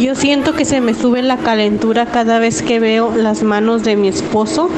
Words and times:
Yo 0.00 0.14
siento 0.14 0.54
que 0.54 0.64
se 0.64 0.80
me 0.80 0.94
sube 0.94 1.20
la 1.20 1.36
calentura 1.36 2.06
cada 2.06 2.38
vez 2.38 2.62
que 2.62 2.80
veo 2.80 3.14
las 3.14 3.42
manos 3.42 3.82
de 3.82 3.96
mi 3.96 4.08
esposo 4.08 4.70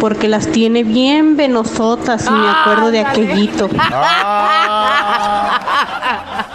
porque 0.00 0.26
las 0.26 0.48
tiene 0.48 0.82
bien 0.82 1.36
venosotas 1.36 2.26
y 2.26 2.30
me 2.30 2.48
acuerdo 2.48 2.90
de 2.90 2.98
aquellito. 2.98 3.68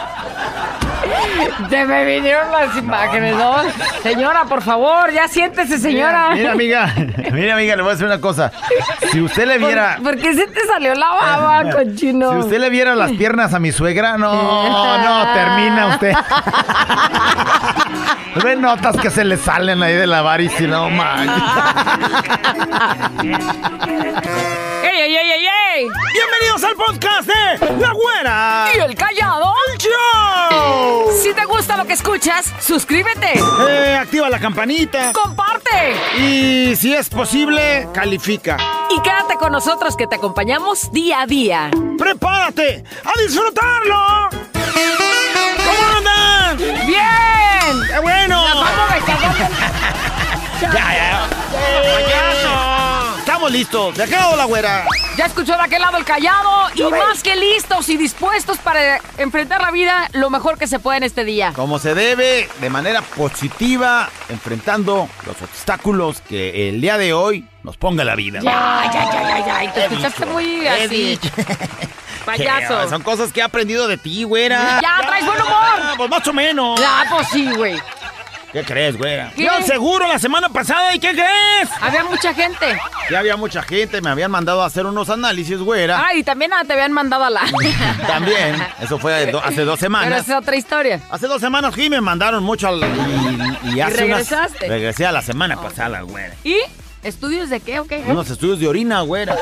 Se 1.67 1.85
me 1.85 2.05
vinieron 2.05 2.51
las 2.51 2.75
imágenes, 2.77 3.35
¿no? 3.35 3.55
Señora, 4.01 4.45
por 4.45 4.61
favor, 4.61 5.11
ya 5.11 5.27
siéntese, 5.27 5.77
señora. 5.77 6.29
Mira, 6.33 6.51
amiga, 6.53 6.93
mira, 7.33 7.55
amiga, 7.55 7.75
le 7.75 7.81
voy 7.81 7.89
a 7.89 7.93
decir 7.93 8.05
una 8.05 8.21
cosa. 8.21 8.51
Si 9.11 9.19
usted 9.21 9.45
le 9.45 9.57
viera. 9.57 9.97
¿Por, 10.01 10.13
por 10.13 10.21
qué 10.21 10.33
se 10.33 10.47
te 10.47 10.65
salió 10.65 10.95
la 10.95 11.09
baba, 11.09 11.71
cochino? 11.71 12.31
Si 12.31 12.37
usted 12.39 12.59
le 12.59 12.69
viera 12.69 12.95
las 12.95 13.11
piernas 13.11 13.53
a 13.53 13.59
mi 13.59 13.71
suegra, 13.71 14.17
no, 14.17 14.31
no, 14.31 15.33
termina 15.33 15.87
usted. 15.87 16.13
Ve 18.43 18.55
notas 18.55 18.95
que 18.97 19.09
se 19.09 19.25
le 19.25 19.37
salen 19.37 19.81
ahí 19.83 19.93
de 19.95 20.07
la 20.07 20.21
varice, 20.21 20.67
no 20.67 20.89
manches. 20.89 21.43
¡Ey, 24.83 25.01
ey, 25.01 25.15
ey, 25.17 25.31
ey, 25.31 25.47
ey! 25.75 25.87
Bienvenidos 26.13 26.63
al 26.63 26.75
podcast 26.75 27.27
de 27.27 27.59
La 27.81 27.91
Güera. 27.91 28.65
¿Y 28.75 28.79
el 28.79 28.95
callado? 28.95 29.53
¡Show! 29.79 31.11
Si 31.21 31.33
te 31.33 31.43
gusta 31.49 31.75
lo 31.75 31.85
que 31.85 31.93
escuchas, 31.93 32.53
suscríbete. 32.61 33.33
Eh, 33.67 33.97
activa 33.99 34.29
la 34.29 34.39
campanita. 34.39 35.11
Comparte. 35.11 35.95
Y 36.17 36.75
si 36.75 36.93
es 36.93 37.09
posible, 37.09 37.89
califica. 37.93 38.57
Y 38.95 39.01
quédate 39.01 39.35
con 39.35 39.51
nosotros 39.51 39.97
que 39.97 40.07
te 40.07 40.15
acompañamos 40.15 40.91
día 40.91 41.21
a 41.21 41.25
día. 41.25 41.71
¡Prepárate 41.97 42.83
a 43.03 43.21
disfrutarlo! 43.21 44.29
¿Cómo 45.65 45.97
andan? 45.97 46.57
¡Bien! 46.57 47.87
¡Qué 47.87 47.99
bueno! 47.99 48.43
Ya, 50.61 50.69
ya. 50.69 51.27
Estamos 53.17 53.51
listos. 53.51 53.95
¿De 53.95 54.05
qué 54.05 54.11
lado 54.11 54.35
la 54.35 54.45
güera? 54.45 54.85
Ya 55.19 55.25
escuchó 55.25 55.57
de 55.57 55.63
aquel 55.63 55.81
lado 55.81 55.97
el 55.97 56.05
callado 56.05 56.69
y 56.73 56.81
más 56.83 57.21
que 57.21 57.35
listos 57.35 57.89
y 57.89 57.97
dispuestos 57.97 58.57
para 58.59 59.01
enfrentar 59.17 59.61
la 59.61 59.69
vida 59.69 60.07
lo 60.13 60.29
mejor 60.29 60.57
que 60.57 60.65
se 60.65 60.79
puede 60.79 60.99
en 60.99 61.03
este 61.03 61.25
día. 61.25 61.51
Como 61.53 61.77
se 61.77 61.93
debe, 61.93 62.47
de 62.61 62.69
manera 62.69 63.01
positiva, 63.01 64.09
enfrentando 64.29 65.09
los 65.25 65.41
obstáculos 65.41 66.21
que 66.21 66.69
el 66.69 66.79
día 66.79 66.97
de 66.97 67.11
hoy 67.11 67.45
nos 67.63 67.75
ponga 67.75 68.05
la 68.05 68.15
vida. 68.15 68.39
Ya, 68.41 68.89
ya, 68.93 69.11
ya, 69.11 69.45
ya, 69.45 69.63
ya. 69.65 69.73
Te 69.73 69.85
escuchaste 69.87 70.25
muy 70.25 70.65
así. 70.65 71.19
Payaso. 72.25 72.87
Son 72.89 73.03
cosas 73.03 73.33
que 73.33 73.41
he 73.41 73.43
aprendido 73.43 73.89
de 73.89 73.97
ti, 73.97 74.23
güera. 74.23 74.79
Ya, 74.81 75.05
traes 75.05 75.25
buen 75.25 75.41
humor. 75.41 75.97
Pues 75.97 76.09
más 76.09 76.27
o 76.29 76.31
menos. 76.31 76.79
Ya, 76.79 77.05
pues 77.09 77.27
sí, 77.27 77.51
güey. 77.57 77.77
¿Qué 78.51 78.63
crees, 78.63 78.97
güera? 78.97 79.31
¿Qué? 79.35 79.43
Yo 79.45 79.51
seguro 79.65 80.07
la 80.07 80.17
semana 80.17 80.49
pasada, 80.49 80.95
¿y 80.95 80.99
qué 80.99 81.11
crees? 81.11 81.69
Había 81.81 82.03
mucha 82.03 82.33
gente. 82.33 82.79
Ya 83.11 83.19
había 83.19 83.37
mucha 83.37 83.61
gente, 83.61 84.01
me 84.01 84.09
habían 84.09 84.31
mandado 84.31 84.63
a 84.63 84.65
hacer 84.65 84.85
unos 84.87 85.09
análisis, 85.09 85.59
güera. 85.59 86.03
Ah, 86.07 86.15
y 86.15 86.23
también 86.23 86.51
ah, 86.53 86.63
te 86.65 86.73
habían 86.73 86.91
mandado 86.91 87.25
a 87.25 87.29
la. 87.29 87.41
También, 88.07 88.55
eso 88.81 88.97
fue 88.97 89.13
hace 89.15 89.31
dos 89.31 89.43
Pero 89.55 89.77
semanas. 89.77 90.21
esa 90.23 90.33
es 90.33 90.39
otra 90.41 90.55
historia. 90.55 90.99
Hace 91.11 91.27
dos 91.27 91.39
semanas 91.41 91.73
sí 91.75 91.89
me 91.89 92.01
mandaron 92.01 92.43
mucho 92.43 92.67
al- 92.69 92.81
y, 93.65 93.75
y 93.75 93.81
hace 93.81 93.97
regresaste? 93.97 94.67
regresé 94.67 95.05
a 95.05 95.11
la 95.11 95.21
semana 95.21 95.61
pasada, 95.61 96.01
güera. 96.01 96.33
¿Y? 96.43 96.57
¿Estudios 97.03 97.49
de 97.49 97.59
qué 97.61 97.79
o 97.79 97.85
qué? 97.85 98.03
Unos 98.07 98.29
estudios 98.29 98.59
de 98.59 98.67
orina, 98.67 99.01
güera. 99.01 99.35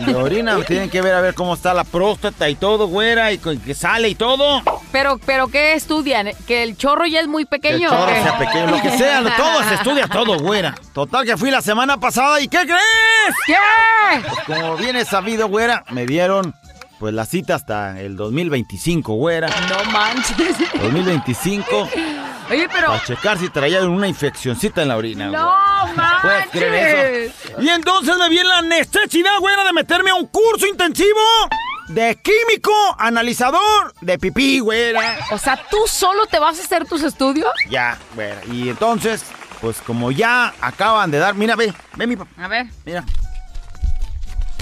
De 0.00 0.14
orina, 0.14 0.56
tienen 0.64 0.90
que 0.90 1.00
ver 1.00 1.14
a 1.14 1.20
ver 1.20 1.34
cómo 1.34 1.54
está 1.54 1.72
la 1.72 1.84
próstata 1.84 2.48
y 2.48 2.56
todo, 2.56 2.88
güera, 2.88 3.32
y 3.32 3.38
que 3.38 3.74
sale 3.74 4.08
y 4.10 4.14
todo. 4.14 4.62
Pero, 4.92 5.18
pero 5.24 5.48
¿qué 5.48 5.74
estudian? 5.74 6.30
¿Que 6.46 6.62
el 6.62 6.76
chorro 6.76 7.06
ya 7.06 7.20
es 7.20 7.26
muy 7.28 7.44
Que 7.46 7.56
el 7.56 7.60
pequeño? 7.60 7.88
o 7.88 7.92
chorro 7.92 8.12
sea 8.12 8.38
pequeño, 8.38 8.66
lo 8.66 8.82
que 8.82 8.90
sea, 8.98 9.36
todo, 9.36 9.62
se 9.68 9.74
estudia 9.74 10.08
todo, 10.08 10.38
güera. 10.38 10.74
Total 10.92 11.24
que 11.24 11.36
fui 11.36 11.50
la 11.50 11.62
semana 11.62 11.98
pasada 11.98 12.40
y 12.40 12.48
¿qué 12.48 12.58
crees? 12.58 13.34
¿Qué? 13.46 13.54
Pues 14.28 14.58
como 14.58 14.76
viene 14.76 15.04
sabido, 15.04 15.48
güera, 15.48 15.84
me 15.90 16.06
dieron 16.06 16.54
pues 16.98 17.14
la 17.14 17.24
cita 17.24 17.54
hasta 17.54 18.00
el 18.00 18.16
2025, 18.16 19.14
güera. 19.14 19.48
No 19.68 19.90
manches. 19.92 20.56
2025, 20.82 21.88
Oye, 22.50 22.68
pero. 22.72 22.88
para 22.88 23.04
checar 23.04 23.38
si 23.38 23.48
traía 23.50 23.82
una 23.82 24.08
infeccioncita 24.08 24.82
en 24.82 24.88
la 24.88 24.96
orina, 24.96 25.28
güera. 25.28 25.42
No 25.42 26.22
¿Puedes 26.22 26.46
creer 26.50 27.32
manches. 27.32 27.64
Y 27.64 27.68
entonces 27.68 28.16
me 28.18 28.28
vi 28.28 28.38
en 28.38 28.48
la 28.48 28.62
necesidad, 28.62 29.38
güera, 29.40 29.64
de 29.64 29.72
meterme 29.72 30.10
a 30.10 30.14
un 30.14 30.26
curso 30.26 30.66
intensivo 30.66 31.20
de 31.88 32.18
químico 32.22 32.72
analizador 32.98 33.94
de 34.00 34.18
pipí, 34.18 34.60
güera. 34.60 35.18
O 35.30 35.38
sea, 35.38 35.56
¿tú 35.70 35.78
solo 35.86 36.26
te 36.26 36.38
vas 36.38 36.58
a 36.58 36.62
hacer 36.62 36.86
tus 36.86 37.02
estudios? 37.02 37.50
Ya, 37.70 37.98
güera. 38.14 38.40
Y 38.50 38.68
entonces, 38.68 39.24
pues 39.60 39.80
como 39.80 40.10
ya 40.10 40.54
acaban 40.60 41.10
de 41.10 41.18
dar, 41.18 41.34
mira, 41.34 41.56
ve, 41.56 41.72
ve 41.96 42.06
mi 42.06 42.16
papá, 42.16 42.30
A 42.42 42.48
ver. 42.48 42.66
mira. 42.84 43.04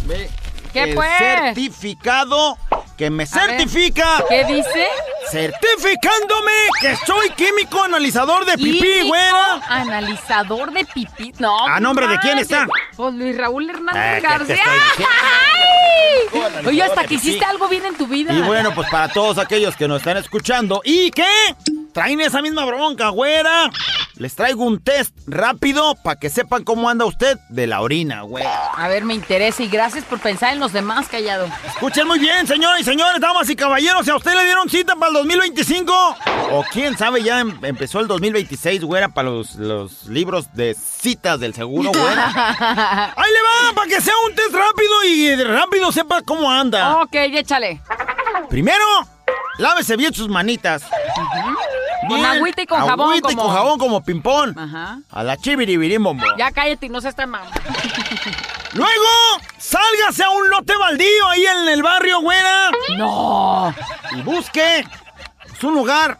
Ve. 0.04 0.30
¿Qué 0.72 0.82
el 0.84 0.94
pues? 0.94 1.10
certificado 1.18 2.58
que 2.96 3.10
me 3.10 3.26
certifica, 3.26 4.24
¿Qué 4.28 4.44
dice? 4.44 4.86
Certificándome 5.30 6.52
que 6.80 6.96
soy 7.04 7.30
químico 7.30 7.82
analizador 7.82 8.44
de 8.46 8.56
pipí, 8.56 9.02
güera. 9.06 9.60
Analizador 9.68 10.72
de 10.72 10.84
pipí. 10.84 11.32
No. 11.38 11.66
¿A 11.66 11.80
nombre 11.80 12.06
de 12.08 12.18
quién 12.18 12.38
está? 12.38 12.66
Pues 12.96 13.14
Luis 13.14 13.36
Raúl 13.36 13.68
Ah, 13.68 13.72
Hernández 13.74 14.14
¿qué 14.14 14.20
te 14.20 14.28
García. 14.28 14.62
Oye, 16.66 16.82
hasta 16.82 17.04
que 17.04 17.14
hiciste 17.14 17.44
algo 17.44 17.68
bien 17.68 17.84
en 17.86 17.96
tu 17.96 18.06
vida. 18.06 18.32
Y 18.32 18.40
bueno, 18.42 18.74
pues 18.74 18.88
para 18.90 19.08
todos 19.08 19.38
aquellos 19.38 19.76
que 19.76 19.88
nos 19.88 19.98
están 19.98 20.16
escuchando 20.16 20.80
y 20.84 21.10
que 21.10 21.26
traen 21.92 22.20
esa 22.20 22.42
misma 22.42 22.64
bronca, 22.64 23.08
güera, 23.08 23.70
les 24.16 24.34
traigo 24.34 24.64
un 24.64 24.82
test 24.82 25.14
rápido 25.26 25.94
para 26.02 26.18
que 26.18 26.28
sepan 26.30 26.62
cómo 26.64 26.88
anda 26.88 27.04
usted 27.04 27.38
de 27.48 27.66
la 27.66 27.80
orina, 27.80 28.22
güera. 28.22 28.66
A 28.76 28.88
ver, 28.88 29.04
me 29.04 29.14
interesa 29.14 29.62
y 29.62 29.68
gracias 29.68 30.04
por 30.04 30.18
pensar 30.20 30.52
en 30.52 30.60
los 30.60 30.72
demás, 30.72 31.08
callado. 31.08 31.48
Escuchen 31.66 32.06
muy 32.06 32.18
bien, 32.18 32.46
señoras 32.46 32.80
y 32.80 32.84
señores, 32.86 33.20
damas 33.20 33.50
y 33.50 33.56
caballeros. 33.56 34.04
Si 34.04 34.10
a 34.10 34.16
usted 34.16 34.32
le 34.34 34.44
dieron 34.44 34.70
cita 34.70 34.94
para 34.94 35.08
el 35.08 35.14
2025, 35.14 35.92
O 36.52 36.64
quién 36.72 36.96
sabe, 36.96 37.22
ya 37.22 37.40
em- 37.40 37.58
empezó 37.64 37.98
el 38.00 38.06
2026, 38.06 38.82
güera, 38.84 39.08
para 39.08 39.28
los, 39.28 39.56
los 39.56 40.06
libros 40.06 40.52
de 40.54 40.74
citas 40.74 41.40
del 41.40 41.52
seguro, 41.52 41.90
güera. 41.92 42.26
ahí 43.16 43.30
le 43.32 43.42
va, 43.42 43.74
para 43.74 43.88
que 43.88 44.00
sea 44.00 44.14
un 44.28 44.34
test 44.34 44.52
rápido 44.54 45.04
y 45.04 45.34
rápido 45.42 45.90
sepa 45.90 46.22
cómo 46.22 46.50
anda. 46.50 46.98
Ok, 47.02 47.14
échale. 47.14 47.82
Primero, 48.48 48.84
lávese 49.58 49.96
bien 49.96 50.14
sus 50.14 50.28
manitas. 50.28 50.84
Con 52.08 52.24
agüita 52.24 52.62
y 52.62 52.66
con 52.66 52.78
jabón 52.86 53.10
Agüita 53.10 53.32
y 53.32 53.34
como- 53.34 53.48
con 53.48 53.56
jabón 53.56 53.78
como 53.80 54.04
ping-pong. 54.04 54.56
Ajá. 54.56 55.00
A 55.10 55.22
la 55.24 55.36
chiviribirimombo. 55.36 56.24
Ya 56.38 56.52
cállate 56.52 56.86
y 56.86 56.88
no 56.88 57.00
seas 57.00 57.16
tan 57.16 57.30
mamá. 57.30 57.50
Luego, 58.76 59.40
sálgase 59.58 60.22
a 60.24 60.30
un 60.30 60.48
lote 60.50 60.76
baldío 60.76 61.28
ahí 61.28 61.46
en 61.46 61.68
el 61.68 61.82
barrio, 61.82 62.20
güera. 62.20 62.70
No. 62.96 63.74
y 64.16 64.20
busque 64.22 64.86
su 65.58 65.70
lugar 65.70 66.18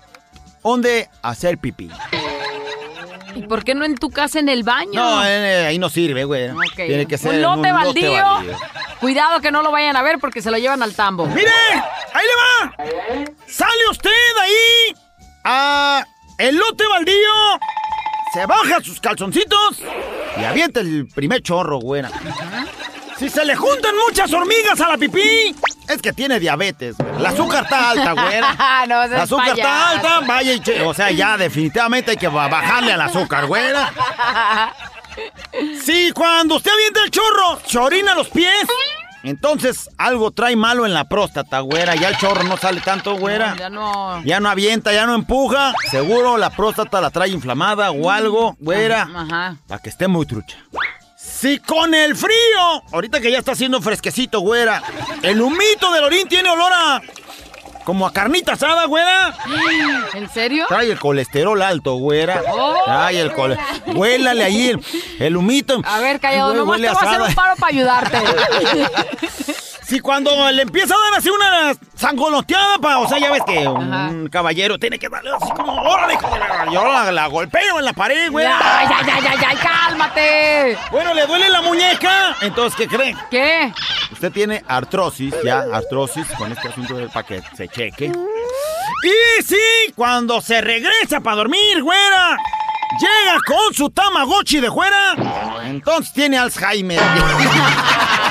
donde 0.63 1.09
hacer 1.23 1.59
pipí. 1.59 1.91
¿Y 3.35 3.43
por 3.43 3.63
qué 3.65 3.75
no 3.75 3.85
en 3.85 3.95
tu 3.97 4.09
casa 4.11 4.39
en 4.39 4.49
el 4.49 4.63
baño? 4.63 4.93
No, 4.95 5.25
eh, 5.25 5.67
ahí 5.67 5.79
no 5.79 5.91
sirve, 5.91 6.25
güey. 6.25 6.51
Tiene 6.75 7.07
que 7.07 7.19
ser 7.19 7.31
un 7.31 7.37
en 7.37 7.43
lote, 7.43 7.73
baldío. 7.73 8.13
baldío. 8.23 8.57
Cuidado 9.01 9.41
que 9.41 9.51
no 9.51 9.63
lo 9.63 9.71
vayan 9.71 9.95
a 9.95 10.03
ver 10.03 10.19
porque 10.19 10.41
se 10.41 10.51
lo 10.51 10.57
llevan 10.57 10.83
al 10.83 10.95
tambo. 10.95 11.27
¡Mire! 11.27 11.51
¡Ahí 12.15 12.27
le 12.27 12.85
va! 12.85 13.25
¡Sale 13.47 13.89
usted 13.91 14.11
ahí! 14.41 14.97
Ah, 15.45 16.03
¡El 16.39 16.57
lote 16.57 16.85
baldío! 16.89 17.33
Se 18.37 18.45
baja 18.47 18.81
sus 18.83 19.01
calzoncitos. 19.01 19.81
y 20.39 20.45
avienta 20.45 20.81
el 20.81 21.07
primer 21.15 21.43
chorro, 21.43 21.79
güera. 21.79 22.11
Si 23.19 23.31
se 23.31 23.45
le 23.47 23.57
juntan 23.57 23.95
muchas 24.07 24.31
hormigas 24.33 24.79
a 24.81 24.89
la 24.89 24.99
pipí. 24.99 25.55
Es 25.89 26.03
que 26.03 26.13
tiene 26.13 26.39
diabetes, 26.39 26.97
güey. 26.99 27.17
El 27.17 27.25
azúcar 27.25 27.65
está 27.65 27.91
alta, 27.91 28.13
güera. 28.13 28.85
no, 28.89 29.03
El 29.05 29.15
azúcar 29.15 29.57
está 29.57 29.91
alta, 29.91 30.21
vaya 30.27 30.53
y 30.53 30.61
che- 30.61 30.83
O 30.83 30.93
sea, 30.93 31.11
ya 31.13 31.39
definitivamente 31.39 32.11
hay 32.11 32.17
que 32.19 32.29
ba- 32.29 32.49
bajarle 32.49 32.93
al 32.93 33.01
azúcar, 33.01 33.47
güera. 33.47 33.91
Si 35.83 36.13
cuando 36.13 36.57
usted 36.57 36.71
avienta 36.71 37.03
el 37.05 37.11
chorro, 37.11 37.59
se 37.65 37.79
orina 37.79 38.15
los 38.15 38.29
pies. 38.29 38.67
Entonces, 39.27 39.91
algo 39.99 40.31
trae 40.31 40.55
malo 40.55 40.87
en 40.87 40.95
la 40.95 41.09
próstata, 41.09 41.59
güera. 41.61 41.97
Ya 41.97 42.09
el 42.09 42.17
chorro 42.17 42.45
no 42.45 42.57
sale 42.57 42.81
tanto, 42.81 43.17
güera. 43.17 43.57
Ya 43.59 43.69
no. 43.69 44.23
Ya 44.25 44.39
no 44.39 44.49
avienta, 44.49 44.93
ya 44.93 45.05
no 45.05 45.15
empuja. 45.15 45.75
Seguro 45.91 46.37
la 46.37 46.51
próstata 46.51 47.01
la 47.01 47.11
trae 47.11 47.29
inflamada 47.31 47.91
o 47.91 48.09
algo, 48.11 48.57
güera. 48.61 49.09
Ajá. 49.15 49.57
Para 49.67 49.83
que 49.83 49.89
esté 49.89 50.07
muy 50.07 50.27
trucha. 50.27 50.57
Si 51.17 51.59
con 51.59 51.93
el 51.93 52.15
frío, 52.15 52.83
ahorita 52.93 53.21
que 53.21 53.33
ya 53.33 53.39
está 53.39 53.53
haciendo 53.53 53.83
fresquecito, 53.83 54.41
güera, 54.41 54.81
el 55.23 55.43
humito 55.43 55.93
del 55.93 56.05
orín 56.05 56.29
tiene 56.29 56.49
olor 56.49 56.73
a. 56.73 57.03
como 57.87 58.05
a 58.05 58.13
carnita 58.13 58.55
asada, 58.55 58.85
güera. 58.87 59.33
¿En 60.13 60.29
serio? 60.29 60.67
Trae 60.69 60.91
el 60.91 60.99
colesterol 60.99 61.63
alto, 61.63 61.95
güera. 61.95 62.43
Oh. 62.51 62.83
Trae 62.85 63.21
el 63.21 63.33
colesterol. 63.33 63.97
Huélale 63.97 64.43
ahí 64.43 64.71
el, 64.71 64.85
el 65.21 65.37
humito. 65.37 65.81
A 65.85 66.01
ver, 66.01 66.19
callado, 66.19 66.53
nomás 66.53 66.81
te 66.81 66.89
voy 66.89 66.97
a 66.97 67.09
hacer 67.09 67.23
un 67.23 67.35
paro 67.35 67.55
para 67.57 67.73
ayudarte. 67.73 68.19
si 69.87 70.01
cuando 70.01 70.51
le 70.51 70.63
empieza 70.63 70.95
a 70.95 70.99
dar 70.99 71.19
así 71.19 71.31
una 71.31 71.73
sangoloteada, 71.95 72.79
pa, 72.79 72.99
o 72.99 73.09
sea, 73.09 73.19
ya 73.19 73.31
ves 73.31 73.43
que 73.47 73.69
un 73.69 74.29
caballero 74.29 74.79
tiene 74.79 74.99
que 74.99 75.09
darle 75.09 75.31
así 75.31 75.49
como, 75.53 75.75
órale, 75.81 76.15
hijo 76.15 76.29
de 76.29 76.39
la... 76.41 76.73
Yo 76.73 76.93
la, 76.93 77.13
la 77.13 77.27
golpeo 77.29 77.79
en 77.79 77.85
la 77.85 77.93
pared, 77.93 78.31
güey. 78.33 78.45
Ya, 78.45 78.89
ya, 78.91 79.07
ya, 79.07 79.21
ya, 79.21 79.41
ya, 79.41 79.61
cálmate. 79.61 80.77
Bueno, 80.91 81.15
le 81.15 81.25
duele 81.27 81.49
la 81.49 81.63
muñeca. 81.63 82.37
Entonces, 82.41 82.77
¿qué 82.77 82.89
creen? 82.89 83.17
¿Qué? 83.31 83.73
Usted 84.11 84.33
tiene 84.33 84.65
artrosis, 84.67 85.33
ya, 85.45 85.65
artrosis, 85.73 86.27
con 86.37 86.51
este 86.51 86.69
asunto 86.69 86.97
del 86.97 87.09
paquete, 87.09 87.47
se 87.57 87.69
cheque. 87.69 88.07
Y 88.07 89.43
sí, 89.45 89.93
cuando 89.95 90.41
se 90.41 90.61
regresa 90.61 91.21
para 91.21 91.37
dormir, 91.37 91.83
güera, 91.83 92.37
llega 92.99 93.39
con 93.47 93.73
su 93.73 93.91
Tamagotchi 93.91 94.59
de 94.59 94.71
fuera, 94.71 95.15
entonces 95.65 96.13
tiene 96.13 96.39
Alzheimer. 96.39 97.01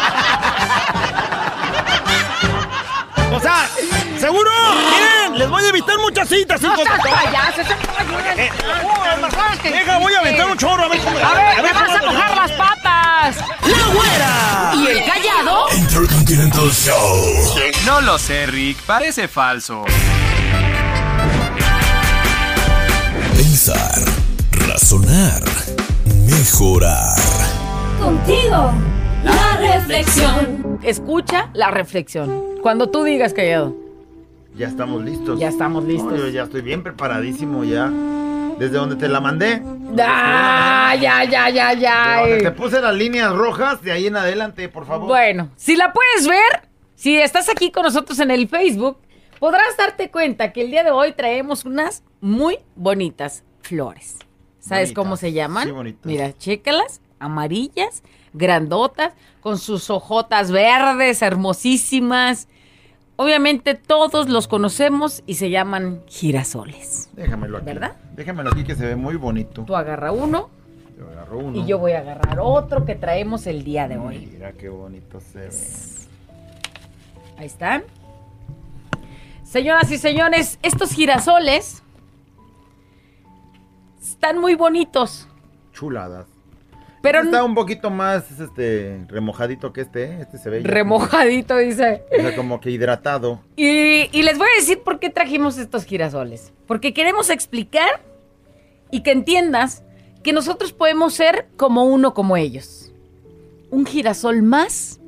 seguro, 4.35 4.51
miren, 4.91 5.39
les 5.39 5.49
voy 5.49 5.63
a 5.63 5.69
evitar 5.69 5.97
muchas 5.99 6.27
citas, 6.27 6.61
No 6.61 6.73
hijos 6.73 6.83
seas 6.83 6.99
payaso, 6.99 7.61
ese 7.61 7.73
Eh, 7.73 8.49
payaso. 9.31 9.99
Voy 10.01 10.13
a 10.13 10.19
aventar 10.19 10.47
un 10.51 10.57
chorro, 10.57 10.83
a 10.83 10.87
ver 10.89 10.99
cómo... 10.99 11.17
A 11.17 11.33
ver, 11.33 11.63
me 11.63 11.69
cómo 11.69 11.79
vas 11.79 11.89
a 11.89 12.05
mojar 12.05 12.35
las 12.35 12.51
patas. 12.51 13.37
¡La 13.37 13.93
güera! 13.93 14.71
¿Y 14.75 14.87
el 14.87 15.05
callado? 15.05 15.67
Intercontinental 15.75 16.71
Show. 16.71 17.55
No 17.85 18.01
lo 18.01 18.17
sé, 18.19 18.45
Rick. 18.47 18.77
Parece 18.85 19.27
falso. 19.27 19.83
Pensar, 23.35 24.01
razonar, 24.51 25.43
mejorar. 26.27 27.15
Contigo, 28.01 28.73
la 29.23 29.57
reflexión. 29.57 30.79
Escucha 30.83 31.49
la 31.53 31.71
reflexión. 31.71 32.43
Cuando 32.61 32.89
tú 32.89 33.03
digas 33.03 33.33
callado. 33.33 33.84
Ya 34.55 34.67
estamos 34.67 35.03
listos. 35.03 35.39
Ya 35.39 35.49
estamos 35.49 35.83
listos. 35.83 36.11
No, 36.11 36.17
yo 36.17 36.27
ya 36.29 36.43
estoy 36.43 36.61
bien 36.61 36.81
preparadísimo 36.83 37.63
ya. 37.63 37.89
Desde 38.57 38.77
donde 38.77 38.95
te 38.95 39.09
la 39.09 39.19
mandé. 39.19 39.61
Ah, 39.99 40.95
ya, 40.99 41.25
ya, 41.25 41.49
ya, 41.49 41.73
ya. 41.73 42.21
De 42.23 42.29
donde 42.29 42.43
te 42.45 42.51
puse 42.51 42.79
las 42.79 42.95
líneas 42.95 43.33
rojas, 43.33 43.81
de 43.81 43.91
ahí 43.91 44.07
en 44.07 44.15
adelante, 44.15 44.69
por 44.69 44.85
favor. 44.85 45.07
Bueno, 45.07 45.49
si 45.57 45.75
la 45.75 45.91
puedes 45.91 46.27
ver, 46.27 46.69
si 46.95 47.17
estás 47.17 47.49
aquí 47.49 47.71
con 47.71 47.83
nosotros 47.83 48.17
en 48.19 48.31
el 48.31 48.47
Facebook, 48.47 48.97
podrás 49.39 49.75
darte 49.77 50.09
cuenta 50.09 50.53
que 50.53 50.61
el 50.61 50.71
día 50.71 50.83
de 50.85 50.91
hoy 50.91 51.11
traemos 51.11 51.65
unas 51.65 52.03
muy 52.21 52.59
bonitas 52.75 53.43
flores. 53.61 54.17
¿Sabes 54.59 54.89
Bonitas, 54.89 55.03
cómo 55.03 55.17
se 55.17 55.33
llaman? 55.33 55.65
sí, 55.67 55.71
bonitas. 55.71 56.05
Mira, 56.05 56.37
chécalas, 56.37 57.01
amarillas, 57.19 58.03
grandotas, 58.33 59.13
con 59.41 59.57
sus 59.57 59.89
hojotas 59.89 60.49
verdes, 60.49 61.21
hermosísimas. 61.21 62.47
Obviamente 63.17 63.75
todos 63.75 64.27
los 64.29 64.47
conocemos 64.47 65.23
y 65.25 65.35
se 65.35 65.49
llaman 65.49 66.01
girasoles. 66.07 67.09
Déjamelo 67.13 67.57
aquí. 67.57 67.65
¿Verdad? 67.65 67.95
Déjamelo 68.15 68.49
aquí 68.49 68.63
que 68.63 68.75
se 68.75 68.85
ve 68.85 68.95
muy 68.95 69.15
bonito. 69.15 69.63
Tú 69.63 69.75
agarra 69.75 70.11
uno 70.11 70.49
Yo 70.97 71.07
agarro 71.09 71.37
uno. 71.39 71.57
y 71.57 71.65
yo 71.65 71.79
voy 71.79 71.93
a 71.93 71.99
agarrar 71.99 72.39
otro 72.41 72.83
que 72.85 72.95
traemos 72.95 73.47
el 73.47 73.63
día 73.63 73.87
de 73.87 73.97
hoy. 73.97 74.29
Mira 74.33 74.51
qué 74.53 74.67
bonito 74.69 75.19
se 75.21 75.39
ve. 75.39 75.49
Ahí 77.37 77.45
están. 77.45 77.83
Señoras 79.43 79.89
y 79.91 79.97
señores, 79.97 80.59
estos 80.61 80.91
girasoles 80.91 81.83
están 84.01 84.39
muy 84.39 84.55
bonitos, 84.55 85.27
Chuladas. 85.73 86.25
Pero 87.05 87.19
Este 87.19 87.29
está 87.29 87.43
un 87.43 87.55
poquito 87.55 87.89
más 87.89 88.29
este 88.39 89.05
remojadito 89.07 89.71
que 89.71 89.81
este, 89.81 90.03
¿eh? 90.03 90.17
Este 90.21 90.37
se 90.37 90.49
ve 90.49 90.59
remojadito, 90.63 91.55
dice. 91.57 92.03
como- 92.09 92.19
o 92.19 92.27
sea, 92.27 92.35
como 92.35 92.59
que 92.59 92.71
hidratado. 92.71 93.41
Y, 93.55 94.09
y 94.11 94.23
les 94.23 94.37
voy 94.37 94.47
a 94.53 94.59
decir 94.59 94.81
por 94.83 94.99
qué 94.99 95.09
trajimos 95.09 95.57
estos 95.57 95.85
girasoles. 95.85 96.51
Porque 96.67 96.93
queremos 96.93 97.29
explicar 97.29 98.01
y 98.91 99.01
que 99.03 99.11
entiendas 99.11 99.83
que 100.23 100.33
nosotros 100.33 100.73
podemos 100.73 101.13
ser 101.13 101.47
como 101.55 101.85
uno 101.85 102.13
como 102.13 102.35
ellos. 102.37 102.91
Un 103.71 103.85
girasol 103.85 104.41
más 104.41 104.99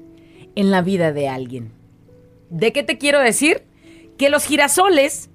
en 0.56 0.72
la 0.72 0.82
vida 0.82 1.12
de 1.12 1.28
alguien. 1.30 1.72
¿De 2.50 2.72
qué 2.72 2.84
te 2.84 2.98
quiero 2.98 3.20
decir? 3.20 3.64
Que 4.18 4.30
los 4.30 4.46
girasoles, 4.46 5.30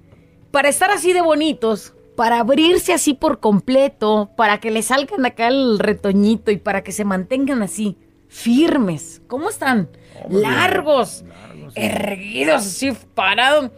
para 0.51 0.69
estar 0.69 0.91
así 0.91 1.13
de 1.13 1.21
bonitos, 1.21 1.93
para 2.15 2.39
abrirse 2.39 2.93
así 2.93 3.13
por 3.13 3.39
completo, 3.39 4.31
para 4.35 4.59
que 4.59 4.71
le 4.71 4.81
salgan 4.81 5.25
acá 5.25 5.47
el 5.47 5.79
retoñito 5.79 6.51
y 6.51 6.57
para 6.57 6.83
que 6.83 6.91
se 6.91 7.05
mantengan 7.05 7.63
así 7.63 7.97
firmes. 8.27 9.21
¿Cómo 9.27 9.49
están? 9.49 9.89
bien. 10.27 10.41
Largos, 10.43 11.23
Largos, 11.27 11.73
sí. 11.73 11.79
erguidos, 11.81 12.55
así 12.65 12.91
parados, 13.13 13.71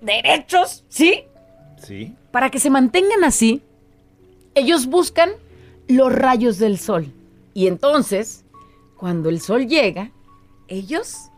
derechos, 0.00 0.84
¿sí? 0.88 1.24
Sí. 1.82 2.14
Para 2.30 2.50
que 2.50 2.58
se 2.58 2.70
mantengan 2.70 3.24
así, 3.24 3.62
ellos 4.54 4.86
buscan 4.86 5.30
los 5.88 6.12
rayos 6.12 6.58
del 6.58 6.78
sol. 6.78 7.12
Y 7.54 7.66
entonces, 7.66 8.44
cuando 8.96 9.28
el 9.28 9.40
sol 9.40 9.66
llega, 9.66 10.10
ellos 10.68 11.29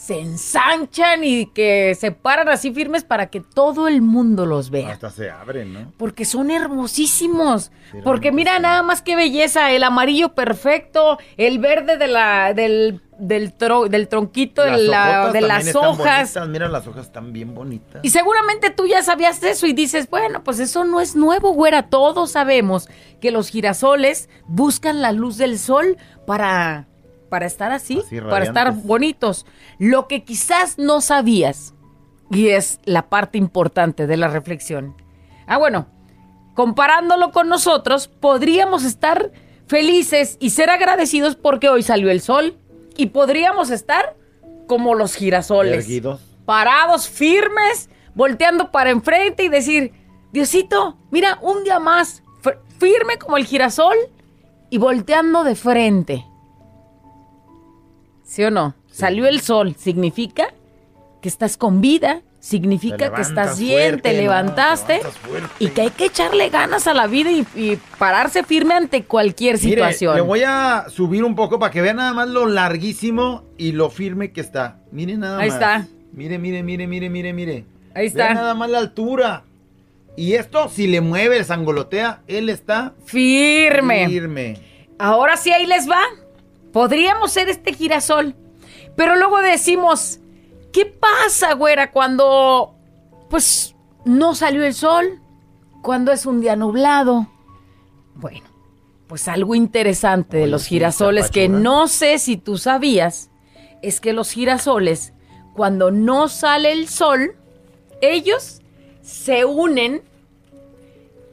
se 0.00 0.20
ensanchan 0.20 1.24
y 1.24 1.46
que 1.46 1.96
se 1.98 2.12
paran 2.12 2.48
así 2.48 2.72
firmes 2.72 3.02
para 3.02 3.26
que 3.30 3.40
todo 3.40 3.88
el 3.88 4.00
mundo 4.00 4.46
los 4.46 4.70
vea. 4.70 4.92
Hasta 4.92 5.10
se 5.10 5.28
abren, 5.28 5.72
¿no? 5.72 5.92
Porque 5.96 6.24
son 6.24 6.52
hermosísimos. 6.52 7.72
Sí, 7.90 7.98
Porque 8.04 8.30
mira 8.30 8.60
nada 8.60 8.84
más 8.84 9.02
qué 9.02 9.16
belleza. 9.16 9.72
El 9.72 9.82
amarillo 9.82 10.34
perfecto, 10.34 11.18
el 11.36 11.58
verde 11.58 11.96
de 11.98 12.06
la, 12.06 12.54
del, 12.54 13.02
del, 13.18 13.52
tro- 13.58 13.88
del 13.88 14.06
tronquito, 14.06 14.62
de, 14.62 14.78
la- 14.84 15.32
de 15.32 15.40
las 15.40 15.74
hojas. 15.74 15.96
bonitas. 16.32 16.48
Mira, 16.48 16.68
las 16.68 16.86
hojas 16.86 17.06
están 17.06 17.32
bien 17.32 17.52
bonitas. 17.54 18.00
Y 18.04 18.10
seguramente 18.10 18.70
tú 18.70 18.86
ya 18.86 19.02
sabías 19.02 19.42
eso 19.42 19.66
y 19.66 19.72
dices, 19.72 20.08
bueno, 20.08 20.44
pues 20.44 20.60
eso 20.60 20.84
no 20.84 21.00
es 21.00 21.16
nuevo, 21.16 21.52
güera. 21.54 21.88
Todos 21.90 22.30
sabemos 22.30 22.88
que 23.20 23.32
los 23.32 23.48
girasoles 23.50 24.28
buscan 24.46 25.02
la 25.02 25.10
luz 25.10 25.38
del 25.38 25.58
sol 25.58 25.96
para, 26.24 26.86
para 27.28 27.46
estar 27.46 27.72
así, 27.72 28.00
Así, 28.04 28.20
para 28.20 28.44
estar 28.44 28.72
bonitos. 28.72 29.46
Lo 29.78 30.08
que 30.08 30.24
quizás 30.24 30.78
no 30.78 31.00
sabías, 31.00 31.74
y 32.30 32.48
es 32.48 32.80
la 32.84 33.08
parte 33.08 33.38
importante 33.38 34.06
de 34.06 34.16
la 34.16 34.28
reflexión. 34.28 34.94
Ah, 35.46 35.58
bueno, 35.58 35.86
comparándolo 36.54 37.30
con 37.32 37.48
nosotros, 37.48 38.08
podríamos 38.08 38.84
estar 38.84 39.32
felices 39.66 40.36
y 40.40 40.50
ser 40.50 40.70
agradecidos 40.70 41.36
porque 41.36 41.68
hoy 41.68 41.82
salió 41.82 42.10
el 42.10 42.20
sol 42.20 42.58
y 42.96 43.06
podríamos 43.06 43.70
estar 43.70 44.16
como 44.66 44.94
los 44.94 45.14
girasoles 45.14 45.84
Erguidos. 45.84 46.20
parados, 46.44 47.08
firmes, 47.08 47.88
volteando 48.14 48.70
para 48.70 48.90
enfrente 48.90 49.44
y 49.44 49.48
decir, 49.48 49.92
Diosito, 50.32 50.98
mira, 51.10 51.38
un 51.40 51.64
día 51.64 51.78
más, 51.78 52.22
firme 52.78 53.18
como 53.18 53.36
el 53.36 53.46
girasol 53.46 53.96
y 54.70 54.78
volteando 54.78 55.44
de 55.44 55.54
frente. 55.54 56.26
¿Sí 58.28 58.44
o 58.44 58.50
no? 58.50 58.74
Salió 58.92 59.26
el 59.26 59.40
sol, 59.40 59.74
significa 59.78 60.48
que 61.22 61.28
estás 61.28 61.56
con 61.56 61.80
vida, 61.80 62.20
significa 62.40 63.12
que 63.12 63.22
estás 63.22 63.58
bien, 63.58 63.92
fuerte, 63.92 64.10
te 64.10 64.14
¿no? 64.16 64.20
levantaste 64.22 65.00
Te 65.58 65.64
y 65.64 65.68
que 65.68 65.80
hay 65.82 65.90
que 65.90 66.04
echarle 66.06 66.48
ganas 66.50 66.86
a 66.86 66.94
la 66.94 67.06
vida 67.06 67.30
y, 67.32 67.44
y 67.56 67.78
pararse 67.98 68.44
firme 68.44 68.74
ante 68.74 69.02
cualquier 69.04 69.54
Mire, 69.56 69.70
situación. 69.70 70.14
le 70.14 70.20
voy 70.20 70.42
a 70.44 70.86
subir 70.88 71.24
un 71.24 71.34
poco 71.34 71.58
para 71.58 71.72
que 71.72 71.80
vean 71.80 71.96
nada 71.96 72.12
más 72.12 72.28
lo 72.28 72.46
larguísimo 72.46 73.44
y 73.56 73.72
lo 73.72 73.88
firme 73.90 74.30
que 74.32 74.40
está. 74.42 74.78
Mire 74.92 75.16
nada 75.16 75.38
Ahí 75.40 75.48
más. 75.48 75.54
está. 75.56 75.88
Mire, 76.12 76.38
mire, 76.38 76.62
mire, 76.62 76.86
mire, 76.86 77.08
mire, 77.10 77.32
mire. 77.32 77.64
Ahí 77.94 78.06
está. 78.06 78.24
Vean 78.24 78.34
nada 78.34 78.54
más 78.54 78.68
la 78.70 78.78
altura. 78.78 79.44
Y 80.16 80.34
esto, 80.34 80.68
si 80.68 80.86
le 80.86 81.00
mueve, 81.00 81.42
sangolotea, 81.44 82.22
él 82.26 82.48
está 82.50 82.94
Firme. 83.04 84.06
firme. 84.08 84.58
Ahora 84.98 85.36
sí 85.36 85.50
ahí 85.52 85.66
les 85.66 85.88
va. 85.88 86.00
Podríamos 86.72 87.32
ser 87.32 87.48
este 87.48 87.72
girasol. 87.72 88.34
Pero 88.96 89.16
luego 89.16 89.40
decimos, 89.40 90.20
¿qué 90.72 90.86
pasa, 90.86 91.54
güera, 91.54 91.92
cuando 91.92 92.74
pues 93.30 93.74
no 94.04 94.34
salió 94.34 94.64
el 94.64 94.74
sol? 94.74 95.20
Cuando 95.82 96.12
es 96.12 96.26
un 96.26 96.40
día 96.40 96.56
nublado. 96.56 97.28
Bueno, 98.14 98.46
pues 99.06 99.28
algo 99.28 99.54
interesante 99.54 100.36
de 100.36 100.48
los 100.48 100.66
girasoles 100.66 101.30
que 101.30 101.44
apachurran. 101.44 101.62
no 101.62 101.86
sé 101.86 102.18
si 102.18 102.36
tú 102.36 102.58
sabías, 102.58 103.30
es 103.82 104.00
que 104.00 104.12
los 104.12 104.30
girasoles, 104.30 105.12
cuando 105.54 105.90
no 105.90 106.28
sale 106.28 106.72
el 106.72 106.88
sol, 106.88 107.36
ellos 108.00 108.60
se 109.02 109.44
unen 109.44 110.02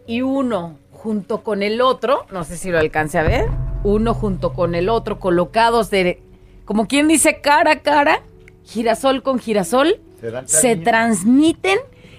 y 0.07 0.21
uno 0.21 0.77
junto 0.91 1.43
con 1.43 1.63
el 1.63 1.81
otro, 1.81 2.25
no 2.31 2.43
sé 2.43 2.57
si 2.57 2.71
lo 2.71 2.79
alcance 2.79 3.17
a 3.17 3.23
ver, 3.23 3.49
uno 3.85 4.13
junto 4.13 4.53
con 4.53 4.73
el 4.75 4.89
otro, 4.89 5.19
colocados 5.19 5.89
de, 5.89 6.21
como 6.65 6.87
quien 6.87 7.07
dice, 7.07 7.39
cara 7.41 7.71
a 7.71 7.79
cara, 7.81 8.21
girasol 8.63 9.21
con 9.23 9.39
girasol, 9.39 9.99
Se 10.45 10.75
transmiten 10.75 11.77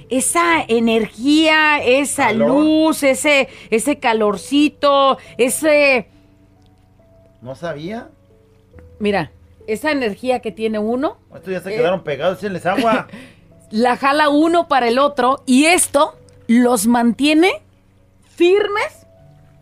esa 0.09 0.63
energía, 0.69 1.83
esa 1.83 2.29
Calor. 2.29 2.49
luz, 2.49 3.03
ese, 3.03 3.49
ese 3.71 3.99
calorcito, 3.99 5.19
ese, 5.39 6.09
¿No 7.43 7.55
sabía? 7.57 8.09
mira, 9.01 9.33
esa 9.67 9.91
energía 9.91 10.39
que 10.41 10.53
tiene 10.53 10.79
uno, 10.79 11.17
Estos 11.35 11.53
ya 11.53 11.61
se 11.61 11.75
Eh. 11.75 11.77
quedaron 11.79 12.05
pegados, 12.05 12.39
échenles 12.39 12.65
agua. 12.67 13.09
la 13.73 13.97
jala 13.97 14.29
uno 14.29 14.69
para 14.69 14.87
el 14.87 15.01
otro 15.01 15.43
y 15.47 15.65
esto 15.65 16.15
los 16.47 16.87
mantiene 16.87 17.51
firmes, 18.37 19.07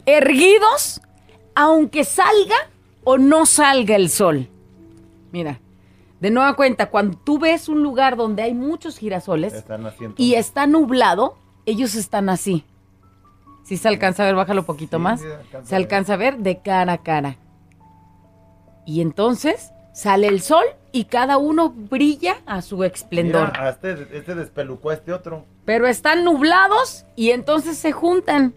erguidos, 0.04 1.00
aunque 1.54 2.04
salga 2.04 2.56
o 3.04 3.18
no 3.18 3.46
salga 3.46 3.96
el 3.96 4.11
sol. 4.11 4.49
Mira, 5.32 5.61
de 6.20 6.30
nueva 6.30 6.54
cuenta, 6.54 6.87
cuando 6.90 7.18
tú 7.18 7.38
ves 7.38 7.68
un 7.68 7.82
lugar 7.82 8.16
donde 8.16 8.42
hay 8.42 8.54
muchos 8.54 8.96
girasoles 8.99 9.52
Están 9.52 9.87
y 10.16 10.34
está 10.34 10.66
nublado, 10.66 11.37
ellos 11.66 11.94
están 11.94 12.28
así. 12.28 12.64
Si 13.64 13.76
se 13.76 13.88
alcanza 13.88 14.23
a 14.23 14.26
ver, 14.26 14.34
bájalo 14.34 14.61
un 14.61 14.66
poquito 14.66 14.99
Sí, 14.99 15.02
más. 15.02 15.20
sí, 15.20 15.26
alcanza 15.26 15.68
se 15.68 15.75
a 15.75 15.78
ver. 15.78 15.84
alcanza 15.84 16.14
a 16.14 16.16
ver 16.16 16.38
de 16.38 16.58
cara 16.58 16.92
a 16.94 16.99
cara. 16.99 17.37
Y 18.87 19.00
entonces 19.00 19.70
sale 19.92 20.26
el 20.28 20.40
sol 20.42 20.64
y 20.92 21.04
cada 21.04 21.38
uno 21.38 21.70
brilla 21.70 22.37
a 22.46 22.62
su 22.62 22.84
esplendor. 22.84 23.49
Mira, 23.52 23.70
este, 23.70 23.92
este 24.16 24.34
despelucó 24.34 24.90
a 24.90 24.94
este 24.94 25.12
otro. 25.12 25.46
Pero 25.64 25.87
están 25.87 26.25
nublados 26.25 27.06
y 27.16 27.30
entonces 27.30 27.78
se 27.78 27.92
juntan. 27.92 28.54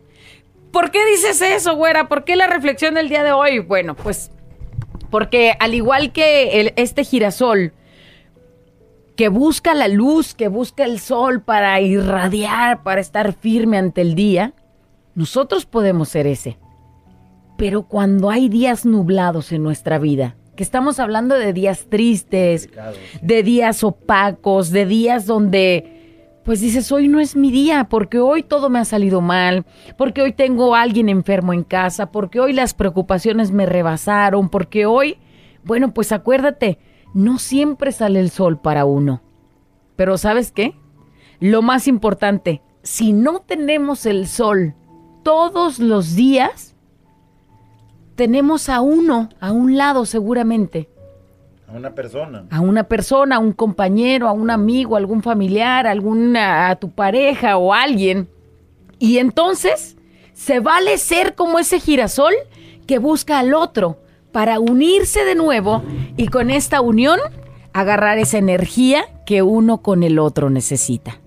¿Por 0.72 0.92
qué 0.92 1.06
dices 1.06 1.42
eso, 1.42 1.76
güera? 1.76 2.08
¿Por 2.08 2.24
qué 2.24 2.36
la 2.36 2.48
reflexión 2.48 2.96
del 2.96 3.10
día 3.10 3.24
de 3.24 3.32
hoy? 3.32 3.60
Bueno, 3.60 3.96
pues 3.96 4.32
porque 5.10 5.54
al 5.60 5.74
igual 5.74 6.12
que 6.12 6.60
el- 6.60 6.74
este 6.76 7.04
girasol 7.04 7.74
que 9.16 9.30
busca 9.30 9.74
la 9.74 9.88
luz, 9.88 10.36
que 10.36 10.48
busca 10.48 10.84
el 10.84 11.00
sol 11.00 11.42
para 11.42 11.80
irradiar, 11.82 12.84
para 12.84 13.02
estar 13.02 13.34
firme 13.34 13.78
ante 13.78 14.02
el 14.02 14.14
día, 14.14 14.54
nosotros 15.16 15.66
podemos 15.66 16.10
ser 16.10 16.28
ese. 16.28 16.58
Pero 17.58 17.84
cuando 17.88 18.30
hay 18.30 18.50
días 18.50 18.86
nublados 18.86 19.52
en 19.52 19.64
nuestra 19.64 19.98
vida, 19.98 20.36
que 20.56 20.62
estamos 20.62 21.00
hablando 21.00 21.34
de 21.36 21.54
días 21.54 21.88
tristes, 21.90 22.70
de 23.22 23.44
días 23.44 23.84
opacos, 23.84 24.70
de 24.72 24.86
días 24.86 25.26
donde 25.26 25.97
pues 26.48 26.62
dices, 26.62 26.94
hoy 26.94 27.10
no 27.10 27.20
es 27.20 27.36
mi 27.36 27.52
día, 27.52 27.90
porque 27.90 28.22
hoy 28.22 28.42
todo 28.42 28.70
me 28.70 28.80
ha 28.80 28.86
salido 28.86 29.20
mal, 29.20 29.66
porque 29.98 30.22
hoy 30.22 30.32
tengo 30.32 30.76
a 30.76 30.82
alguien 30.82 31.10
enfermo 31.10 31.52
en 31.52 31.66
casa, 31.66 32.10
porque 32.10 32.40
hoy 32.40 32.54
las 32.54 32.74
preocupaciones 32.74 33.52
me 33.52 33.66
rebasaron, 33.66 34.48
porque 34.48 34.86
hoy, 34.86 35.18
bueno, 35.66 35.94
pues 35.94 36.14
acuérdate, 36.14 36.80
no 37.14 37.38
siempre 37.38 37.92
sale 37.92 38.22
el 38.22 38.30
sol 38.30 38.62
para 38.62 38.86
uno. 38.86 39.22
Pero 39.98 40.18
¿sabes 40.18 40.54
qué? 40.54 40.74
Lo 41.42 41.62
más 41.62 41.86
importante, 41.86 42.62
si 42.82 43.12
no 43.12 43.42
tenemos 43.42 44.06
el 44.06 44.26
sol 44.26 44.74
todos 45.24 45.80
los 45.80 46.16
días, 46.16 46.78
tenemos 48.16 48.70
a 48.70 48.80
uno 48.80 49.28
a 49.42 49.52
un 49.52 49.76
lado 49.76 50.06
seguramente 50.06 50.90
A 51.68 51.74
una 51.74 51.94
persona. 51.94 52.46
a 52.50 52.62
una 52.62 52.84
persona, 52.86 53.36
a 53.36 53.40
un 53.40 53.52
compañero, 53.52 54.30
a 54.30 54.32
un 54.32 54.50
amigo, 54.50 54.96
a 54.96 55.00
algún 55.00 55.22
familiar, 55.22 55.86
a 55.86 55.92
alguna, 55.92 56.70
a 56.70 56.78
tu 56.78 56.92
pareja 56.92 57.58
o 57.58 57.74
a 57.74 57.82
alguien. 57.82 58.30
Y 59.00 59.18
entonces 59.18 59.98
se 60.34 60.62
vale 60.62 60.98
ser 60.98 61.36
como 61.36 61.60
ese 61.60 61.80
girasol 61.82 62.34
que 62.86 63.00
busca 63.00 63.40
al 63.40 63.54
otro 63.54 63.98
para 64.32 64.60
unirse 64.60 65.26
de 65.26 65.36
nuevo 65.36 65.84
y 66.16 66.30
con 66.30 66.52
esta 66.52 66.80
unión 66.80 67.20
agarrar 67.74 68.18
esa 68.18 68.38
energía 68.38 69.04
que 69.26 69.42
uno 69.42 69.80
con 69.82 70.04
el 70.04 70.20
otro 70.20 70.50
necesita. 70.50 71.20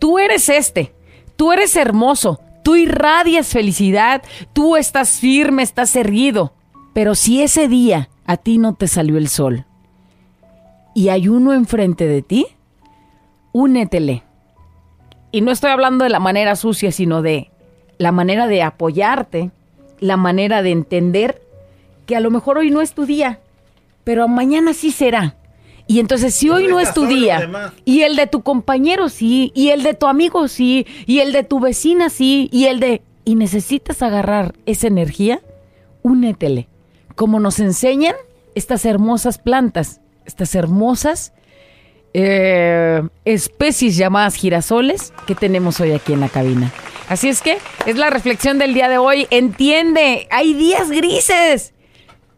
Tú 0.00 0.18
eres 0.18 0.48
este, 0.48 0.92
tú 1.36 1.52
eres 1.52 1.76
hermoso, 1.76 2.40
tú 2.64 2.74
irradias 2.74 3.48
felicidad, 3.48 4.22
tú 4.52 4.76
estás 4.76 5.20
firme, 5.20 5.62
estás 5.62 5.94
erguido. 5.94 6.52
Pero 6.94 7.14
si 7.14 7.42
ese 7.42 7.68
día 7.68 8.08
a 8.24 8.36
ti 8.36 8.58
no 8.58 8.74
te 8.74 8.88
salió 8.88 9.18
el 9.18 9.28
sol 9.28 9.67
y 10.94 11.08
hay 11.10 11.28
uno 11.28 11.52
enfrente 11.52 12.06
de 12.06 12.22
ti, 12.22 12.46
únetele. 13.52 14.22
Y 15.30 15.40
no 15.40 15.50
estoy 15.50 15.70
hablando 15.70 16.04
de 16.04 16.10
la 16.10 16.20
manera 16.20 16.56
sucia, 16.56 16.90
sino 16.92 17.22
de 17.22 17.50
la 17.98 18.12
manera 18.12 18.46
de 18.46 18.62
apoyarte, 18.62 19.50
la 20.00 20.16
manera 20.16 20.62
de 20.62 20.70
entender 20.70 21.42
que 22.06 22.16
a 22.16 22.20
lo 22.20 22.30
mejor 22.30 22.58
hoy 22.58 22.70
no 22.70 22.80
es 22.80 22.94
tu 22.94 23.04
día, 23.04 23.40
pero 24.04 24.26
mañana 24.28 24.72
sí 24.72 24.90
será. 24.90 25.36
Y 25.86 26.00
entonces 26.00 26.34
si 26.34 26.50
hoy 26.50 26.66
no 26.68 26.80
es 26.80 26.92
tu 26.92 27.06
día, 27.06 27.72
y 27.84 28.02
el 28.02 28.16
de 28.16 28.26
tu 28.26 28.42
compañero 28.42 29.08
sí, 29.08 29.52
y 29.54 29.68
el 29.68 29.82
de 29.82 29.94
tu 29.94 30.06
amigo 30.06 30.46
sí, 30.48 30.86
y 31.06 31.20
el 31.20 31.32
de 31.32 31.44
tu 31.44 31.60
vecina 31.60 32.10
sí, 32.10 32.48
y 32.52 32.66
el 32.66 32.80
de... 32.80 33.02
Y 33.24 33.34
necesitas 33.34 34.00
agarrar 34.02 34.54
esa 34.64 34.86
energía, 34.86 35.40
únetele. 36.02 36.68
Como 37.14 37.40
nos 37.40 37.58
enseñan 37.58 38.14
estas 38.54 38.86
hermosas 38.86 39.38
plantas, 39.38 40.00
estas 40.28 40.54
hermosas 40.54 41.32
eh, 42.14 43.02
especies 43.24 43.96
llamadas 43.96 44.34
girasoles 44.34 45.12
que 45.26 45.34
tenemos 45.34 45.80
hoy 45.80 45.92
aquí 45.92 46.12
en 46.12 46.20
la 46.20 46.28
cabina. 46.28 46.72
Así 47.08 47.28
es 47.28 47.42
que 47.42 47.58
es 47.86 47.96
la 47.96 48.10
reflexión 48.10 48.58
del 48.58 48.74
día 48.74 48.88
de 48.88 48.98
hoy. 48.98 49.26
Entiende, 49.30 50.28
hay 50.30 50.54
días 50.54 50.90
grises. 50.90 51.74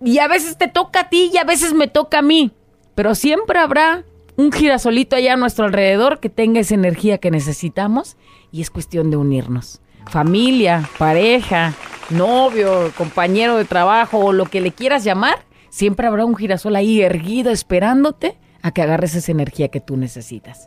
Y 0.03 0.19
a 0.19 0.29
veces 0.29 0.57
te 0.57 0.69
toca 0.69 1.01
a 1.01 1.09
ti 1.11 1.31
y 1.35 1.37
a 1.37 1.45
veces 1.45 1.75
me 1.75 1.89
toca 1.89 2.21
a 2.21 2.23
mí. 2.23 2.53
Pero 2.95 3.15
siempre 3.15 3.59
habrá 3.59 4.05
un 4.37 4.53
girasolito 4.53 5.17
allá 5.17 5.35
a 5.35 5.37
nuestro 5.37 5.67
alrededor 5.67 6.21
que 6.21 6.31
tenga 6.31 6.61
esa 6.61 6.75
energía 6.75 7.19
que 7.19 7.31
necesitamos 7.31 8.17
y 8.53 8.63
es 8.63 8.71
cuestión 8.71 9.11
de 9.11 9.17
unirnos. 9.17 9.81
Familia, 10.07 10.89
pareja, 10.99 11.75
novio, 12.09 12.93
compañero 12.97 13.57
de 13.57 13.65
trabajo 13.65 14.19
o 14.19 14.33
lo 14.33 14.47
que 14.47 14.61
le 14.61 14.73
quieras 14.73 15.05
llamar, 15.05 15.45
siempre 15.71 16.07
habrá 16.07 16.25
un 16.25 16.37
girasol 16.37 16.77
ahí 16.77 17.01
erguido 17.01 17.51
esperándote 17.51 18.37
a 18.63 18.73
que 18.73 18.83
agarres 18.83 19.15
esa 19.15 19.33
energía 19.33 19.69
que 19.69 19.81
tú 19.81 19.97
necesitas. 19.97 20.67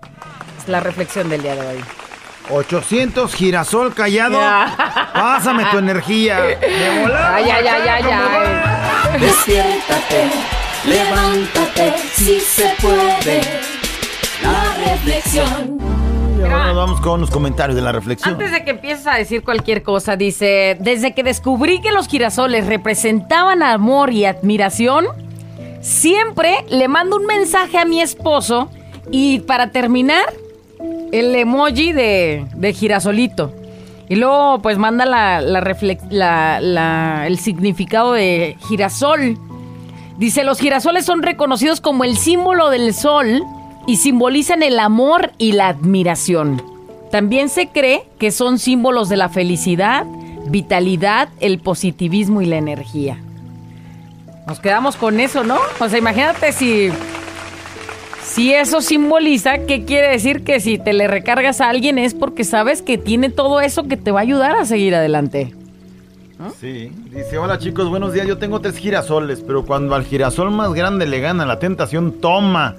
Es 0.57 0.67
la 0.67 0.79
reflexión 0.79 1.29
del 1.29 1.43
día 1.43 1.55
de 1.55 1.67
hoy. 1.67 1.83
800 2.49 3.33
girasol 3.33 3.93
callado. 3.93 4.39
Ya. 4.39 5.11
Pásame 5.13 5.65
tu 5.65 5.77
energía. 5.77 6.41
De 6.41 6.99
volada, 7.01 7.35
Ay, 7.35 7.45
ay, 7.49 7.67
ay, 7.67 7.87
ay, 7.87 8.03
¿cómo 8.03 8.13
ay. 9.13 9.19
Despiértate, 9.21 10.29
levántate, 10.85 11.93
si 12.13 12.39
se 12.39 12.73
puede. 12.81 13.41
La 14.41 14.91
reflexión. 14.91 16.02
Y 16.43 16.45
ahora 16.45 16.65
nos 16.67 16.75
vamos 16.75 17.01
con 17.01 17.21
los 17.21 17.29
comentarios 17.31 17.75
de 17.75 17.81
la 17.81 17.91
reflexión. 17.91 18.33
Antes 18.33 18.51
de 18.51 18.63
que 18.63 18.71
empieces 18.71 19.07
a 19.07 19.15
decir 19.15 19.43
cualquier 19.43 19.81
cosa, 19.83 20.15
dice, 20.15 20.77
desde 20.79 21.13
que 21.13 21.23
descubrí 21.23 21.79
que 21.81 21.91
los 21.91 22.07
girasoles 22.07 22.67
representaban 22.67 23.63
amor 23.63 24.11
y 24.11 24.25
admiración, 24.25 25.05
siempre 25.81 26.65
le 26.69 26.87
mando 26.87 27.17
un 27.17 27.25
mensaje 27.25 27.77
a 27.77 27.85
mi 27.85 28.01
esposo 28.01 28.69
y 29.11 29.39
para 29.39 29.71
terminar, 29.71 30.25
el 31.11 31.33
emoji 31.35 31.93
de, 31.93 32.45
de 32.55 32.73
girasolito. 32.73 33.53
Y 34.09 34.15
luego 34.15 34.59
pues 34.61 34.77
manda 34.77 35.05
la, 35.05 35.39
la- 35.41 36.59
la- 36.59 37.27
el 37.27 37.37
significado 37.39 38.13
de 38.13 38.57
girasol. 38.67 39.37
Dice, 40.17 40.43
los 40.43 40.59
girasoles 40.59 41.05
son 41.05 41.23
reconocidos 41.23 41.79
como 41.81 42.03
el 42.03 42.17
símbolo 42.17 42.69
del 42.69 42.93
sol 42.93 43.43
y 43.87 43.97
simbolizan 43.97 44.63
el 44.63 44.79
amor 44.79 45.31
y 45.37 45.53
la 45.53 45.67
admiración. 45.69 46.61
También 47.11 47.49
se 47.49 47.67
cree 47.67 48.03
que 48.17 48.31
son 48.31 48.59
símbolos 48.59 49.09
de 49.09 49.17
la 49.17 49.29
felicidad, 49.29 50.05
vitalidad, 50.47 51.29
el 51.39 51.59
positivismo 51.59 52.41
y 52.41 52.45
la 52.45 52.57
energía. 52.57 53.17
Nos 54.47 54.59
quedamos 54.59 54.95
con 54.95 55.19
eso, 55.19 55.43
¿no? 55.43 55.57
O 55.79 55.89
sea, 55.89 55.99
imagínate 55.99 56.51
si... 56.51 56.89
Si 58.23 58.53
eso 58.53 58.81
simboliza, 58.81 59.59
¿qué 59.67 59.83
quiere 59.83 60.07
decir? 60.09 60.43
Que 60.43 60.61
si 60.61 60.77
te 60.77 60.93
le 60.93 61.07
recargas 61.07 61.59
a 61.59 61.69
alguien 61.69 61.99
es 61.99 62.13
porque 62.13 62.45
sabes 62.45 62.81
que 62.81 62.97
tiene 62.97 63.29
todo 63.29 63.59
eso 63.59 63.83
que 63.83 63.97
te 63.97 64.11
va 64.11 64.21
a 64.21 64.23
ayudar 64.23 64.55
a 64.55 64.65
seguir 64.65 64.95
adelante. 64.95 65.53
Sí, 66.59 66.91
dice, 67.11 67.37
hola 67.37 67.59
chicos, 67.59 67.89
buenos 67.89 68.13
días, 68.13 68.25
yo 68.25 68.37
tengo 68.37 68.59
tres 68.59 68.77
girasoles, 68.77 69.43
pero 69.45 69.65
cuando 69.65 69.93
al 69.93 70.03
girasol 70.03 70.51
más 70.51 70.73
grande 70.73 71.05
le 71.05 71.19
gana 71.19 71.45
la 71.45 71.59
tentación, 71.59 72.13
toma. 72.19 72.75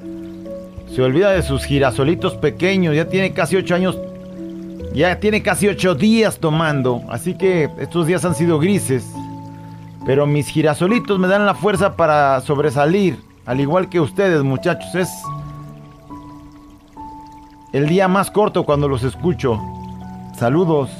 Se 0.94 1.02
olvida 1.02 1.30
de 1.32 1.42
sus 1.42 1.64
girasolitos 1.64 2.34
pequeños, 2.34 2.94
ya 2.94 3.08
tiene 3.08 3.32
casi 3.32 3.56
ocho 3.56 3.74
años, 3.74 3.98
ya 4.94 5.18
tiene 5.18 5.42
casi 5.42 5.66
ocho 5.66 5.94
días 5.94 6.38
tomando, 6.38 7.02
así 7.10 7.36
que 7.36 7.68
estos 7.80 8.06
días 8.06 8.24
han 8.24 8.34
sido 8.34 8.58
grises. 8.60 9.04
Pero 10.06 10.26
mis 10.26 10.48
girasolitos 10.48 11.18
me 11.18 11.26
dan 11.28 11.46
la 11.46 11.54
fuerza 11.54 11.96
para 11.96 12.40
sobresalir, 12.42 13.18
al 13.46 13.60
igual 13.60 13.88
que 13.88 13.98
ustedes 14.00 14.42
muchachos, 14.44 14.94
es 14.94 15.08
el 17.72 17.88
día 17.88 18.06
más 18.06 18.30
corto 18.30 18.62
cuando 18.64 18.86
los 18.86 19.02
escucho. 19.02 19.60
Saludos. 20.38 20.90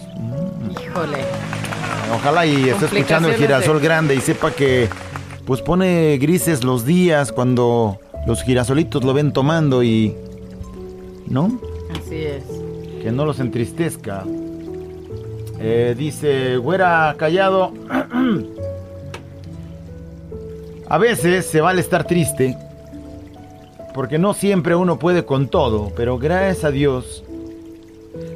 Híjole. 0.72 1.18
Ojalá 2.16 2.46
y 2.46 2.68
esté 2.68 2.86
escuchando 2.86 3.28
el 3.28 3.36
girasol 3.36 3.80
de- 3.80 3.84
grande 3.84 4.14
y 4.14 4.20
sepa 4.20 4.50
que 4.50 4.88
pues 5.46 5.60
pone 5.60 6.16
grises 6.18 6.64
los 6.64 6.84
días 6.84 7.30
cuando 7.30 7.98
los 8.26 8.42
girasolitos 8.42 9.04
lo 9.04 9.12
ven 9.14 9.32
tomando 9.32 9.82
y 9.82 10.14
¿no? 11.26 11.58
Así 11.90 12.16
es. 12.16 12.44
Que 13.02 13.10
no 13.12 13.24
los 13.24 13.38
entristezca. 13.40 14.24
Eh, 15.60 15.94
dice, 15.96 16.56
güera 16.56 17.14
callado. 17.18 17.72
A 20.88 20.98
veces 20.98 21.46
se 21.46 21.60
vale 21.60 21.80
estar 21.80 22.04
triste 22.04 22.56
porque 23.94 24.18
no 24.18 24.34
siempre 24.34 24.74
uno 24.74 24.98
puede 24.98 25.24
con 25.24 25.48
todo, 25.48 25.92
pero 25.96 26.18
gracias 26.18 26.64
a 26.64 26.70
Dios 26.72 27.22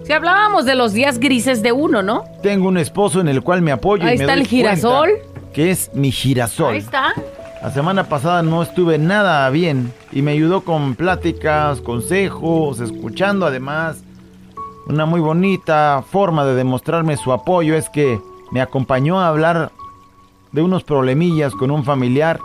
Si 0.05 0.13
hablábamos 0.13 0.65
de 0.65 0.75
los 0.77 0.93
días 0.93 1.19
grises 1.19 1.63
de 1.63 1.73
uno, 1.73 2.03
¿no? 2.03 2.25
tengo 2.43 2.69
un 2.69 2.79
esposo 2.79 3.21
en 3.21 3.29
el 3.29 3.43
cual 3.43 3.61
me 3.61 3.71
apoyo 3.73 4.05
Ahí 4.05 4.15
y 4.15 4.19
me 4.19 4.25
está 4.25 4.33
doy 4.35 4.43
el 4.43 4.47
girasol. 4.49 5.11
que 5.53 5.71
es 5.71 5.91
mi 5.93 6.11
girasol. 6.11 6.73
Ahí 6.75 6.79
está. 6.79 7.13
La 7.61 7.73
semana 7.73 8.05
pasada 8.05 8.43
no 8.45 8.63
estuve 8.63 8.99
nada 8.99 9.51
bien 9.51 9.93
y 10.13 10.23
me 10.23 10.31
ayudó 10.31 10.61
con 10.61 10.95
pláticas, 10.95 11.81
consejos, 11.81 12.79
escuchando 12.79 13.47
además. 13.47 14.05
Una 14.87 15.07
muy 15.07 15.21
bonita 15.21 16.05
forma 16.09 16.45
de 16.45 16.55
demostrarme 16.55 17.17
su 17.17 17.33
apoyo 17.33 17.75
es 17.75 17.91
que 17.91 18.21
me 18.53 18.61
acompañó 18.61 19.21
a 19.21 19.29
hablar 19.29 19.73
de 20.53 20.63
unos 20.63 20.85
problemillas 20.85 21.53
con 21.53 21.73
un 21.73 21.83
familiar. 21.83 22.39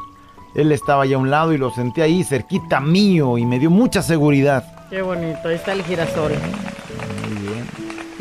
Él 0.56 0.72
estaba 0.72 1.04
allá 1.04 1.16
a 1.16 1.20
un 1.20 1.30
lado 1.30 1.54
y 1.54 1.60
lo 1.60 1.70
sentí 1.70 2.02
ahí 2.02 2.24
cerquita 2.24 2.80
mío 2.80 3.38
y 3.38 3.46
me 3.46 3.60
dio 3.60 3.70
mucha 3.70 4.02
seguridad. 4.02 4.88
Qué 4.90 5.04
bonito, 5.04 5.48
ahí 5.48 5.56
está 5.56 5.74
el 5.74 5.84
girasol. 5.84 6.34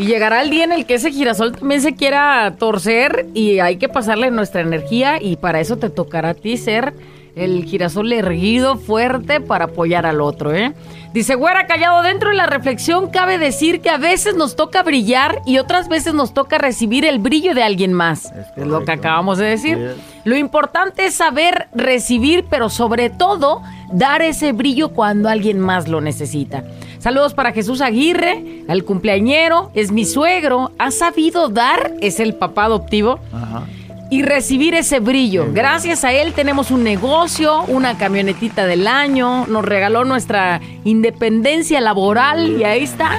Y 0.02 0.06
llegará 0.06 0.42
el 0.42 0.50
día 0.50 0.64
en 0.64 0.73
el 0.73 0.85
que 0.85 0.94
ese 0.94 1.12
girasol 1.12 1.52
también 1.52 1.80
se 1.80 1.94
quiera 1.94 2.56
torcer 2.59 3.26
y 3.35 3.61
hay 3.61 3.76
que 3.76 3.88
pasarle 3.88 4.32
nuestra 4.32 4.61
energía 4.61 5.23
y 5.23 5.37
para 5.37 5.61
eso 5.61 5.76
te 5.76 5.90
tocará 5.90 6.30
a 6.30 6.35
ti 6.35 6.56
ser 6.56 6.92
el 7.37 7.64
girasol 7.64 8.12
erguido, 8.12 8.76
fuerte 8.78 9.40
para 9.40 9.66
apoyar 9.66 10.04
al 10.04 10.21
otro, 10.21 10.52
¿eh? 10.52 10.75
Dice, 11.14 11.35
güera, 11.37 11.66
callado 11.66 12.02
dentro 12.02 12.30
de 12.30 12.35
la 12.35 12.47
reflexión 12.47 13.11
cabe 13.11 13.38
decir 13.38 13.80
que 13.80 13.90
a 13.90 13.97
veces 13.97 14.35
nos 14.35 14.56
toca 14.56 14.82
brillar 14.82 15.40
y 15.47 15.59
otras 15.59 15.88
veces 15.88 16.14
nos 16.14 16.35
toca 16.35 16.59
recibir 16.59 17.04
el 17.04 17.21
brillo 17.21 17.54
de 17.54 17.62
alguien 17.62 17.92
más. 17.92 18.32
Es, 18.56 18.66
lo 18.66 18.85
que 18.85 18.92
acabamos 18.92 19.38
de 19.38 19.47
decir. 19.47 19.94
Lo 20.25 20.37
importante 20.37 21.06
es 21.06 21.14
saber 21.14 21.68
recibir, 21.75 22.44
pero 22.50 22.71
sobre 22.71 23.09
todo 23.09 23.62
dar 23.92 24.21
ese 24.23 24.52
brillo 24.52 24.90
cuando 24.90 25.28
alguien 25.28 25.61
más 25.61 25.87
lo 25.87 26.00
necesita. 26.00 26.64
Saludos 27.02 27.35
para 27.35 27.50
Jesús 27.50 27.80
Aguirre, 27.80 28.62
al 28.68 28.85
cumpleañero, 28.85 29.73
es 29.75 29.90
mi 29.90 30.04
suegro, 30.04 30.71
ha 30.78 30.92
sabido 30.92 31.49
dar, 31.49 31.94
es 32.00 32.21
el 32.21 32.35
papá 32.35 32.66
adoptivo, 32.66 33.18
Ajá. 33.32 33.64
y 34.09 34.23
recibir 34.23 34.76
ese 34.76 35.00
brillo. 35.00 35.47
Gracias 35.52 36.04
a 36.04 36.12
él 36.12 36.32
tenemos 36.32 36.71
un 36.71 36.85
negocio, 36.85 37.62
una 37.62 37.99
camionetita 37.99 38.66
del 38.66 38.87
año, 38.87 39.49
nos 39.49 39.64
regaló 39.64 40.04
nuestra 40.04 40.61
independencia 40.85 41.80
laboral 41.80 42.61
y 42.61 42.62
ahí 42.62 42.85
está, 42.85 43.18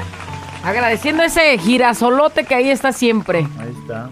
agradeciendo 0.63 1.21
ese 1.21 1.57
girasolote 1.57 2.45
que 2.45 2.55
ahí 2.55 2.69
está 2.69 2.93
siempre. 2.93 3.39
Ahí 3.59 3.73
está. 3.81 4.09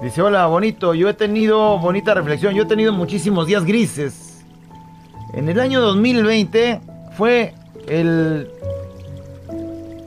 Dice, 0.00 0.22
hola, 0.22 0.46
bonito, 0.46 0.94
yo 0.94 1.08
he 1.08 1.14
tenido, 1.14 1.76
bonita 1.80 2.14
reflexión, 2.14 2.54
yo 2.54 2.62
he 2.62 2.66
tenido 2.66 2.92
muchísimos 2.92 3.48
días 3.48 3.64
grises. 3.64 4.44
En 5.34 5.48
el 5.48 5.58
año 5.58 5.80
2020 5.80 6.80
fue 7.16 7.54
el, 7.86 8.48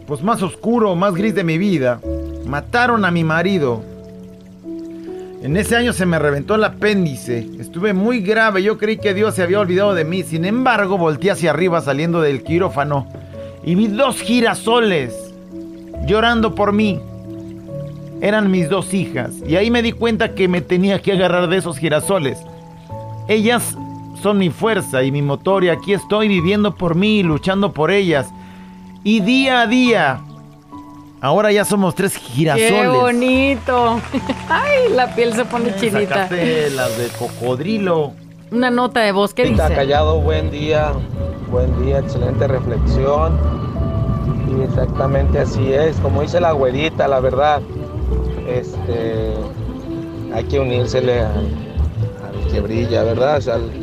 pues 0.08 0.22
más 0.22 0.42
oscuro, 0.42 0.96
más 0.96 1.14
gris 1.14 1.36
de 1.36 1.44
mi 1.44 1.58
vida. 1.58 2.00
Mataron 2.46 3.06
a 3.06 3.12
mi 3.12 3.24
marido. 3.24 3.82
En 5.42 5.58
ese 5.58 5.76
año 5.76 5.92
se 5.94 6.06
me 6.06 6.20
reventó 6.20 6.56
el 6.56 6.64
apéndice. 6.64 7.48
Estuve 7.60 7.94
muy 7.94 8.22
grave, 8.22 8.64
yo 8.64 8.78
creí 8.78 8.98
que 8.98 9.14
Dios 9.14 9.36
se 9.36 9.44
había 9.44 9.60
olvidado 9.60 9.94
de 9.94 10.06
mí. 10.06 10.24
Sin 10.24 10.46
embargo, 10.46 10.98
volteé 10.98 11.32
hacia 11.32 11.52
arriba 11.52 11.82
saliendo 11.82 12.22
del 12.22 12.44
quirófano 12.44 13.08
y 13.64 13.76
vi 13.76 13.88
dos 13.88 14.22
girasoles 14.22 15.14
llorando 16.06 16.56
por 16.56 16.74
mí 16.74 17.00
eran 18.24 18.50
mis 18.50 18.70
dos 18.70 18.94
hijas. 18.94 19.34
Y 19.46 19.58
ahí 19.58 19.70
me 19.70 19.82
di 19.82 19.92
cuenta 19.92 20.34
que 20.34 20.48
me 20.48 20.62
tenía 20.62 21.02
que 21.02 21.12
agarrar 21.12 21.50
de 21.50 21.58
esos 21.58 21.78
girasoles. 21.78 22.38
Ellas 23.28 23.76
son 24.24 24.38
mi 24.38 24.50
fuerza 24.50 25.04
y 25.04 25.12
mi 25.12 25.22
motor 25.22 25.64
y 25.66 25.70
aquí 25.70 25.94
estoy 25.94 26.30
viviendo 26.30 26.74
por 26.74 26.96
mí, 26.96 27.22
luchando 27.24 27.74
por 27.74 27.92
ellas. 27.92 28.30
Y 29.04 29.20
día 29.20 29.62
a 29.62 29.68
día, 29.68 30.22
ahora 31.20 31.52
ya 31.52 31.66
somos 31.66 31.94
tres 31.94 32.16
girasoles. 32.16 32.72
¡Qué 32.72 32.88
bonito! 32.88 34.00
¡Ay, 34.50 34.94
la 34.94 35.14
piel 35.14 35.34
se 35.34 35.44
pone 35.44 35.76
chinita! 35.76 36.30
Las 36.74 36.98
de 36.98 37.10
cocodrilo. 37.20 38.14
Una 38.50 38.70
nota 38.70 39.02
de 39.02 39.12
voz, 39.12 39.34
¿qué 39.34 39.44
Está 39.44 39.64
dice? 39.68 39.76
callado, 39.76 40.22
buen 40.22 40.50
día, 40.52 40.94
buen 41.52 41.84
día, 41.84 42.00
excelente 42.00 42.48
reflexión. 42.48 43.38
Y 44.58 44.62
exactamente 44.64 45.40
así 45.40 45.74
es, 45.74 45.98
como 45.98 46.22
dice 46.22 46.40
la 46.40 46.52
güerita, 46.54 47.08
la 47.10 47.20
verdad, 47.20 47.62
este, 48.48 49.34
hay 50.34 50.44
que 50.46 50.60
unírsele 50.60 51.20
al, 51.22 51.48
al 52.24 52.52
que 52.52 52.62
brilla, 52.62 53.04
¿verdad? 53.04 53.38
O 53.38 53.42
sea, 53.42 53.56
al 53.56 53.83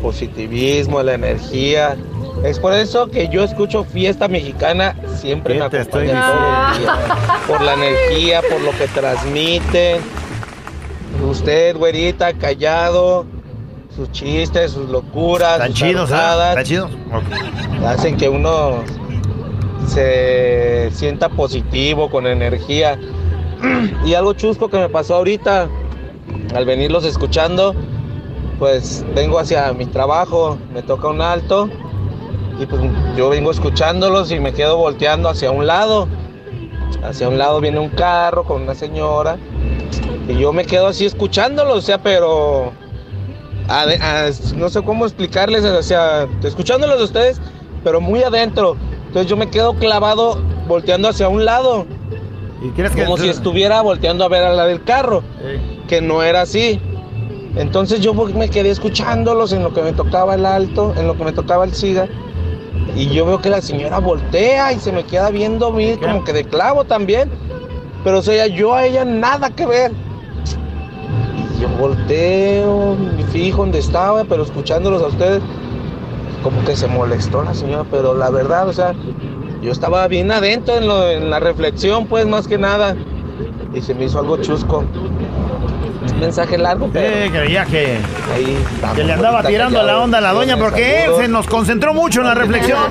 positivismo, 0.00 1.02
la 1.02 1.14
energía. 1.14 1.96
Es 2.44 2.58
por 2.58 2.72
eso 2.72 3.08
que 3.08 3.28
yo 3.28 3.44
escucho 3.44 3.84
fiesta 3.84 4.28
mexicana, 4.28 4.96
siempre 5.16 5.54
¿Qué 5.54 5.60
me 5.60 5.66
estoy 5.66 6.08
acompaña 6.08 6.32
todo 6.32 6.74
el 6.74 6.80
día. 6.80 6.98
Por 7.46 7.60
la 7.60 7.74
energía, 7.74 8.42
por 8.42 8.60
lo 8.60 8.70
que 8.72 8.86
transmiten. 8.88 10.00
Usted, 11.28 11.76
güerita, 11.76 12.32
callado, 12.32 13.26
sus 13.94 14.10
chistes, 14.12 14.72
sus 14.72 14.88
locuras, 14.88 15.54
¿Están 15.54 15.68
sus 15.68 15.78
chidos, 15.78 16.10
arrojadas, 16.10 16.48
¿Están 16.48 16.64
chidos? 16.64 16.90
Ok. 17.12 17.84
hacen 17.86 18.16
que 18.16 18.28
uno 18.28 18.82
se 19.86 20.90
sienta 20.92 21.28
positivo, 21.28 22.10
con 22.10 22.26
energía. 22.26 22.98
Y 24.06 24.14
algo 24.14 24.32
chusco 24.32 24.70
que 24.70 24.78
me 24.78 24.88
pasó 24.88 25.16
ahorita, 25.16 25.68
al 26.54 26.64
venirlos 26.64 27.04
escuchando, 27.04 27.74
pues 28.58 29.04
vengo 29.14 29.38
hacia 29.38 29.72
mi 29.72 29.86
trabajo, 29.86 30.58
me 30.72 30.82
toca 30.82 31.08
un 31.08 31.20
alto 31.22 31.68
y 32.60 32.66
pues 32.66 32.82
yo 33.16 33.30
vengo 33.30 33.50
escuchándolos 33.50 34.30
y 34.32 34.38
me 34.40 34.52
quedo 34.52 34.76
volteando 34.76 35.28
hacia 35.28 35.50
un 35.50 35.66
lado. 35.66 36.08
Hacia 37.02 37.28
un 37.28 37.38
lado 37.38 37.60
viene 37.60 37.78
un 37.78 37.88
carro 37.88 38.44
con 38.44 38.62
una 38.62 38.74
señora 38.74 39.38
y 40.28 40.34
yo 40.38 40.52
me 40.52 40.64
quedo 40.66 40.88
así 40.88 41.06
escuchándolos, 41.06 41.78
o 41.78 41.80
sea, 41.80 42.02
pero 42.02 42.72
ade- 43.68 44.00
a- 44.02 44.30
no 44.56 44.68
sé 44.68 44.82
cómo 44.82 45.06
explicarles, 45.06 45.64
o 45.64 45.82
sea, 45.82 46.26
escuchándolos 46.42 46.98
de 46.98 47.04
ustedes, 47.04 47.40
pero 47.82 48.00
muy 48.02 48.22
adentro. 48.22 48.76
Entonces 49.06 49.30
yo 49.30 49.36
me 49.36 49.48
quedo 49.48 49.74
clavado 49.74 50.38
volteando 50.68 51.08
hacia 51.08 51.28
un 51.28 51.44
lado, 51.46 51.86
¿Y 52.62 52.68
crees 52.72 52.94
que 52.94 53.04
como 53.04 53.16
si 53.16 53.28
estuviera 53.30 53.80
volteando 53.80 54.22
a 54.24 54.28
ver 54.28 54.44
a 54.44 54.52
la 54.52 54.66
del 54.66 54.84
carro, 54.84 55.22
que 55.88 56.02
no 56.02 56.22
era 56.22 56.42
así. 56.42 56.78
Entonces 57.56 58.00
yo 58.00 58.14
me 58.14 58.48
quedé 58.48 58.70
escuchándolos 58.70 59.52
en 59.52 59.62
lo 59.62 59.72
que 59.72 59.82
me 59.82 59.92
tocaba 59.92 60.34
el 60.34 60.46
alto, 60.46 60.94
en 60.96 61.06
lo 61.06 61.16
que 61.16 61.24
me 61.24 61.32
tocaba 61.32 61.64
el 61.64 61.72
siga. 61.74 62.06
Y 62.94 63.08
yo 63.08 63.26
veo 63.26 63.40
que 63.40 63.50
la 63.50 63.60
señora 63.60 63.98
voltea 63.98 64.72
y 64.72 64.78
se 64.78 64.92
me 64.92 65.04
queda 65.04 65.30
viendo 65.30 65.68
a 65.68 65.72
mí 65.72 65.96
como 65.96 66.24
que 66.24 66.32
de 66.32 66.44
clavo 66.44 66.84
también. 66.84 67.30
Pero 68.04 68.18
o 68.18 68.22
sea, 68.22 68.46
yo 68.46 68.74
a 68.74 68.86
ella 68.86 69.04
nada 69.04 69.50
que 69.50 69.66
ver. 69.66 69.92
Y 71.36 71.60
yo 71.60 71.68
volteo, 71.78 72.96
me 73.16 73.22
fijo 73.24 73.58
donde 73.62 73.78
estaba, 73.78 74.24
pero 74.24 74.42
escuchándolos 74.44 75.02
a 75.02 75.08
ustedes, 75.08 75.42
como 76.42 76.64
que 76.64 76.74
se 76.76 76.86
molestó 76.86 77.42
la 77.42 77.54
señora, 77.54 77.84
pero 77.90 78.14
la 78.14 78.30
verdad, 78.30 78.68
o 78.68 78.72
sea, 78.72 78.94
yo 79.60 79.70
estaba 79.72 80.06
bien 80.08 80.30
adentro 80.30 80.76
en, 80.76 80.86
lo- 80.88 81.10
en 81.10 81.28
la 81.30 81.38
reflexión, 81.40 82.06
pues 82.06 82.26
más 82.26 82.48
que 82.48 82.56
nada, 82.56 82.96
y 83.74 83.82
se 83.82 83.92
me 83.94 84.04
hizo 84.06 84.18
algo 84.18 84.38
chusco. 84.38 84.84
Mensaje 86.20 86.58
largo, 86.58 86.90
pero 86.92 87.32
creía 87.32 87.64
que, 87.64 87.98
ahí 88.34 88.58
estamos, 88.74 88.96
que 88.96 89.04
le 89.04 89.12
andaba 89.14 89.42
tirando 89.42 89.78
la 89.78 89.84
callados. 89.84 90.04
onda 90.04 90.18
a 90.18 90.20
la 90.20 90.32
doña 90.32 90.56
porque 90.58 91.04
él 91.04 91.12
se 91.18 91.28
nos 91.28 91.46
concentró 91.46 91.94
mucho 91.94 92.20
en 92.20 92.26
la 92.26 92.34
reflexión. 92.34 92.78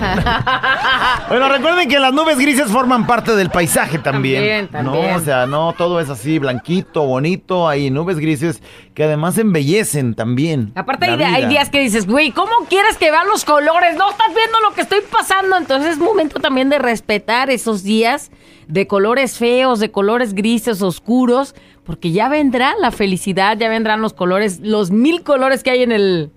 Bueno, 1.29 1.47
recuerden 1.47 1.87
que 1.87 1.99
las 1.99 2.11
nubes 2.11 2.39
grises 2.39 2.71
forman 2.71 3.05
parte 3.05 3.35
del 3.35 3.51
paisaje 3.51 3.99
también. 3.99 4.67
También, 4.67 4.67
también. 4.69 5.11
No, 5.11 5.17
o 5.17 5.19
sea, 5.19 5.45
no 5.45 5.73
todo 5.77 5.99
es 5.99 6.09
así 6.09 6.39
blanquito, 6.39 7.03
bonito. 7.03 7.69
Hay 7.69 7.91
nubes 7.91 8.17
grises 8.17 8.63
que 8.95 9.03
además 9.03 9.37
embellecen 9.37 10.15
también. 10.15 10.71
Aparte 10.73 11.05
la 11.05 11.13
hay, 11.13 11.43
hay 11.43 11.45
días 11.45 11.69
que 11.69 11.81
dices, 11.81 12.07
güey, 12.07 12.31
¿cómo 12.31 12.51
quieres 12.67 12.97
que 12.97 13.11
vean 13.11 13.27
los 13.27 13.45
colores? 13.45 13.95
No 13.95 14.09
estás 14.09 14.33
viendo 14.33 14.59
lo 14.67 14.73
que 14.73 14.81
estoy 14.81 15.01
pasando. 15.11 15.55
Entonces 15.55 15.91
es 15.91 15.97
momento 15.99 16.39
también 16.39 16.69
de 16.69 16.79
respetar 16.79 17.51
esos 17.51 17.83
días 17.83 18.31
de 18.67 18.87
colores 18.87 19.37
feos, 19.37 19.79
de 19.79 19.91
colores 19.91 20.33
grises, 20.33 20.81
oscuros, 20.81 21.55
porque 21.89 22.11
ya 22.11 22.29
vendrá 22.29 22.75
la 22.79 22.91
felicidad, 22.91 23.57
ya 23.57 23.67
vendrán 23.67 23.99
los 23.99 24.13
colores, 24.13 24.59
los 24.59 24.91
mil 24.91 25.23
colores 25.23 25.63
que 25.63 25.71
hay 25.71 25.81
en 25.81 25.91
el... 25.91 26.31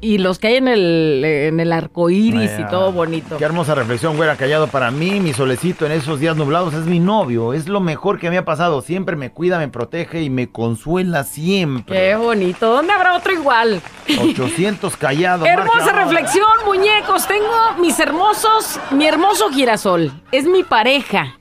Y 0.00 0.16
los 0.16 0.38
que 0.38 0.46
hay 0.46 0.54
en 0.54 0.66
el, 0.66 1.22
en 1.22 1.60
el 1.60 1.74
arco 1.74 2.08
iris 2.08 2.50
y 2.58 2.66
todo 2.70 2.90
bonito. 2.90 3.36
Qué 3.36 3.44
hermosa 3.44 3.74
reflexión, 3.74 4.16
güera, 4.16 4.36
callado 4.36 4.66
para 4.68 4.90
mí. 4.90 5.20
Mi 5.20 5.34
solecito 5.34 5.84
en 5.84 5.92
esos 5.92 6.20
días 6.20 6.36
nublados 6.36 6.72
es 6.72 6.86
mi 6.86 7.00
novio. 7.00 7.52
Es 7.52 7.68
lo 7.68 7.80
mejor 7.80 8.18
que 8.18 8.30
me 8.30 8.38
ha 8.38 8.46
pasado. 8.46 8.80
Siempre 8.80 9.14
me 9.14 9.30
cuida, 9.30 9.58
me 9.58 9.68
protege 9.68 10.22
y 10.22 10.30
me 10.30 10.48
consuela 10.50 11.24
siempre. 11.24 11.96
Qué 11.98 12.16
bonito. 12.16 12.72
¿Dónde 12.72 12.94
habrá 12.94 13.14
otro 13.14 13.32
igual? 13.32 13.82
800 14.18 14.96
callados. 14.96 15.46
Hermosa 15.46 15.92
marca 15.92 16.04
reflexión, 16.04 16.52
muñecos. 16.64 17.26
Tengo 17.26 17.74
mis 17.78 17.98
hermosos, 18.00 18.80
mi 18.90 19.06
hermoso 19.06 19.50
girasol. 19.50 20.12
Es 20.32 20.46
mi 20.46 20.64
pareja. 20.64 21.38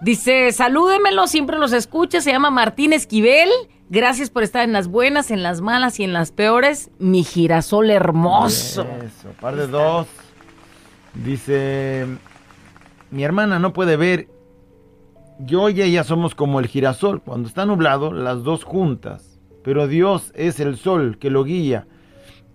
Dice, 0.00 0.52
salúdemelo, 0.52 1.26
siempre 1.26 1.58
los 1.58 1.72
escucha. 1.72 2.20
Se 2.20 2.30
llama 2.30 2.50
Martín 2.50 2.92
Esquivel. 2.92 3.50
Gracias 3.90 4.30
por 4.30 4.42
estar 4.42 4.64
en 4.64 4.72
las 4.72 4.88
buenas, 4.88 5.30
en 5.30 5.42
las 5.42 5.60
malas 5.60 5.98
y 5.98 6.04
en 6.04 6.12
las 6.12 6.30
peores. 6.30 6.90
Mi 6.98 7.24
girasol 7.24 7.90
hermoso. 7.90 8.86
Eso, 9.02 9.30
par 9.40 9.56
de 9.56 9.66
dos. 9.66 10.06
Dice, 11.14 12.06
mi 13.10 13.24
hermana 13.24 13.58
no 13.58 13.72
puede 13.72 13.96
ver. 13.96 14.28
Yo 15.40 15.68
y 15.68 15.80
ella 15.80 16.04
somos 16.04 16.34
como 16.34 16.60
el 16.60 16.66
girasol. 16.66 17.22
Cuando 17.22 17.48
está 17.48 17.64
nublado, 17.64 18.12
las 18.12 18.42
dos 18.44 18.64
juntas. 18.64 19.40
Pero 19.64 19.88
Dios 19.88 20.32
es 20.34 20.60
el 20.60 20.76
sol 20.76 21.18
que 21.18 21.30
lo 21.30 21.44
guía 21.44 21.86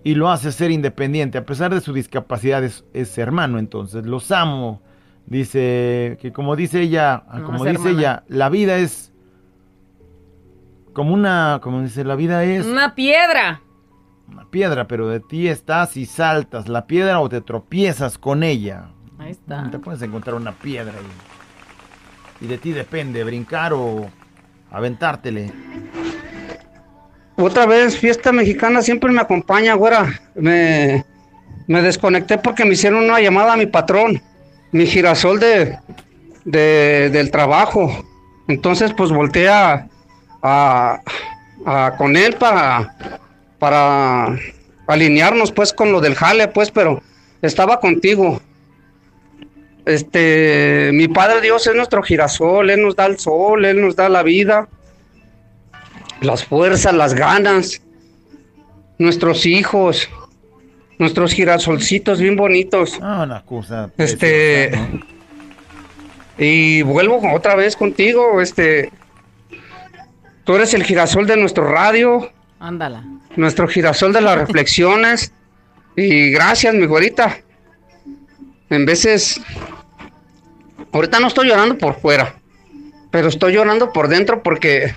y 0.03 0.15
lo 0.15 0.29
hace 0.29 0.51
ser 0.51 0.71
independiente. 0.71 1.37
A 1.37 1.45
pesar 1.45 1.73
de 1.73 1.81
su 1.81 1.93
discapacidad, 1.93 2.63
es, 2.63 2.85
es 2.93 3.17
hermano. 3.17 3.57
Entonces, 3.57 4.05
los 4.05 4.31
amo. 4.31 4.81
Dice 5.25 6.17
que 6.21 6.31
como 6.33 6.55
dice 6.55 6.81
ella, 6.81 7.23
No, 7.33 7.45
como 7.45 7.63
dice 7.65 7.69
hermana. 7.75 7.91
ella, 7.99 8.23
la 8.27 8.49
vida 8.49 8.77
es 8.77 9.13
como 10.93 11.13
una, 11.13 11.59
como 11.63 11.81
dice, 11.81 12.03
la 12.03 12.15
vida 12.15 12.43
es 12.43 12.65
Una 12.65 12.93
piedra. 12.93 13.61
una 14.27 14.49
piedra, 14.49 14.87
pero 14.87 15.07
de 15.07 15.19
ti 15.21 15.47
estás 15.47 15.97
y 15.97 16.05
saltas 16.05 16.67
la 16.67 16.85
piedra 16.85 17.19
o 17.19 17.29
te 17.29 17.41
tropiezas 17.41 18.17
con 18.17 18.43
ella. 18.43 18.89
Ahí 19.17 19.31
está. 19.31 19.69
Te 19.71 19.79
puedes 19.79 20.01
encontrar 20.01 20.35
una 20.35 20.51
piedra 20.51 20.93
y, 22.41 22.45
y 22.45 22.47
de 22.47 22.57
ti 22.57 22.71
depende 22.73 23.23
brincar 23.23 23.73
o 23.73 24.05
aventártele. 24.71 25.51
Otra 27.35 27.65
vez, 27.65 27.97
fiesta 27.97 28.31
mexicana 28.31 28.81
siempre 28.81 29.11
me 29.11 29.21
acompaña, 29.21 29.73
güera. 29.73 30.07
Me, 30.35 31.03
me 31.67 31.81
desconecté 31.81 32.37
porque 32.37 32.65
me 32.65 32.73
hicieron 32.73 33.05
una 33.05 33.19
llamada 33.19 33.53
a 33.53 33.57
mi 33.57 33.65
patrón, 33.65 34.21
mi 34.73 34.85
girasol 34.85 35.39
de, 35.39 35.77
de- 36.43 37.09
del 37.11 37.31
trabajo. 37.31 38.03
Entonces, 38.49 38.91
pues 38.93 39.11
volteé 39.11 39.47
a, 39.47 39.87
a- 40.41 40.99
a- 41.65 41.93
con 41.97 42.17
él 42.17 42.35
para, 42.35 42.93
para 43.59 44.37
alinearnos, 44.87 45.53
pues, 45.53 45.71
con 45.71 45.93
lo 45.93 46.01
del 46.01 46.15
jale, 46.15 46.49
pues, 46.49 46.69
pero 46.71 47.01
estaba 47.41 47.79
contigo. 47.79 48.41
Este, 49.85 50.91
mi 50.93 51.07
Padre 51.09 51.41
Dios 51.41 51.67
es 51.67 51.75
nuestro 51.75 52.01
girasol, 52.03 52.69
Él 52.69 52.81
nos 52.83 52.95
da 52.95 53.05
el 53.05 53.19
sol, 53.19 53.65
Él 53.65 53.81
nos 53.81 53.95
da 53.95 54.07
la 54.09 54.23
vida 54.23 54.67
las 56.21 56.45
fuerzas, 56.45 56.93
las 56.93 57.13
ganas, 57.13 57.81
nuestros 58.97 59.45
hijos, 59.45 60.09
nuestros 60.99 61.33
girasolcitos 61.33 62.19
bien 62.19 62.35
bonitos. 62.35 62.99
Ah, 63.01 63.23
una 63.23 63.43
cosa. 63.43 63.91
Este, 63.97 64.69
preciosa, 64.69 64.89
¿no? 64.93 65.13
y 66.37 66.81
vuelvo 66.81 67.21
otra 67.33 67.55
vez 67.55 67.75
contigo, 67.75 68.41
este, 68.41 68.91
tú 70.43 70.55
eres 70.55 70.73
el 70.73 70.83
girasol 70.83 71.27
de 71.27 71.37
nuestro 71.37 71.69
radio, 71.69 72.31
Ándala. 72.59 73.03
nuestro 73.35 73.67
girasol 73.67 74.13
de 74.13 74.21
las 74.21 74.37
reflexiones, 74.37 75.31
y 75.95 76.31
gracias, 76.31 76.73
mi 76.73 76.85
güerita. 76.85 77.37
En 78.69 78.85
veces, 78.85 79.39
ahorita 80.91 81.19
no 81.19 81.27
estoy 81.27 81.49
llorando 81.49 81.77
por 81.77 81.99
fuera, 81.99 82.35
pero 83.11 83.27
estoy 83.27 83.53
llorando 83.53 83.93
por 83.93 84.07
dentro 84.07 84.41
porque, 84.41 84.95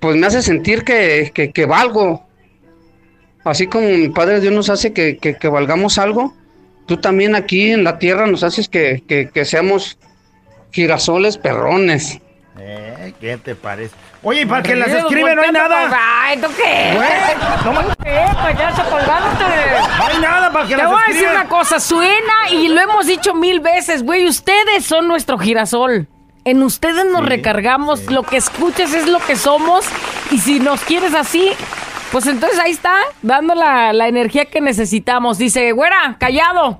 pues 0.00 0.16
me 0.16 0.26
hace 0.26 0.40
sentir 0.40 0.84
que, 0.84 1.30
que, 1.34 1.50
que 1.52 1.66
valgo. 1.66 2.23
Así 3.44 3.66
como 3.66 3.88
mi 3.88 4.08
Padre 4.08 4.40
Dios 4.40 4.52
nos 4.52 4.70
hace 4.70 4.92
que, 4.92 5.18
que- 5.18 5.36
que 5.36 5.48
valgamos 5.48 5.98
algo, 5.98 6.34
tú 6.86 6.96
también 6.96 7.34
aquí 7.34 7.70
en 7.72 7.84
la 7.84 7.98
tierra 7.98 8.26
nos 8.26 8.42
haces 8.42 8.68
que, 8.68 9.02
que- 9.06 9.28
que 9.30 9.44
seamos 9.44 9.98
girasoles 10.70 11.38
perrones. 11.38 12.20
Eh, 12.58 13.12
¿Qué 13.20 13.36
te 13.36 13.54
parece? 13.54 13.94
Oye, 14.22 14.42
y 14.42 14.46
para 14.46 14.62
que 14.62 14.74
las 14.76 14.88
escribe 14.88 15.34
no 15.34 15.42
hay 15.42 15.52
nada. 15.52 15.90
Ay, 16.22 16.38
¿tú 16.38 16.46
qué? 16.56 16.94
Güey, 16.94 17.08
no 17.64 17.72
me- 17.72 17.88
¿Qué? 18.02 18.34
Payaso 18.34 18.82
colgándote. 18.88 19.44
No 19.98 20.06
hay 20.06 20.18
nada 20.20 20.50
para 20.52 20.66
que 20.66 20.74
Te 20.76 20.82
las 20.82 20.90
voy 20.90 21.00
a 21.04 21.12
decir 21.12 21.28
una 21.28 21.48
cosa, 21.48 21.80
suena 21.80 22.32
y 22.50 22.68
lo 22.68 22.80
hemos 22.80 23.06
dicho 23.06 23.34
mil 23.34 23.60
veces, 23.60 24.02
güey, 24.02 24.26
ustedes 24.26 24.84
son 24.86 25.08
nuestro 25.08 25.36
girasol. 25.38 26.08
En 26.46 26.62
ustedes 26.62 27.04
nos 27.06 27.26
recargamos, 27.26 28.10
lo 28.10 28.22
que 28.22 28.36
escuches 28.36 28.92
es 28.94 29.06
lo 29.08 29.18
que 29.18 29.34
somos 29.36 29.86
y 30.30 30.38
si 30.38 30.60
nos 30.60 30.80
quieres 30.82 31.14
así, 31.14 31.50
pues 32.14 32.28
entonces 32.28 32.60
ahí 32.60 32.70
está, 32.70 32.94
dando 33.22 33.56
la, 33.56 33.92
la 33.92 34.06
energía 34.06 34.44
que 34.44 34.60
necesitamos. 34.60 35.36
Dice, 35.36 35.72
güera, 35.72 36.16
callado, 36.20 36.78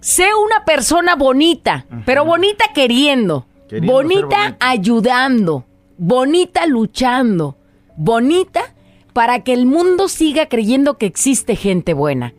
sé 0.00 0.24
una 0.34 0.64
persona 0.64 1.16
bonita, 1.16 1.84
pero 2.06 2.24
bonita 2.24 2.64
queriendo, 2.74 3.44
Queriendo 3.68 3.92
bonita. 3.92 4.56
ayudando, 4.58 5.66
bonita 5.98 6.64
luchando, 6.64 7.58
bonita 7.94 8.72
para 9.12 9.44
que 9.44 9.52
el 9.52 9.66
mundo 9.66 10.08
siga 10.08 10.46
creyendo 10.46 10.96
que 10.96 11.04
existe 11.04 11.56
gente 11.56 11.92
buena. 11.92 12.32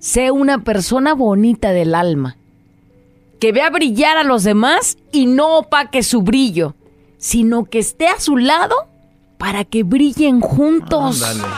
Sé 0.00 0.32
una 0.32 0.64
persona 0.64 1.14
bonita 1.14 1.70
del 1.70 1.94
alma, 1.94 2.36
que 3.38 3.52
vea 3.52 3.70
brillar 3.70 4.16
a 4.16 4.24
los 4.24 4.42
demás 4.42 4.98
y 5.12 5.26
no 5.26 5.58
opaque 5.58 6.02
su 6.02 6.22
brillo, 6.22 6.74
sino 7.16 7.64
que 7.66 7.78
esté 7.78 8.08
a 8.08 8.18
su 8.18 8.38
lado 8.38 8.88
para 9.38 9.64
que 9.64 9.82
brillen 9.82 10.40
juntos. 10.40 11.22
Ándale. 11.22 11.54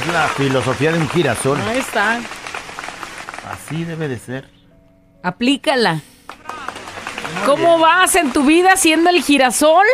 Es 0.00 0.12
la 0.12 0.28
filosofía 0.28 0.92
de 0.92 0.98
un 0.98 1.08
girasol. 1.08 1.58
Ahí 1.60 1.78
está. 1.78 2.20
Así 3.50 3.84
debe 3.84 4.08
de 4.08 4.18
ser. 4.18 4.48
Aplícala. 5.22 6.02
¿Cómo 7.46 7.78
vas 7.78 8.14
en 8.14 8.32
tu 8.32 8.44
vida 8.44 8.76
siendo 8.76 9.10
el 9.10 9.22
girasol 9.22 9.86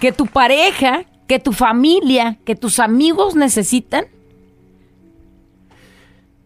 que 0.00 0.12
tu 0.12 0.26
pareja, 0.26 1.04
que 1.26 1.38
tu 1.38 1.52
familia, 1.52 2.38
que 2.44 2.54
tus 2.54 2.78
amigos 2.78 3.34
necesitan? 3.34 4.06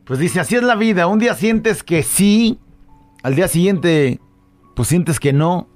Pues 0.04 0.18
dice, 0.18 0.40
así 0.40 0.56
es 0.56 0.62
la 0.62 0.74
vida. 0.74 1.06
Un 1.06 1.18
día 1.18 1.34
sientes 1.34 1.82
que 1.82 2.02
sí, 2.02 2.58
al 3.22 3.36
día 3.36 3.48
siguiente, 3.48 4.20
pues 4.74 4.88
sientes 4.88 5.20
que 5.20 5.32
no. 5.32 5.68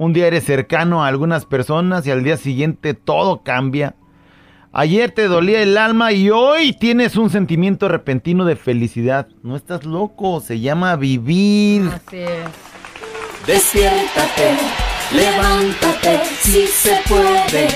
Un 0.00 0.14
día 0.14 0.28
eres 0.28 0.44
cercano 0.44 1.04
a 1.04 1.08
algunas 1.08 1.44
personas 1.44 2.06
y 2.06 2.10
al 2.10 2.24
día 2.24 2.38
siguiente 2.38 2.94
todo 2.94 3.42
cambia. 3.42 3.96
Ayer 4.72 5.10
te 5.10 5.28
dolía 5.28 5.60
el 5.60 5.76
alma 5.76 6.10
y 6.12 6.30
hoy 6.30 6.72
tienes 6.72 7.16
un 7.16 7.28
sentimiento 7.28 7.86
repentino 7.86 8.46
de 8.46 8.56
felicidad. 8.56 9.28
No 9.42 9.56
estás 9.56 9.84
loco, 9.84 10.40
se 10.40 10.58
llama 10.58 10.96
vivir. 10.96 11.82
Así 11.92 12.16
es. 12.16 12.48
Despiértate, 13.46 14.56
levántate, 15.12 16.20
si 16.40 16.66
se 16.66 16.98
puede. 17.06 17.68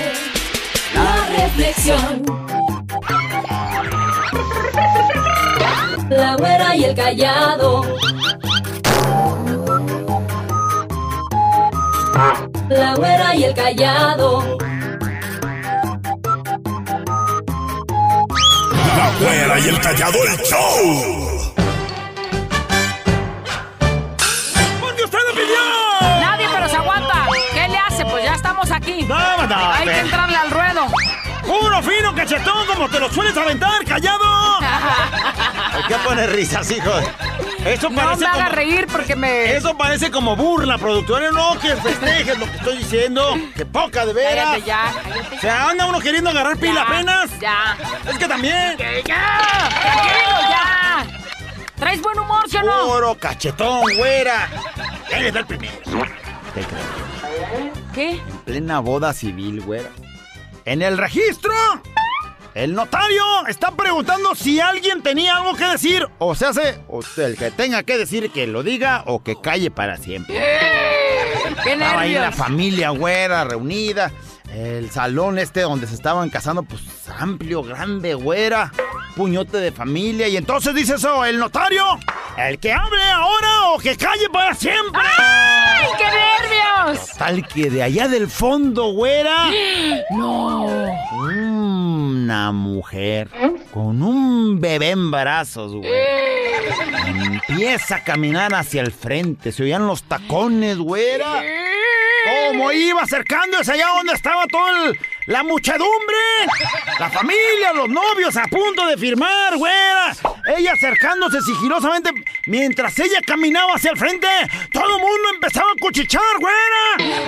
La 0.95 1.43
reflexión. 1.43 2.23
La 6.09 6.35
güera 6.37 6.75
y 6.75 6.85
el 6.85 6.95
callado. 6.95 7.83
La 12.69 12.95
güera 12.95 13.35
y 13.35 13.43
el 13.43 13.53
callado. 13.53 14.57
La 18.97 19.11
güera 19.19 19.59
y 19.59 19.67
el 19.67 19.81
callado 19.81 20.17
el 20.23 20.37
show. 20.37 21.53
¡Porque 24.79 25.03
usted 25.03 25.19
lo 25.27 25.33
pidió! 25.33 26.19
Nadie 26.21 26.47
pero 26.53 26.69
se 26.69 26.77
aguanta. 26.77 27.27
¿Qué 27.53 27.67
le 27.67 27.77
hace? 27.77 28.05
Pues 28.05 28.23
ya 28.23 28.35
estamos 28.35 28.71
aquí. 28.71 29.03
No, 29.03 29.47
no, 29.47 29.71
Hay 29.73 29.85
que 29.85 30.03
ruedo. 30.03 30.34
¡Puro 31.75 31.91
fino 31.93 32.15
cachetón 32.15 32.65
como 32.67 32.87
te 32.89 32.99
lo 33.01 33.11
sueles 33.11 33.35
aventar, 33.35 33.83
callado! 33.83 34.59
¿Por 35.73 35.87
qué 35.87 35.95
pones 36.05 36.31
risas, 36.31 36.71
hijo? 36.71 36.89
Eso 37.65 37.89
No 37.89 37.97
me 37.97 38.01
parece 38.03 38.25
haga 38.25 38.43
como... 38.45 38.49
reír 38.55 38.87
porque 38.89 39.15
me... 39.15 39.53
Eso 39.55 39.75
parece 39.75 40.09
como 40.09 40.37
burla, 40.37 40.77
productora. 40.77 41.31
No, 41.31 41.59
que 41.59 41.75
festejes 41.75 42.39
lo 42.39 42.45
que 42.45 42.57
estoy 42.57 42.77
diciendo. 42.77 43.35
Que 43.57 43.65
poca 43.65 44.05
de 44.05 44.13
veras. 44.13 44.45
Cállate 44.45 44.65
ya, 44.65 44.93
cállate. 45.03 45.39
Se 45.41 45.49
anda 45.49 45.85
uno 45.87 45.99
queriendo 45.99 46.29
agarrar 46.29 46.57
pila 46.57 46.75
Ya, 46.75 46.81
apenas. 46.83 47.39
Ya. 47.41 47.77
Es 48.09 48.17
que 48.17 48.27
también. 48.27 48.77
¡Que 48.77 49.03
ya! 49.05 49.39
¡Tranquilo, 49.81 50.39
ya! 50.49 51.05
¿Traes 51.75 52.01
buen 52.01 52.17
humor, 52.19 52.49
sí 52.49 52.55
o 52.55 52.63
no? 52.63 52.85
Puro 52.87 53.15
cachetón, 53.15 53.81
güera. 53.97 54.47
Da 55.09 55.17
el 55.39 55.45
primero. 55.45 55.73
Te 56.53 56.61
creo. 56.61 57.73
¿Qué? 57.93 58.21
Plena 58.45 58.79
boda 58.79 59.11
civil, 59.13 59.59
güera. 59.61 59.89
En 60.65 60.81
el 60.81 60.97
registro, 60.97 61.53
el 62.55 62.73
notario 62.73 63.23
está 63.47 63.69
preguntando 63.69 64.33
si 64.33 64.59
alguien 64.59 65.03
tenía 65.03 65.37
algo 65.37 65.53
que 65.55 65.65
decir. 65.65 66.07
O 66.17 66.33
se 66.33 66.47
hace, 66.47 66.79
o 66.87 67.03
sea, 67.03 67.27
el 67.27 67.37
que 67.37 67.51
tenga 67.51 67.83
que 67.83 67.99
decir 67.99 68.31
que 68.31 68.47
lo 68.47 68.63
diga 68.63 69.03
o 69.05 69.21
que 69.21 69.39
calle 69.39 69.69
para 69.69 69.97
siempre. 69.97 70.35
¡Qué 71.63 71.73
Estaba 71.73 72.01
ahí 72.01 72.13
la 72.13 72.31
familia 72.31 72.89
güera 72.89 73.43
reunida. 73.43 74.11
El 74.51 74.89
salón 74.89 75.37
este 75.37 75.61
donde 75.61 75.85
se 75.85 75.93
estaban 75.93 76.31
casando, 76.31 76.63
pues 76.63 76.81
amplio, 77.09 77.63
grande, 77.63 78.13
güera. 78.13 78.71
Puñote 79.15 79.57
de 79.57 79.71
familia. 79.71 80.27
Y 80.27 80.37
entonces 80.37 80.73
dice 80.75 80.95
eso, 80.95 81.23
el 81.25 81.39
notario. 81.39 81.83
El 82.37 82.59
que 82.59 82.73
hable 82.73 83.01
ahora 83.11 83.69
o 83.69 83.79
que 83.79 83.95
calle 83.95 84.29
para 84.31 84.53
siempre. 84.53 85.01
¡Ay, 85.17 85.87
qué 85.97 86.03
nervios! 86.03 87.09
Tal 87.17 87.47
que 87.47 87.69
de 87.69 87.83
allá 87.83 88.07
del 88.07 88.27
fondo, 88.27 88.91
güera. 88.91 89.49
No. 90.11 90.65
Una 91.13 92.51
mujer 92.51 93.29
con 93.73 94.01
un 94.01 94.59
bebé 94.59 94.91
en 94.91 95.11
brazos, 95.11 95.73
güey. 95.73 95.89
Empieza 97.49 97.97
a 97.97 98.03
caminar 98.03 98.53
hacia 98.53 98.81
el 98.81 98.91
frente. 98.91 99.51
Se 99.51 99.63
oían 99.63 99.87
los 99.87 100.03
tacones, 100.03 100.77
güera. 100.77 101.43
¿Cómo 102.49 102.71
iba 102.71 103.01
acercándose 103.01 103.71
allá 103.71 103.87
donde 103.95 104.13
estaba 104.13 104.45
toda 104.47 104.91
la 105.25 105.43
muchedumbre? 105.43 106.17
La 106.99 107.09
familia, 107.09 107.73
los 107.73 107.89
novios 107.89 108.35
a 108.37 108.43
punto 108.47 108.85
de 108.87 108.97
firmar, 108.97 109.57
güera. 109.57 110.15
Ella 110.57 110.73
acercándose 110.73 111.41
sigilosamente 111.41 112.11
mientras 112.45 112.97
ella 112.99 113.19
caminaba 113.25 113.73
hacia 113.73 113.91
el 113.91 113.97
frente. 113.97 114.27
Todo 114.71 114.97
el 114.97 115.01
mundo 115.01 115.29
empezaba 115.33 115.71
a 115.71 115.79
cuchichar, 115.79 116.21
güera. 116.39 117.19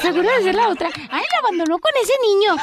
Seguro 0.00 0.28
de 0.28 0.42
ser 0.42 0.54
la 0.54 0.68
otra. 0.68 0.88
Ay, 0.94 1.22
la 1.32 1.38
abandonó 1.40 1.78
con 1.78 1.92
ese 2.02 2.12
niño. 2.22 2.56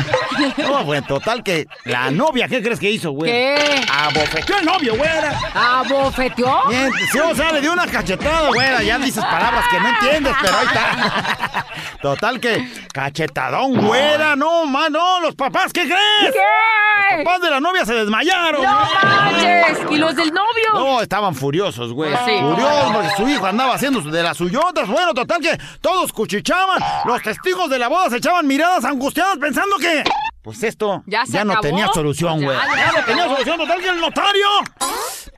No, 0.70 0.84
güey, 0.86 1.02
total 1.02 1.44
que 1.44 1.68
la 1.86 2.12
novia, 2.12 2.48
¿qué 2.48 2.62
crees 2.62 2.80
que 2.80 2.89
hizo, 2.89 3.12
güey? 3.12 3.32
¿Qué? 3.32 3.86
Abofeteó 3.92 4.58
el 4.58 4.66
novio, 4.66 4.96
güera. 4.96 5.39
¿Abofeteó? 5.54 6.63
Sí, 7.12 7.20
o 7.20 7.36
sea, 7.36 7.52
le 7.52 7.62
dio 7.62 7.74
una 7.74 7.88
cachetada, 7.88 8.50
güera. 8.50 8.82
Ya 8.84 8.98
dices 8.98 9.24
palabras 9.24 9.66
que 9.70 9.80
no 9.80 9.89
entiendes, 9.89 10.34
pero 10.42 10.58
ahí 10.58 10.66
está. 10.68 11.66
Total 12.02 12.39
que 12.39 12.68
cachetadón, 12.94 13.86
güera. 13.86 14.36
No, 14.36 14.66
man, 14.66 14.92
no, 14.92 15.22
los 15.22 15.36
papás, 15.36 15.72
¿qué 15.72 15.84
crees? 15.84 16.34
¿Qué? 16.34 17.16
Los 17.16 17.24
papás 17.24 17.42
de 17.42 17.50
la 17.50 17.60
novia 17.60 17.86
se 17.86 17.94
desmayaron. 17.94 18.62
¡No 18.62 18.72
manches! 18.72 19.80
¿Y 19.89 19.98
los 19.98 20.16
del 20.16 20.34
novio? 20.34 20.74
No, 20.74 21.02
estaban 21.02 21.36
furiosos, 21.36 21.92
güey. 21.93 22.12
Sí. 22.25 22.32
Furiosos 22.39 22.91
porque 22.93 23.10
su 23.17 23.27
hijo 23.29 23.45
andaba 23.45 23.75
haciendo 23.75 24.01
de 24.01 24.23
las 24.23 24.38
suyotas. 24.38 24.88
Bueno, 24.88 25.13
total 25.13 25.39
que 25.41 25.58
todos 25.82 26.12
cuchichaban. 26.12 26.82
Los 27.06 27.21
testigos 27.21 27.69
de 27.69 27.79
la 27.79 27.88
boda 27.88 28.10
se 28.10 28.17
echaban 28.17 28.45
miradas 28.47 28.86
angustiadas 28.86 29.38
pensando 29.38 29.77
que... 29.77 30.03
Pues 30.41 30.62
esto 30.62 31.03
¿Ya 31.06 31.23
no 31.45 31.60
tenía 31.62 31.88
solución, 31.88 32.43
güey. 32.43 32.58
ya 32.58 32.91
no 32.99 33.06
tenía 33.06 33.23
solución. 33.29 33.58
Total 33.58 33.79
que 33.79 33.89
el 33.89 34.01
notario... 34.01 34.47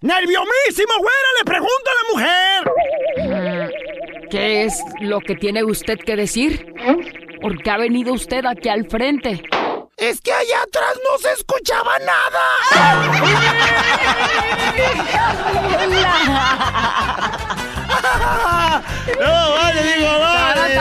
¡Nerviosísimo, 0.02 0.94
güera! 0.98 1.30
Le 1.40 1.46
pregunta 1.46 1.92
a 1.92 1.96
la 1.96 2.04
mujer. 2.14 3.70
¿Qué 4.30 4.66
es 4.66 4.74
lo 5.02 5.20
que 5.20 5.36
tiene 5.36 5.64
usted 5.64 5.98
que 6.00 6.16
decir? 6.16 6.74
¿Por 7.42 7.62
qué 7.62 7.70
ha 7.70 7.78
venido 7.78 8.14
usted 8.14 8.46
aquí 8.46 8.70
al 8.70 8.90
frente? 8.90 9.42
Es 9.98 10.20
que 10.20 10.34
allá 10.34 10.62
atrás 10.64 10.94
no 11.10 11.18
se 11.20 11.32
escuchaba 11.32 11.98
nada. 12.00 13.56
no, 19.20 19.52
vale, 19.56 19.84
digo, 19.84 20.20
vale. 20.20 20.76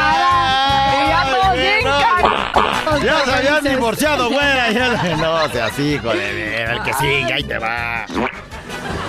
Ya 3.05 3.25
se 3.25 3.33
habían 3.35 3.65
divorciado, 3.65 4.31
güera. 4.31 4.71
ya- 4.71 5.17
No, 5.17 5.49
sea 5.51 5.67
así, 5.67 5.95
hijo 5.95 6.09
de 6.11 6.33
ver, 6.33 6.71
el 6.71 6.83
que 6.83 6.93
sigue, 6.95 7.33
ahí 7.33 7.45
te 7.45 7.59
va. 7.59 8.07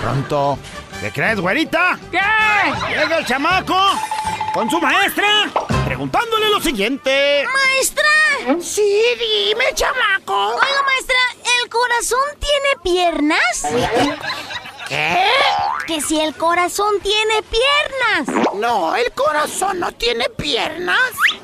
Pronto, 0.02 0.58
¿qué 1.00 1.10
crees, 1.10 1.40
güerita? 1.40 1.98
¿Qué? 2.10 2.20
Llega 2.90 3.18
el 3.18 3.26
chamaco 3.26 3.76
con 4.52 4.70
su 4.70 4.80
maestra 4.80 5.26
preguntándole 5.86 6.50
lo 6.50 6.60
siguiente. 6.60 7.44
¡Maestra! 7.44 8.08
Sí, 8.60 9.04
dime, 9.20 9.66
chamaco. 9.72 10.48
Oiga, 10.48 10.82
maestra, 10.84 11.16
¿el 11.62 11.70
corazón 11.70 12.18
tiene 12.40 12.76
piernas? 12.82 13.62
¿Qué? 14.88 15.24
Que 15.86 16.00
si 16.00 16.20
el 16.20 16.34
corazón 16.34 16.98
tiene 17.02 17.40
piernas. 17.44 18.26
No, 18.56 18.96
el 18.96 19.12
corazón 19.12 19.78
no 19.78 19.92
tiene 19.92 20.28
piernas. 20.30 20.98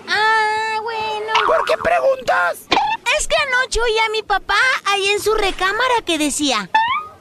Ah, 0.08 0.78
bueno. 0.82 1.32
¿Por 1.46 1.64
qué 1.64 1.78
preguntas? 1.78 2.62
Es 3.16 3.28
que 3.28 3.36
anoche 3.36 3.80
oí 3.80 3.98
a 4.00 4.08
mi 4.08 4.24
papá 4.24 4.58
ahí 4.86 5.06
en 5.10 5.20
su 5.20 5.34
recámara 5.34 6.02
que 6.04 6.18
decía: 6.18 6.68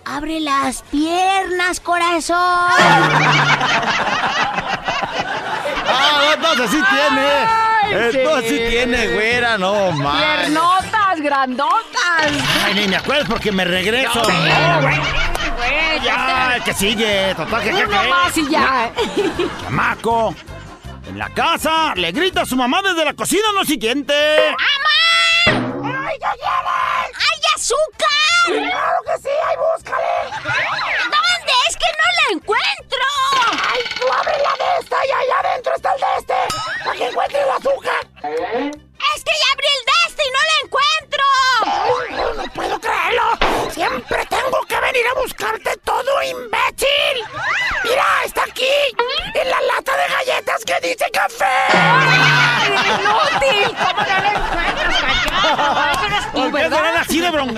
Abre 0.05 0.39
las 0.39 0.81
piernas, 0.83 1.79
corazón. 1.79 2.37
Ah, 5.93 6.31
entonces 6.33 6.71
sí 6.71 6.77
tiene. 6.89 7.27
Ay, 7.27 7.93
Entonces 8.19 8.49
sí 8.49 8.57
sí. 8.57 8.63
tiene, 8.69 9.07
güera, 9.09 9.57
no 9.57 9.91
más. 9.91 10.23
Piernotas, 10.23 11.19
grandotas. 11.21 12.31
Ay, 12.65 12.73
ni 12.75 12.87
me 12.87 12.95
acuerdo 12.97 13.25
porque 13.27 13.51
me 13.51 13.65
regreso. 13.65 14.21
ya, 16.03 16.53
el 16.55 16.63
que 16.63 16.73
sigue. 16.73 17.33
Total, 17.35 17.63
que 17.63 17.73
Uno 17.73 18.03
más 18.09 18.37
y 18.37 18.49
ya. 18.49 18.91
Chamaco. 19.61 20.33
En 21.07 21.17
la 21.17 21.29
casa 21.29 21.93
le 21.95 22.11
grita 22.11 22.41
a 22.41 22.45
su 22.45 22.55
mamá 22.55 22.81
desde 22.81 23.03
la 23.03 23.13
cocina 23.13 23.51
lo 23.53 23.65
siguiente. 23.65 24.13
¡Mamá! 24.51 26.07
¡Ay, 26.07 26.17
qué 26.19 26.27
quieres! 26.39 27.17
¡Hay 27.17 27.41
azúcar! 27.55 28.45
¡Claro 28.45 28.97
que 29.05 29.21
sí! 29.21 29.29
¡Ay, 29.49 29.55
búscale! 29.57 30.05
¿Dónde? 31.03 31.53
¡Es 31.67 31.75
que 31.75 31.85
no 31.85 32.05
la 32.15 32.33
encuentro! 32.35 32.60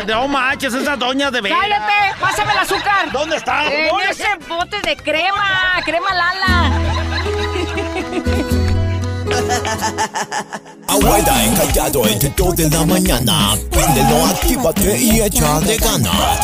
De 0.05 0.13
oh, 0.13 0.27
manches, 0.27 0.73
esas 0.73 0.99
doñas 0.99 1.31
de 1.31 1.41
veras? 1.41 1.59
¡Cállate! 1.61 2.19
¡Pásame 2.19 2.51
el 2.51 2.59
azúcar! 2.59 3.11
¿Dónde 3.11 3.37
está? 3.37 3.71
En 3.71 3.87
¿Dónde 3.89 4.09
ese 4.09 4.27
bote 4.47 4.81
de 4.81 4.95
crema, 4.97 5.81
crema 5.85 6.13
Lala. 6.13 6.71
Abuela 10.87 11.45
encallado 11.45 12.07
entre 12.07 12.29
2 12.29 12.55
de 12.55 12.69
la 12.69 12.85
mañana. 12.85 13.55
Préndelo, 13.71 14.25
actívate 14.25 14.97
y 14.97 15.21
echa 15.21 15.59
de 15.61 15.77
ganas. 15.77 16.39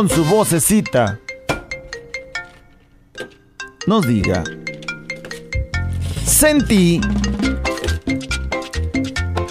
Con 0.00 0.08
su 0.08 0.24
vocecita. 0.24 1.18
Nos 3.86 4.06
diga. 4.06 4.42
Sentí 6.24 7.02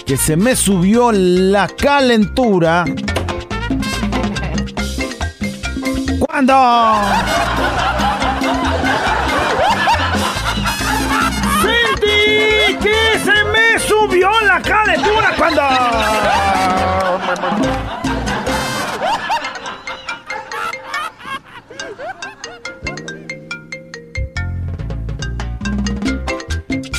que 0.07 0.17
se 0.17 0.35
me 0.35 0.55
subió 0.55 1.11
la 1.11 1.67
calentura 1.67 2.83
cuando 6.17 6.55
sentí 11.61 12.75
que 12.81 13.19
se 13.23 13.43
me 13.53 13.79
subió 13.87 14.31
la 14.47 14.59
calentura 14.63 15.35
cuando 15.37 15.61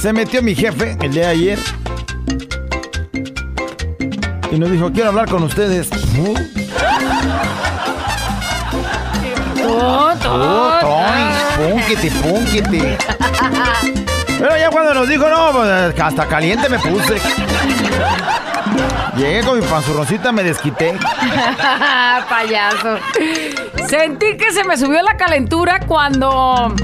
Se 0.01 0.15
metió 0.15 0.43
mi 0.43 0.55
jefe 0.55 0.97
el 1.03 1.13
día 1.13 1.27
de 1.27 1.29
ayer 1.29 1.59
y 4.51 4.59
nos 4.59 4.71
dijo, 4.71 4.91
quiero 4.91 5.11
hablar 5.11 5.29
con 5.29 5.43
ustedes. 5.43 5.91
Tú. 5.91 6.35
oh, 9.69 10.13
púnquete. 12.23 12.99
Pero 14.39 14.57
ya 14.57 14.71
cuando 14.71 14.95
nos 14.95 15.07
dijo, 15.07 15.29
no, 15.29 15.53
pues 15.53 16.01
hasta 16.01 16.27
caliente 16.27 16.71
me 16.71 16.79
puse. 16.79 17.21
Llegué 19.17 19.43
con 19.45 19.61
mi 19.61 19.67
panzurroncita, 19.67 20.33
me 20.33 20.43
desquité. 20.43 20.97
Payaso. 22.29 22.97
Sentí 23.87 24.39
que 24.39 24.51
se 24.51 24.65
me 24.65 24.79
subió 24.79 25.03
la 25.03 25.19
calentura 25.19 25.81
cuando 25.87 26.75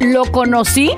lo 0.00 0.24
conocí, 0.30 0.94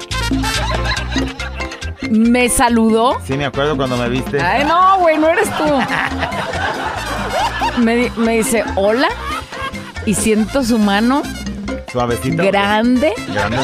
me 2.11 2.49
saludó. 2.49 3.19
Sí, 3.25 3.37
me 3.37 3.47
acuerdo 3.47 3.77
cuando 3.77 3.97
me 3.97 4.09
viste. 4.09 4.41
Ay, 4.41 4.65
no, 4.65 4.99
güey, 4.99 5.19
no 5.19 5.29
eres 5.29 5.51
tú. 5.57 5.65
Me, 7.81 8.11
me 8.17 8.39
dice, 8.39 8.65
hola, 8.77 9.09
y 10.05 10.15
siento 10.15 10.65
su 10.65 10.79
mano 10.79 11.23
Suavecito. 11.93 12.43
grande, 12.43 13.15
Grande 13.29 13.59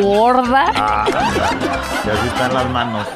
gorda, 0.00 0.64
Ah, 0.74 1.04
y 1.08 2.10
así 2.10 2.28
están 2.28 2.52
las 2.54 2.68
manos. 2.70 3.06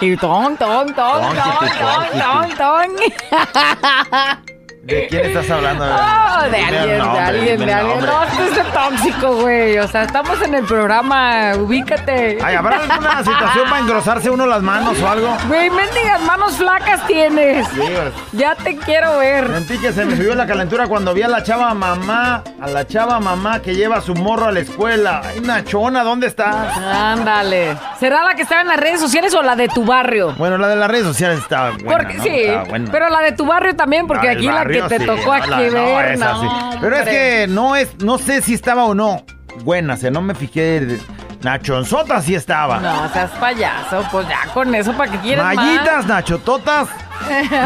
y 0.00 0.16
ton, 0.16 0.56
ton, 0.56 0.94
ton, 0.94 1.34
ton, 1.34 1.36
ton, 1.36 2.56
ton, 2.56 2.56
ton. 2.56 4.36
¿De 4.86 5.06
quién 5.08 5.26
estás 5.26 5.50
hablando? 5.50 5.84
Oh, 6.38 6.48
de 6.50 6.58
alguien, 6.58 6.86
de 6.86 7.18
alguien, 7.18 7.58
de 7.66 7.72
alguien. 7.72 8.00
No, 8.04 8.22
esto 8.24 8.60
es 8.60 8.72
tóxico, 8.72 9.36
güey. 9.36 9.78
O 9.78 9.88
sea, 9.88 10.02
estamos 10.02 10.40
en 10.42 10.54
el 10.54 10.64
programa, 10.64 11.52
ubícate. 11.56 12.36
Ay, 12.44 12.54
¿habrá 12.56 12.76
alguna 12.76 13.24
situación 13.24 13.64
para 13.70 13.80
engrosarse 13.80 14.28
uno 14.28 14.44
las 14.46 14.62
manos 14.62 15.00
o 15.00 15.08
algo? 15.08 15.34
Güey, 15.48 15.70
mendigas 15.70 16.20
manos 16.20 16.52
flacas 16.56 17.06
tienes. 17.06 17.66
Sí, 17.68 17.80
pues. 17.80 18.12
Ya 18.32 18.54
te 18.54 18.76
quiero 18.76 19.16
ver. 19.18 19.48
Sentí 19.48 19.78
que 19.78 19.92
se 19.92 20.04
me 20.04 20.14
subió 20.14 20.34
la 20.34 20.46
calentura 20.46 20.86
cuando 20.88 21.14
vi 21.14 21.22
a 21.22 21.28
la 21.28 21.42
chava 21.42 21.72
mamá, 21.72 22.42
a 22.60 22.68
la 22.68 22.86
chava 22.86 23.18
mamá 23.18 23.60
que 23.62 23.74
lleva 23.74 23.96
a 23.96 24.00
su 24.02 24.14
morro 24.14 24.46
a 24.48 24.52
la 24.52 24.60
escuela. 24.60 25.22
Ay, 25.24 25.40
Nachona, 25.40 26.04
¿dónde 26.04 26.26
estás? 26.26 26.76
Ándale. 26.76 27.78
¿Será 27.98 28.22
la 28.24 28.34
que 28.34 28.42
estaba 28.42 28.60
en 28.60 28.68
las 28.68 28.78
redes 28.78 29.00
sociales 29.00 29.32
o 29.34 29.42
la 29.42 29.56
de 29.56 29.68
tu 29.68 29.84
barrio? 29.86 30.34
Bueno, 30.36 30.58
la 30.58 30.68
de 30.68 30.76
las 30.76 30.90
redes 30.90 31.06
sociales 31.06 31.38
estaba 31.38 31.70
buena, 31.70 31.90
Porque 31.96 32.14
¿no? 32.14 32.22
sí, 32.22 32.68
buena. 32.68 32.88
pero 32.92 33.08
la 33.08 33.20
de 33.22 33.32
tu 33.32 33.46
barrio 33.46 33.74
también, 33.74 34.06
porque 34.06 34.26
La 34.26 34.32
aquí 34.34 34.46
barrio, 34.46 34.58
la 34.58 34.64
que 34.82 34.88
te 34.88 34.98
sí, 34.98 35.06
tocó 35.06 35.32
aquí 35.32 35.50
no, 35.50 35.96
ver, 35.96 36.12
esa 36.12 36.32
no, 36.32 36.72
sí. 36.72 36.78
Pero 36.80 36.96
es 36.96 37.08
que 37.08 37.46
no 37.48 37.76
es, 37.76 37.96
no 38.02 38.18
sé 38.18 38.42
si 38.42 38.54
estaba 38.54 38.84
o 38.84 38.94
no 38.94 39.24
buena, 39.64 39.94
o 39.94 39.96
sea, 39.96 40.10
no 40.10 40.20
me 40.20 40.34
fijé. 40.34 40.80
de- 40.80 41.00
Nachonzota 41.42 42.20
sí 42.22 42.34
estaba. 42.34 42.78
No, 42.80 43.08
seas 43.12 43.30
payaso, 43.32 44.04
pues 44.10 44.26
ya 44.28 44.40
con 44.52 44.74
eso, 44.74 44.92
¿para 44.94 45.12
qué 45.12 45.18
quieres 45.18 45.44
Mallitas, 45.44 46.06
nachototas. 46.06 46.88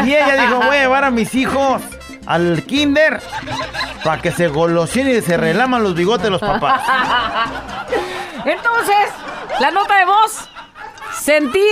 Y 0.05 0.13
ella 0.13 0.35
dijo, 0.41 0.57
voy 0.57 0.75
a 0.75 0.81
llevar 0.81 1.03
a 1.05 1.09
mis 1.09 1.33
hijos 1.35 1.81
al 2.27 2.61
kinder 2.63 3.21
para 4.03 4.21
que 4.21 4.31
se 4.31 4.49
golosinen 4.49 5.17
y 5.17 5.21
se 5.21 5.35
relaman 5.37 5.81
los 5.83 5.95
bigotes 5.95 6.29
los 6.29 6.41
papás. 6.41 6.81
Entonces, 8.45 8.95
la 9.59 9.71
nota 9.71 9.97
de 9.97 10.05
voz, 10.05 10.49
sentí 11.13 11.65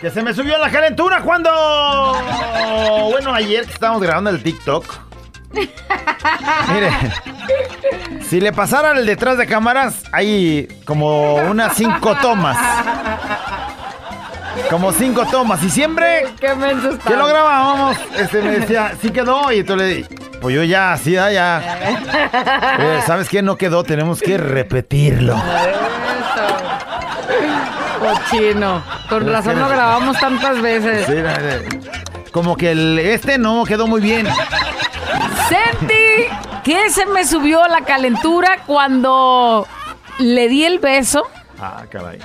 Que 0.00 0.10
se 0.10 0.22
me 0.22 0.32
subió 0.32 0.56
la 0.58 0.70
calentura 0.70 1.20
cuando... 1.20 1.50
Bueno, 3.10 3.34
ayer 3.34 3.66
que 3.66 3.72
estábamos 3.72 4.00
grabando 4.02 4.30
el 4.30 4.42
TikTok. 4.42 4.84
Mire, 6.72 6.90
si 8.28 8.40
le 8.40 8.52
pasara 8.52 8.92
el 8.98 9.04
detrás 9.04 9.36
de 9.36 9.46
cámaras, 9.46 10.04
hay 10.12 10.68
como 10.86 11.34
unas 11.34 11.76
cinco 11.76 12.16
tomas. 12.22 12.56
Como 14.70 14.92
cinco 14.92 15.26
tomas. 15.26 15.62
Y 15.64 15.70
siempre 15.70 16.26
Qué 16.40 16.54
menso 16.54 16.90
está. 16.90 17.10
que 17.10 17.16
lo 17.16 17.26
grabábamos, 17.26 17.96
este 18.16 18.40
me 18.42 18.60
decía, 18.60 18.92
sí 19.02 19.10
quedó. 19.10 19.52
Y 19.52 19.58
entonces 19.58 19.88
le 19.88 19.94
di, 19.96 20.06
pues 20.40 20.54
yo 20.54 20.62
ya, 20.62 20.96
sí, 20.96 21.12
ya. 21.12 21.78
Eh, 22.78 23.00
¿Sabes 23.04 23.28
qué? 23.28 23.42
No 23.42 23.56
quedó, 23.56 23.82
tenemos 23.82 24.20
que 24.20 24.38
repetirlo. 24.38 25.36
Cochino. 28.00 28.82
Con 29.08 29.22
Es 29.26 29.32
razón 29.32 29.58
lo 29.60 29.68
grabamos 29.68 30.18
tantas 30.18 30.60
veces. 30.60 31.06
Sí, 31.06 31.14
como 32.32 32.56
que 32.56 32.72
el, 32.72 32.98
este 32.98 33.38
no 33.38 33.64
quedó 33.64 33.86
muy 33.86 34.00
bien. 34.00 34.26
Sentí 35.48 36.26
que 36.64 36.90
se 36.90 37.06
me 37.06 37.24
subió 37.26 37.66
la 37.68 37.82
calentura 37.82 38.58
cuando 38.66 39.66
le 40.18 40.48
di 40.48 40.64
el 40.64 40.78
beso, 40.78 41.26
Ah, 41.60 41.82
caray. 41.90 42.18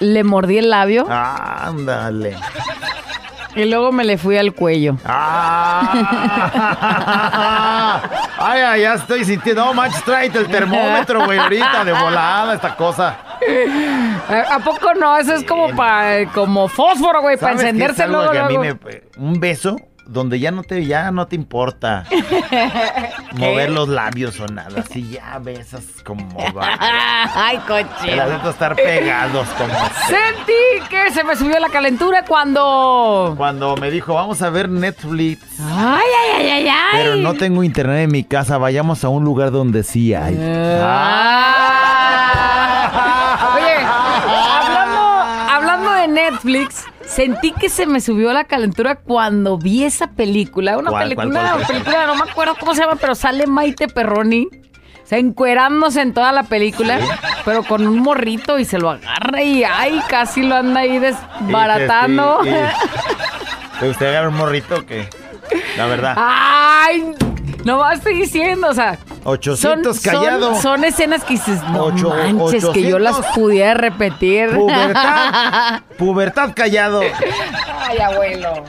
le 0.00 0.24
mordí 0.24 0.58
el 0.58 0.68
labio 0.70 1.06
Ándale. 1.10 2.36
y 3.54 3.64
luego 3.66 3.92
me 3.92 4.04
le 4.04 4.18
fui 4.18 4.36
al 4.36 4.52
cuello. 4.52 4.96
Ah. 5.06 5.92
Ay, 8.38 8.60
ay, 8.60 8.80
ya 8.82 8.94
estoy 8.94 9.24
sintiendo. 9.24 9.64
No, 9.64 9.74
manches, 9.74 10.02
tráete 10.04 10.38
el 10.38 10.48
termómetro, 10.48 11.24
güey, 11.24 11.38
ahorita 11.38 11.84
de 11.84 11.92
volada 11.92 12.54
esta 12.54 12.76
cosa. 12.76 13.16
¿A 14.28 14.54
a 14.56 14.58
poco 14.60 14.94
no? 14.94 15.16
Eso 15.16 15.34
es 15.34 15.44
como 15.44 15.74
para 15.76 16.26
como 16.32 16.68
fósforo, 16.68 17.20
güey, 17.22 17.36
para 17.36 17.56
¿Sabes 17.56 17.62
qué 17.62 17.68
es 17.68 17.74
encenderse 17.74 18.06
luego, 18.08 18.32
que 18.32 18.38
a 18.38 18.46
mí 18.48 18.54
luego. 18.54 18.78
me- 18.84 19.02
un 19.24 19.40
beso 19.40 19.76
donde 20.08 20.38
ya 20.38 20.52
no 20.52 20.62
te 20.62 20.84
ya 20.86 21.10
no 21.10 21.26
te 21.26 21.34
importa 21.34 22.04
mover 23.32 23.70
los 23.70 23.88
labios 23.88 24.38
o 24.38 24.46
nada. 24.46 24.84
Si 24.88 25.08
ya 25.10 25.38
besas 25.40 25.82
como 26.04 26.24
va. 26.56 26.78
Ay, 27.34 27.56
El 27.56 27.62
cochino. 27.62 28.22
asunto 28.22 28.48
es 28.48 28.54
estar 28.54 28.76
pegados 28.76 29.48
como 29.58 29.74
Sentí 30.06 30.52
que 30.88 31.10
se 31.10 31.24
me 31.24 31.34
subió 31.34 31.58
la 31.58 31.70
calentura 31.70 32.24
cuando... 32.24 33.34
cuando 33.36 33.76
me 33.76 33.90
dijo, 33.90 34.14
"Vamos 34.14 34.42
a 34.42 34.50
ver 34.50 34.68
Netflix." 34.68 35.42
Ay, 35.60 36.06
ay, 36.06 36.36
ay, 36.40 36.50
ay, 36.50 36.68
ay. 36.68 36.74
Pero 37.02 37.16
no 37.16 37.34
tengo 37.34 37.64
internet 37.64 38.04
en 38.04 38.12
mi 38.12 38.22
casa, 38.22 38.58
vayamos 38.58 39.02
a 39.02 39.08
un 39.08 39.24
lugar 39.24 39.50
donde 39.50 39.82
sí 39.82 40.14
hay. 40.14 40.38
Ah. 41.98 43.54
Oye, 43.56 43.76
hablando, 44.62 45.00
hablando 45.52 45.90
de 45.92 46.08
Netflix, 46.30 46.84
sentí 47.04 47.52
que 47.52 47.68
se 47.68 47.86
me 47.86 48.00
subió 48.00 48.32
la 48.32 48.44
calentura 48.44 48.96
cuando 48.96 49.58
vi 49.58 49.84
esa 49.84 50.08
película. 50.12 50.76
Una 50.78 50.90
¿Cuál, 50.90 51.04
película, 51.04 51.26
cuál, 51.28 51.42
cuál, 51.44 51.56
una 51.58 51.66
película, 51.66 52.06
no 52.06 52.14
me 52.16 52.30
acuerdo 52.30 52.56
cómo 52.58 52.74
se 52.74 52.80
llama, 52.82 52.96
pero 53.00 53.14
sale 53.14 53.46
Maite 53.46 53.88
Perroni. 53.88 54.48
O 55.04 55.08
sea, 55.08 55.18
encuerándose 55.18 56.00
en 56.00 56.12
toda 56.12 56.32
la 56.32 56.42
película, 56.42 56.98
pero 57.44 57.62
con 57.62 57.86
un 57.86 58.00
morrito 58.00 58.58
y 58.58 58.64
se 58.64 58.78
lo 58.78 58.90
agarra 58.90 59.40
y 59.40 59.62
ay, 59.62 60.02
casi 60.08 60.42
lo 60.42 60.56
anda 60.56 60.80
ahí 60.80 60.98
desbaratando. 60.98 62.40
Y- 62.44 62.48
y- 62.48 62.52
y- 62.52 63.78
¿Te 63.80 63.86
gustaría 63.86 64.26
un 64.28 64.34
morrito 64.34 64.84
que 64.84 65.08
La 65.76 65.86
verdad. 65.86 66.14
Ay, 66.18 67.14
no 67.66 67.78
más 67.78 67.98
estoy 67.98 68.14
diciendo, 68.14 68.68
o 68.68 68.74
sea. 68.74 68.98
800 69.24 69.96
son, 69.96 70.02
callado. 70.12 70.52
Son, 70.54 70.62
son 70.62 70.84
escenas 70.84 71.24
que 71.24 71.34
dices, 71.34 71.60
no 71.64 71.84
Ocho- 71.86 72.10
manches, 72.10 72.64
que 72.72 72.82
yo 72.82 72.96
800. 72.96 73.00
las 73.02 73.16
pudiera 73.34 73.74
repetir. 73.74 74.50
Pubertad. 74.54 75.80
Pubertad 75.98 76.50
callado. 76.54 77.00
Ay, 77.88 77.98
abuelo. 77.98 78.64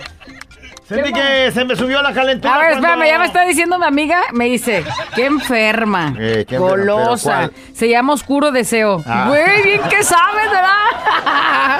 Sentí 0.87 1.11
que 1.11 1.51
se 1.51 1.65
me 1.65 1.75
subió 1.75 2.01
la 2.01 2.13
calentura. 2.13 2.53
A 2.55 2.57
ver, 2.59 2.69
cuando- 2.71 2.87
espérame, 2.87 3.09
ya 3.11 3.19
me 3.19 3.25
está 3.25 3.43
diciendo 3.43 3.77
mi 3.77 3.85
amiga, 3.85 4.21
me 4.31 4.45
dice, 4.45 4.85
qué 5.15 5.25
enferma, 5.25 6.13
Eh, 6.17 6.45
qué 6.47 6.57
golosa, 6.57 7.51
se 7.73 7.89
llama 7.89 8.13
Oscuro 8.13 8.51
Deseo. 8.51 9.03
Ah. 9.05 9.25
Güey, 9.27 9.63
bien 9.63 9.81
que 9.89 10.01
sabes, 10.03 10.49
¿verdad? 10.49 11.79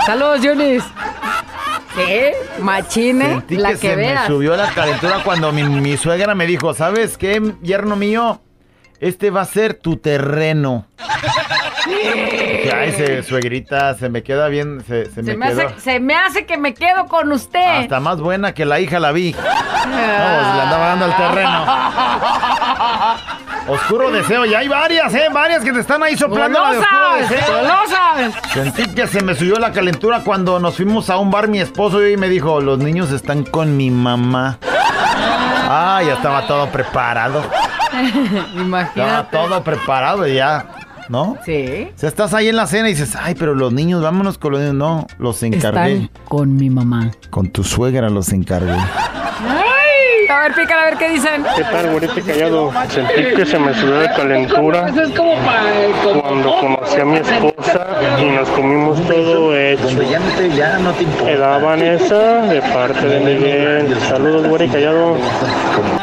Saludos, 0.06 0.40
Yunis. 0.40 0.82
¿Qué? 1.96 2.34
Machine, 2.60 3.26
Sentí 3.26 3.56
la 3.56 3.70
que, 3.70 3.78
que, 3.78 3.88
se 3.88 3.96
veas. 3.96 4.28
me 4.28 4.36
subió 4.36 4.54
la 4.56 4.70
calentura 4.72 5.22
cuando 5.24 5.50
mi, 5.50 5.62
mi 5.64 5.96
suegra 5.96 6.34
me 6.34 6.46
dijo, 6.46 6.74
¿sabes 6.74 7.16
qué, 7.16 7.54
yerno 7.62 7.96
mío? 7.96 8.40
Este 9.00 9.30
va 9.30 9.42
a 9.42 9.44
ser 9.44 9.74
tu 9.74 9.96
terreno. 9.98 10.86
Ay, 12.74 12.92
se, 12.92 13.22
suegrita, 13.22 13.94
se 13.94 14.08
me 14.08 14.22
queda 14.22 14.48
bien, 14.48 14.82
se, 14.86 15.06
se 15.06 15.22
Se 15.22 15.36
me, 15.36 15.46
hace, 15.46 15.68
se 15.78 16.00
me 16.00 16.14
hace 16.14 16.46
que 16.46 16.56
me 16.56 16.74
quedo 16.74 17.06
con 17.06 17.30
usted. 17.30 17.80
hasta 17.80 18.00
más 18.00 18.20
buena 18.20 18.54
que 18.54 18.64
la 18.64 18.80
hija 18.80 18.98
la 18.98 19.12
vi. 19.12 19.32
No, 19.32 19.38
pues, 19.40 19.52
le 19.92 20.62
andaba 20.62 20.86
dando 20.88 21.06
el 21.06 21.14
terreno. 21.16 21.66
Oscuro 23.68 24.10
deseo, 24.10 24.46
y 24.46 24.54
hay 24.54 24.68
varias, 24.68 25.14
¿eh? 25.14 25.26
Varias 25.32 25.62
que 25.62 25.72
te 25.72 25.80
están 25.80 26.02
ahí 26.02 26.16
soplando 26.16 26.58
deseo. 27.18 27.40
¡Golosas! 27.48 28.34
Sentí 28.52 28.94
que 28.94 29.06
se 29.06 29.22
me 29.22 29.34
subió 29.34 29.58
la 29.58 29.72
calentura 29.72 30.22
cuando 30.24 30.58
nos 30.58 30.76
fuimos 30.76 31.10
a 31.10 31.18
un 31.18 31.30
bar 31.30 31.48
mi 31.48 31.60
esposo 31.60 32.06
y 32.06 32.16
me 32.16 32.28
dijo, 32.28 32.60
los 32.60 32.78
niños 32.78 33.12
están 33.12 33.44
con 33.44 33.76
mi 33.76 33.90
mamá. 33.90 34.58
Ah, 35.68 36.00
ya 36.04 36.14
estaba 36.14 36.46
todo 36.46 36.68
preparado. 36.70 37.40
Estaba 37.86 38.60
Imagínate. 38.62 39.36
todo 39.36 39.62
preparado 39.62 40.26
y 40.26 40.34
ya, 40.34 40.66
¿no? 41.08 41.36
Sí. 41.44 41.88
O 41.94 41.98
sea, 41.98 42.08
estás 42.08 42.34
ahí 42.34 42.48
en 42.48 42.56
la 42.56 42.66
cena 42.66 42.88
y 42.88 42.92
dices, 42.92 43.16
ay, 43.20 43.34
pero 43.34 43.54
los 43.54 43.72
niños, 43.72 44.02
vámonos 44.02 44.38
con 44.38 44.52
los 44.52 44.60
niños. 44.60 44.74
No, 44.74 45.06
los 45.18 45.42
encargué. 45.42 45.92
Están 45.94 46.10
con 46.26 46.56
mi 46.56 46.68
mamá. 46.68 47.10
Con 47.30 47.48
tu 47.50 47.64
suegra 47.64 48.10
los 48.10 48.32
encargué. 48.32 48.76
Ver, 50.46 50.54
pícala, 50.54 50.82
a 50.82 50.84
ver 50.84 50.96
qué 50.96 51.08
dicen. 51.08 51.44
¿Qué 51.56 51.62
tal, 51.64 51.90
güerito 51.90 52.14
callado? 52.24 52.72
Sentí 52.88 53.34
que 53.34 53.44
se 53.44 53.58
me 53.58 53.74
subió 53.74 53.96
de 53.96 54.08
calentura 54.10 54.88
Eso 54.88 55.02
es 55.02 55.10
como 55.10 55.34
para... 55.38 56.20
cuando 56.20 56.54
conocí 56.60 57.00
a 57.00 57.04
mi 57.04 57.16
esposa 57.16 57.86
y 58.20 58.24
nos 58.26 58.48
comimos 58.50 59.00
todo 59.08 59.56
hecho. 59.56 60.02
ya 60.02 60.20
no 60.20 60.30
te, 60.36 60.50
ya 60.50 60.78
no 60.78 60.92
te 60.92 61.02
importa. 61.02 61.32
Era 61.32 61.58
Vanessa, 61.58 62.42
de 62.42 62.62
parte 62.62 63.08
de 63.08 63.20
Miguel. 63.20 64.00
Saludos, 64.08 64.46
güey, 64.46 64.68
callado. 64.68 65.16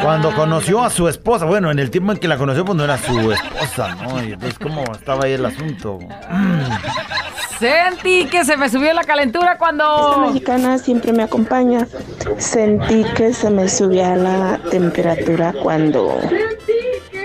Cuando 0.02 0.34
conoció 0.34 0.84
a 0.84 0.90
su 0.90 1.08
esposa, 1.08 1.46
bueno, 1.46 1.70
en 1.70 1.78
el 1.78 1.90
tiempo 1.90 2.12
en 2.12 2.18
que 2.18 2.28
la 2.28 2.36
conoció, 2.36 2.66
pues 2.66 2.76
no 2.76 2.84
era 2.84 2.98
su 2.98 3.32
esposa, 3.32 3.94
¿no? 3.94 4.22
Y 4.22 4.32
entonces, 4.32 4.58
¿cómo 4.58 4.84
estaba 4.92 5.24
ahí 5.24 5.32
el 5.32 5.46
asunto? 5.46 6.00
Sentí 7.58 8.26
que 8.26 8.44
se 8.44 8.56
me 8.56 8.68
subió 8.68 8.92
la 8.92 9.04
calentura 9.04 9.52
Esta 9.52 9.58
cuando... 9.58 10.18
mexicana 10.26 10.78
siempre 10.78 11.12
me 11.12 11.22
acompaña. 11.22 11.86
Sentí 12.38 13.04
que 13.16 13.32
se 13.32 13.50
me 13.50 13.68
subía 13.68 14.16
la 14.16 14.58
temperatura 14.70 15.54
cuando 15.62 16.18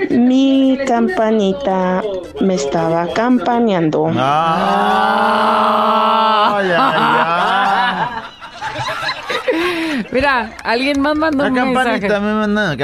Mi 0.10 0.78
campanita 0.88 2.02
me 2.42 2.56
estaba 2.56 3.08
campaneando. 3.14 4.08
Ay, 4.08 4.16
ay, 6.78 7.10
Mira, 10.12 10.52
alguien 10.64 11.02
más 11.02 11.16
mandó 11.16 11.44
La 11.44 11.50
un 11.50 11.56
mensaje. 11.74 12.08
campanita 12.08 12.20
me 12.20 12.34
manda. 12.34 12.76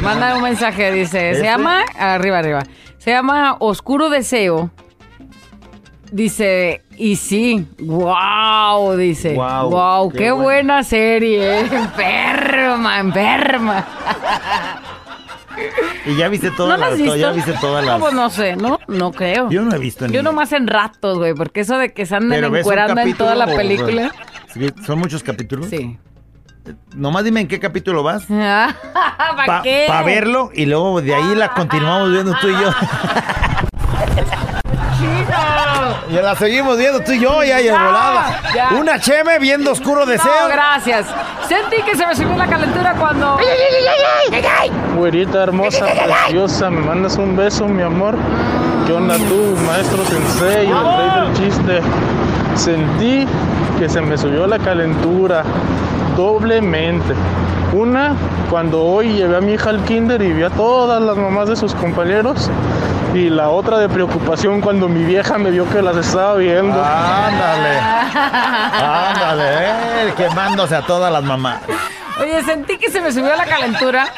Manda 0.00 0.36
un 0.36 0.42
mensaje, 0.42 0.90
dice. 0.92 1.30
¿Este? 1.30 1.42
Se 1.42 1.46
llama. 1.46 1.82
Arriba, 1.98 2.38
arriba. 2.38 2.62
Se 2.98 3.10
llama 3.10 3.56
Oscuro 3.60 4.08
Deseo. 4.08 4.70
Dice. 6.16 6.80
Y 6.96 7.16
sí. 7.16 7.66
¡Wow! 7.78 8.96
Dice. 8.96 9.34
¡Wow! 9.34 10.10
qué 10.10 10.16
¡Qué, 10.16 10.30
bueno. 10.30 10.44
buena 10.44 10.82
serie! 10.82 11.60
Enferma, 11.70 13.00
enferma. 13.00 13.84
Y 16.06 16.16
ya 16.16 16.28
viste 16.28 16.48
¿No 16.48 16.56
todas 16.56 16.80
las, 16.80 16.96
visto? 16.96 17.16
ya 17.16 17.32
viste 17.32 17.52
todas 17.60 17.84
No, 17.84 17.90
las. 17.92 18.00
pues 18.00 18.14
no 18.14 18.30
sé, 18.30 18.56
¿no? 18.56 18.78
No 18.88 19.12
creo. 19.12 19.50
Yo 19.50 19.60
no 19.60 19.74
he 19.74 19.78
visto 19.78 20.06
ni. 20.08 20.14
Yo 20.14 20.22
nomás 20.22 20.52
en 20.52 20.66
ratos, 20.66 21.18
güey, 21.18 21.34
porque 21.34 21.60
eso 21.60 21.76
de 21.76 21.92
que 21.92 22.06
se 22.06 22.16
anden 22.16 22.42
encuerando 22.44 22.98
en 22.98 23.14
toda 23.14 23.34
la 23.34 23.44
película. 23.46 24.10
¿Son 24.86 24.98
muchos 24.98 25.22
capítulos? 25.22 25.66
Sí. 25.68 25.98
Nomás 26.94 27.24
dime 27.24 27.42
en 27.42 27.48
qué 27.48 27.60
capítulo 27.60 28.02
vas. 28.02 28.24
¿Para 28.28 28.74
Para 29.46 29.62
qué? 29.62 29.86
verlo 30.06 30.50
y 30.54 30.64
luego 30.64 31.02
de 31.02 31.14
ahí 31.14 31.34
la 31.34 31.50
continuamos 31.52 32.10
viendo 32.10 32.34
tú 32.40 32.48
y 32.48 32.52
yo. 32.52 32.70
Y 36.08 36.14
la 36.14 36.34
seguimos 36.36 36.78
viendo 36.78 37.00
tú 37.00 37.12
y 37.12 37.20
yo 37.20 37.42
ya, 37.42 37.60
ya, 37.60 37.72
volada. 37.72 38.40
ya. 38.54 38.68
Una 38.78 38.98
cheme 38.98 39.38
viendo 39.38 39.72
oscuro 39.72 40.06
deseo. 40.06 40.30
No, 40.42 40.48
gracias. 40.48 41.06
Sentí 41.48 41.82
que 41.82 41.96
se 41.96 42.06
me 42.06 42.14
subió 42.14 42.36
la 42.36 42.46
calentura 42.46 42.94
cuando. 42.94 43.38
Güerita 44.96 45.42
hermosa, 45.42 45.86
preciosa, 45.86 46.70
me 46.70 46.80
mandas 46.80 47.16
un 47.16 47.36
beso, 47.36 47.66
mi 47.66 47.82
amor. 47.82 48.16
¿Qué 48.86 48.92
onda 48.92 49.16
tú, 49.16 49.56
maestro 49.66 50.04
sensei, 50.04 50.70
el 50.70 50.76
rey 50.76 51.10
del 51.20 51.32
chiste? 51.34 51.80
Sentí 52.54 53.26
que 53.78 53.88
se 53.88 54.00
me 54.00 54.16
subió 54.16 54.46
la 54.46 54.58
calentura 54.58 55.42
doblemente. 56.16 57.14
Una, 57.72 58.14
cuando 58.48 58.82
hoy 58.82 59.12
llevé 59.12 59.36
a 59.36 59.40
mi 59.40 59.52
hija 59.54 59.70
al 59.70 59.84
kinder 59.84 60.22
y 60.22 60.32
vi 60.32 60.44
a 60.44 60.50
todas 60.50 61.02
las 61.02 61.16
mamás 61.16 61.48
de 61.48 61.56
sus 61.56 61.74
compañeros. 61.74 62.48
Y 63.14 63.30
la 63.30 63.48
otra 63.48 63.78
de 63.78 63.88
preocupación 63.88 64.60
cuando 64.60 64.88
mi 64.88 65.04
vieja 65.04 65.38
me 65.38 65.50
vio 65.50 65.68
que 65.70 65.80
las 65.80 65.96
estaba 65.96 66.36
viendo. 66.36 66.82
Ándale. 66.82 67.78
Ándale, 68.82 70.08
eh, 70.08 70.14
quemándose 70.16 70.74
a 70.76 70.82
todas 70.82 71.12
las 71.12 71.22
mamás. 71.22 71.60
Oye, 72.20 72.42
sentí 72.44 72.78
que 72.78 72.90
se 72.90 73.00
me 73.00 73.12
subió 73.12 73.36
la 73.36 73.44
calentura 73.44 74.08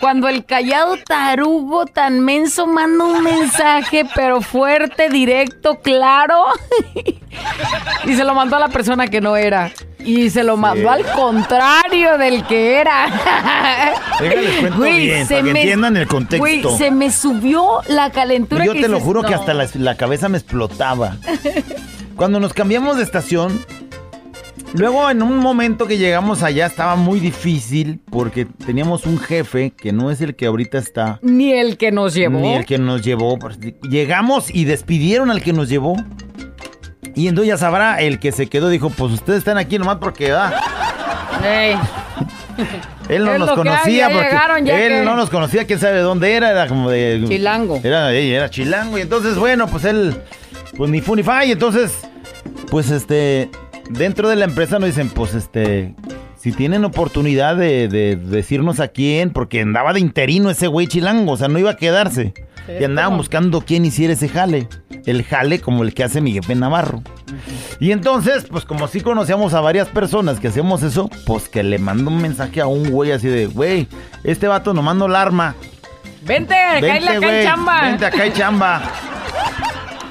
cuando 0.00 0.28
el 0.28 0.44
callado 0.44 0.96
tarugo 1.06 1.86
tan 1.86 2.20
menso 2.20 2.66
manda 2.66 3.04
un 3.04 3.22
mensaje, 3.22 4.06
pero 4.14 4.40
fuerte, 4.42 5.08
directo, 5.08 5.80
claro. 5.80 6.44
y 8.04 8.14
se 8.14 8.24
lo 8.24 8.34
mandó 8.34 8.56
a 8.56 8.60
la 8.60 8.68
persona 8.68 9.08
que 9.08 9.20
no 9.20 9.36
era. 9.36 9.70
Y 10.06 10.30
se 10.30 10.44
lo 10.44 10.56
mandó 10.56 10.88
al 10.90 11.04
contrario 11.04 12.16
del 12.16 12.44
que 12.46 12.76
era. 12.80 13.06
Déjales 14.20 14.56
cuento 14.60 14.78
Güey, 14.78 15.06
bien, 15.06 15.26
se 15.26 15.34
para 15.34 15.46
que 15.46 15.52
me- 15.52 15.60
entiendan 15.62 15.96
el 15.96 16.06
contexto. 16.06 16.38
Güey, 16.38 16.62
se 16.78 16.90
me 16.90 17.10
subió 17.10 17.80
la 17.88 18.10
calentura. 18.10 18.64
Yo 18.64 18.72
que 18.72 18.82
te 18.82 18.88
lo 18.88 19.00
juro 19.00 19.22
que 19.22 19.34
hasta 19.34 19.52
la, 19.52 19.68
la 19.74 19.96
cabeza 19.96 20.28
me 20.28 20.38
explotaba. 20.38 21.16
Cuando 22.14 22.40
nos 22.40 22.52
cambiamos 22.54 22.96
de 22.96 23.02
estación, 23.02 23.60
luego 24.74 25.10
en 25.10 25.22
un 25.22 25.38
momento 25.38 25.86
que 25.86 25.98
llegamos 25.98 26.42
allá 26.42 26.66
estaba 26.66 26.96
muy 26.96 27.20
difícil 27.20 28.00
porque 28.10 28.44
teníamos 28.46 29.04
un 29.06 29.18
jefe 29.18 29.70
que 29.76 29.92
no 29.92 30.10
es 30.10 30.20
el 30.20 30.34
que 30.36 30.46
ahorita 30.46 30.78
está. 30.78 31.18
Ni 31.22 31.52
el 31.52 31.76
que 31.76 31.90
nos 31.92 32.14
llevó. 32.14 32.38
Ni 32.40 32.54
el 32.54 32.64
que 32.64 32.78
nos 32.78 33.02
llevó. 33.02 33.38
Llegamos 33.82 34.54
y 34.54 34.64
despidieron 34.64 35.30
al 35.30 35.42
que 35.42 35.52
nos 35.52 35.68
llevó. 35.68 35.96
Y 37.16 37.28
entonces 37.28 37.48
ya 37.48 37.56
sabrá, 37.56 38.00
el 38.00 38.20
que 38.20 38.30
se 38.30 38.46
quedó 38.46 38.68
dijo, 38.68 38.90
pues 38.90 39.10
ustedes 39.12 39.38
están 39.38 39.56
aquí 39.58 39.78
nomás 39.78 39.96
porque 39.96 40.30
ah, 40.32 40.52
Ey. 41.42 41.76
él 43.08 43.24
no 43.24 43.38
nos 43.38 43.48
hay, 43.50 43.56
conocía 43.56 44.08
porque 44.10 44.26
llegaron, 44.28 44.68
él 44.68 44.88
que- 44.92 45.02
no 45.02 45.16
nos 45.16 45.30
conocía, 45.30 45.66
quién 45.66 45.78
sabe 45.80 45.94
de 45.94 46.00
dónde 46.02 46.34
era, 46.34 46.50
era 46.50 46.68
como 46.68 46.90
de 46.90 47.24
Chilango. 47.26 47.80
Era, 47.82 48.12
era 48.12 48.50
chilango 48.50 48.98
y 48.98 49.00
entonces 49.00 49.36
bueno, 49.36 49.66
pues 49.66 49.84
él 49.84 50.22
pues 50.76 50.90
ni 50.90 51.00
fu 51.00 51.16
ni 51.16 51.22
entonces 51.50 51.92
pues 52.70 52.90
este 52.90 53.50
dentro 53.88 54.28
de 54.28 54.36
la 54.36 54.44
empresa 54.44 54.78
nos 54.78 54.90
dicen, 54.90 55.08
pues 55.08 55.34
este 55.34 55.94
si 56.36 56.52
tienen 56.52 56.84
oportunidad 56.84 57.56
de, 57.56 57.88
de 57.88 58.16
decirnos 58.16 58.78
a 58.78 58.88
quién, 58.88 59.30
porque 59.30 59.62
andaba 59.62 59.92
de 59.92 60.00
interino 60.00 60.50
ese 60.50 60.66
güey 60.66 60.86
chilango, 60.86 61.32
o 61.32 61.36
sea, 61.36 61.48
no 61.48 61.58
iba 61.58 61.70
a 61.72 61.76
quedarse. 61.76 62.34
Y 62.68 62.84
andaban 62.84 63.16
buscando 63.16 63.60
quién 63.60 63.84
hiciera 63.84 64.12
ese 64.12 64.28
jale. 64.28 64.68
El 65.04 65.24
jale 65.24 65.60
como 65.60 65.84
el 65.84 65.94
que 65.94 66.04
hace 66.04 66.20
mi 66.20 66.32
jefe 66.32 66.54
Navarro. 66.54 67.02
Y 67.78 67.92
entonces, 67.92 68.46
pues 68.50 68.64
como 68.64 68.88
sí 68.88 69.00
conocíamos 69.00 69.54
a 69.54 69.60
varias 69.60 69.88
personas 69.88 70.40
que 70.40 70.48
hacemos 70.48 70.82
eso, 70.82 71.08
pues 71.26 71.48
que 71.48 71.62
le 71.62 71.78
mando 71.78 72.10
un 72.10 72.20
mensaje 72.20 72.60
a 72.60 72.66
un 72.66 72.90
güey 72.90 73.12
así 73.12 73.28
de, 73.28 73.46
güey, 73.46 73.88
este 74.24 74.48
vato 74.48 74.74
no 74.74 74.82
mando 74.82 75.06
el 75.06 75.14
arma. 75.16 75.54
Vente, 76.22 76.54
acá 76.54 76.78
güey, 77.18 77.40
en 77.40 77.46
chamba. 77.46 77.82
Vente 77.82 78.06
acá 78.06 78.26
y 78.26 78.32
chamba. 78.32 78.82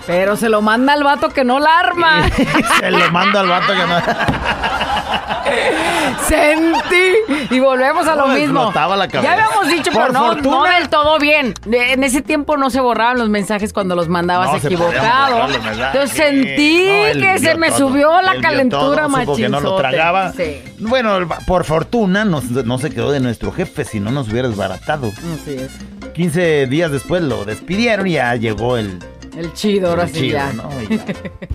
Pero 0.08 0.36
se 0.36 0.50
lo 0.50 0.62
manda 0.62 0.94
al 0.94 1.04
vato 1.04 1.30
que 1.30 1.44
no 1.44 1.60
la 1.60 1.80
arma. 1.80 2.30
Se 2.80 2.92
lo 2.92 3.12
mando 3.12 3.40
al 3.40 3.48
vato 3.48 3.74
que 3.74 3.80
no. 3.80 3.96
Sentí. 6.28 7.54
Y 7.56 7.60
volvemos 7.60 8.08
a 8.08 8.16
lo 8.16 8.28
No, 8.28 8.34
mismo. 8.34 8.72
la. 8.74 9.08
Ya 9.08 9.34
habíamos 9.34 9.68
dicho, 9.68 9.92
Por 9.92 10.08
pero 10.08 10.14
no, 10.14 10.36
no 10.36 10.64
del 10.64 10.90
todo 10.90 11.20
bien. 11.20 11.54
En 11.72 12.04
ese 12.04 12.22
tiempo 12.22 12.58
no 12.58 12.70
se 12.70 12.80
borraban 12.82 13.18
los 13.18 13.30
mensajes 13.30 13.74
cuando 13.74 13.96
los 13.96 14.08
mandabas 14.08 14.52
No 14.54 14.60
se 14.60 14.68
equivocado. 14.68 15.48
mensajes. 15.48 15.80
Entonces 15.94 16.12
sentí 16.12 16.88
que 17.20 17.40
se 17.40 17.56
me 17.56 17.70
todo. 17.70 17.78
subió 17.78 18.22
la 18.22 18.34
Él 18.34 18.42
calentura, 18.42 19.08
supo 19.10 19.36
que 19.36 19.50
no 19.50 19.60
lo 19.60 19.76
tragaba. 19.78 20.32
Sí. 20.34 20.62
Bueno, 20.80 21.18
por 21.48 21.64
fortuna 21.66 22.26
no, 22.26 22.42
no 22.42 22.78
se 22.78 22.90
quedó 22.90 23.12
de 23.12 23.20
nuestro 23.20 23.52
jefe, 23.52 23.86
si 23.86 24.00
no 24.00 24.12
nos 24.12 24.30
hubiera 24.30 24.48
desbaratado. 24.48 25.12
Así 25.34 25.56
es. 25.56 25.72
15 26.14 26.68
días 26.68 26.92
después 26.92 27.22
lo 27.22 27.44
despidieron 27.46 28.08
y 28.08 28.14
ya 28.14 28.36
llegó 28.36 28.78
el, 28.78 29.00
El 29.38 29.54
chido, 29.54 29.90
ahora 29.90 30.04
el 30.04 30.10
sí 30.10 30.16
chido, 30.22 30.38
ya. 30.38 30.54
¿no? 30.54 30.70
Ya. 30.90 31.00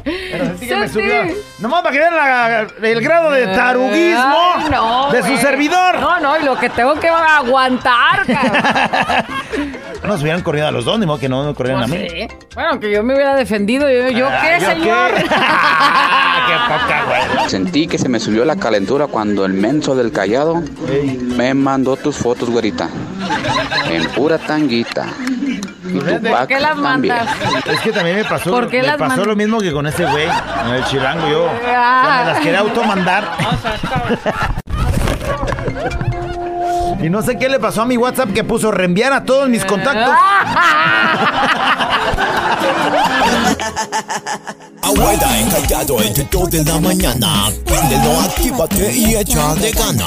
Pero 0.05 0.59
sí 0.59 0.66
que 0.68 0.76
me 0.76 0.89
subió. 0.89 1.14
Nomás 1.61 1.83
para 1.83 1.93
que 1.93 1.99
vean 1.99 2.14
la- 2.16 2.66
el 2.83 3.01
grado 3.01 3.31
de 3.31 3.47
taruguismo 3.47 4.39
Ay, 4.57 4.64
no, 4.70 5.11
de 5.12 5.22
su 5.22 5.28
güey. 5.28 5.39
servidor. 5.39 5.99
No, 5.99 6.20
no, 6.20 6.39
y 6.39 6.45
lo 6.45 6.59
que 6.59 6.68
tengo 6.70 6.95
que 7.01 7.09
aguantar, 7.09 8.26
cabrón. 8.26 8.62
Nos 10.05 10.22
hubieran 10.22 10.43
corrido 10.43 10.66
a 10.66 10.70
los 10.70 10.85
dos, 10.85 10.99
ni 10.99 11.07
modo 11.07 11.18
que 11.18 11.28
no 11.28 11.45
me 11.45 11.55
corrieran 11.55 11.85
a 11.85 11.87
mí. 11.87 11.99
Sí. 12.09 12.28
Bueno, 12.55 12.81
que 12.81 12.91
yo 12.91 13.03
me 13.03 13.14
hubiera 13.14 13.35
defendido. 13.37 13.89
Yo, 13.91 14.09
¿yo 14.09 14.28
Ah, 14.28 14.41
qué, 14.43 14.61
¿yo 14.64 14.70
señor? 14.70 15.11
qué? 15.14 15.22
¡Qué 15.24 16.57
poca, 16.68 17.05
güey! 17.37 17.49
Sentí 17.51 17.87
que 17.87 17.99
se 17.99 18.09
me 18.09 18.18
subió 18.18 18.45
la 18.45 18.57
calentura 18.57 19.07
cuando 19.07 19.45
el 19.45 19.53
menso 19.53 19.95
del 19.95 20.11
callado 20.11 20.62
me 21.37 21.53
mandó 21.55 21.97
tus 21.97 22.16
fotos, 22.16 22.49
güerita. 22.51 22.89
En 23.91 24.05
pura 24.11 24.39
tanguita. 24.39 25.07
¿Por 25.93 26.47
qué 26.47 26.61
las 26.61 26.76
mandas? 26.76 27.28
Es 27.66 27.80
que 27.80 27.93
también 27.93 28.16
me 28.16 28.24
pasó, 28.24 28.51
¿Por 28.51 28.68
qué 28.68 28.80
me 28.80 28.86
las 28.88 28.97
pasó 28.97 29.09
mandas? 29.11 29.26
lo 29.26 29.36
mismo 29.36 29.61
que 29.61 29.72
con 29.72 29.86
ese 29.86 30.05
güey, 30.05 30.28
en 30.66 30.74
el 30.74 30.84
chilango. 30.84 31.28
Yo 31.28 31.49
Ah. 31.74 32.03
ya 32.18 32.24
me 32.24 32.30
las 32.32 32.41
quería 32.41 32.59
automandar. 32.61 33.24
y 37.03 37.09
no 37.09 37.22
sé 37.22 37.38
qué 37.38 37.49
le 37.49 37.59
pasó 37.59 37.82
a 37.82 37.86
mi 37.86 37.97
WhatsApp 37.97 38.32
que 38.32 38.45
puso 38.45 38.70
reenviar 38.70 39.12
a 39.12 39.24
todos 39.24 39.49
mis 39.49 39.64
contactos. 39.64 40.14
Abuela 44.82 45.38
encallado 45.38 46.01
entre 46.03 46.24
dos 46.30 46.51
de 46.51 46.64
la 46.64 46.78
mañana. 46.80 47.49
Préndelo, 47.64 48.20
actívate 48.20 48.93
y 48.97 49.14
échale 49.16 49.70
ganas. 49.72 50.07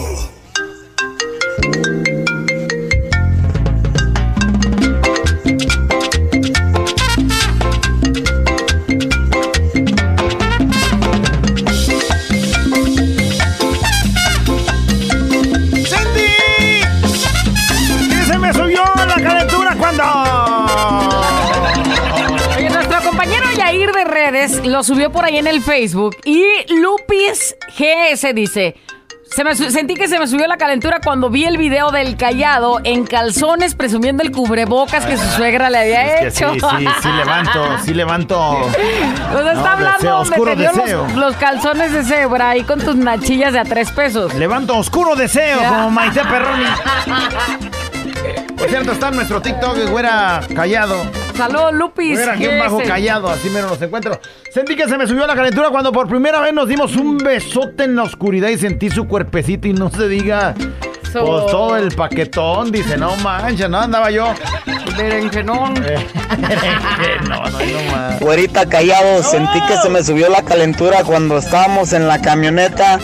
Lo 24.81 24.85
subió 24.85 25.11
por 25.11 25.23
ahí 25.25 25.37
en 25.37 25.45
el 25.45 25.61
Facebook. 25.61 26.17
Y 26.25 26.43
Lupis 26.73 27.55
GS 27.77 28.33
dice. 28.33 28.75
Se 29.29 29.43
me 29.45 29.53
sentí 29.55 29.93
que 29.93 30.07
se 30.09 30.17
me 30.19 30.25
subió 30.27 30.45
la 30.47 30.57
calentura 30.57 30.99
cuando 31.01 31.29
vi 31.29 31.45
el 31.45 31.57
video 31.57 31.91
del 31.91 32.17
callado 32.17 32.81
en 32.83 33.05
calzones 33.05 33.75
presumiendo 33.75 34.23
el 34.23 34.31
cubrebocas 34.31 35.05
que 35.05 35.15
su 35.17 35.25
suegra 35.37 35.69
le 35.69 35.77
había 35.77 36.15
Es 36.15 36.33
que 36.33 36.43
hecho. 36.45 36.53
sí, 36.53 36.59
sí, 36.59 36.87
sí 37.03 37.07
levanto, 37.09 37.77
sí 37.85 37.93
levanto. 37.93 38.69
Sea, 38.75 39.53
está 39.53 39.53
No, 39.53 39.67
hablando 39.67 39.97
deseo, 39.99 40.11
donde 40.17 40.29
oscuro 40.31 40.51
te 40.55 40.61
deseo. 40.63 41.03
los, 41.09 41.13
los 41.15 41.35
calzones 41.37 41.93
de 41.93 42.03
cebra 42.03 42.49
ahí 42.49 42.63
con 42.63 42.79
tus 42.81 42.95
nachillas 42.95 43.53
de 43.53 43.59
a 43.59 43.63
tres 43.63 43.89
pesos. 43.91 44.33
Levanto 44.33 44.75
oscuro 44.77 45.15
deseo, 45.15 45.59
como 45.59 45.91
Maite 45.91 46.21
Perroni. 46.25 46.65
Por 48.57 48.67
cierto, 48.69 48.91
está 48.91 49.07
en 49.09 49.15
nuestro 49.15 49.41
TikTok, 49.41 49.77
güera 49.91 50.41
callado. 50.55 50.95
Saludos, 51.35 51.73
Lupis. 51.73 52.17
Güera 52.17 52.33
aquí 52.33 52.47
bajo 52.59 52.77
GS. 52.79 52.87
callado, 52.87 53.29
así 53.29 53.49
mero 53.49 53.69
los 53.69 53.81
encuentro. 53.81 54.19
Sentí 54.53 54.75
que 54.75 54.87
se 54.87 54.97
me 54.97 55.07
subió 55.07 55.25
la 55.27 55.35
calentura 55.35 55.69
cuando 55.69 55.91
por 55.91 56.07
primera 56.07 56.39
vez 56.41 56.53
nos 56.53 56.67
dimos 56.67 56.95
un 56.95 57.17
besote 57.17 57.83
en 57.85 57.95
la 57.95 58.03
oscuridad 58.03 58.49
y 58.49 58.57
sentí 58.57 58.89
su 58.89 59.07
cuerpecito 59.07 59.67
y 59.67 59.73
no 59.73 59.89
se 59.89 60.07
diga. 60.07 60.53
So- 61.11 61.25
Pues 61.25 61.45
todo 61.47 61.75
el 61.77 61.93
paquetón, 61.93 62.71
dice, 62.71 62.97
no 62.97 63.15
mancha, 63.17 63.67
no 63.67 63.79
andaba 63.79 64.11
yo. 64.11 64.33
Berenjenón. 64.97 65.73
no, 67.27 67.43
no, 67.43 67.49
no. 67.51 68.19
Güerita 68.19 68.65
callado, 68.67 69.21
sentí 69.23 69.59
que 69.67 69.77
se 69.77 69.89
me 69.89 70.03
subió 70.03 70.29
la 70.29 70.41
calentura 70.43 71.03
cuando 71.03 71.37
estábamos 71.39 71.91
en 71.93 72.07
la 72.07 72.21
camioneta 72.21 72.97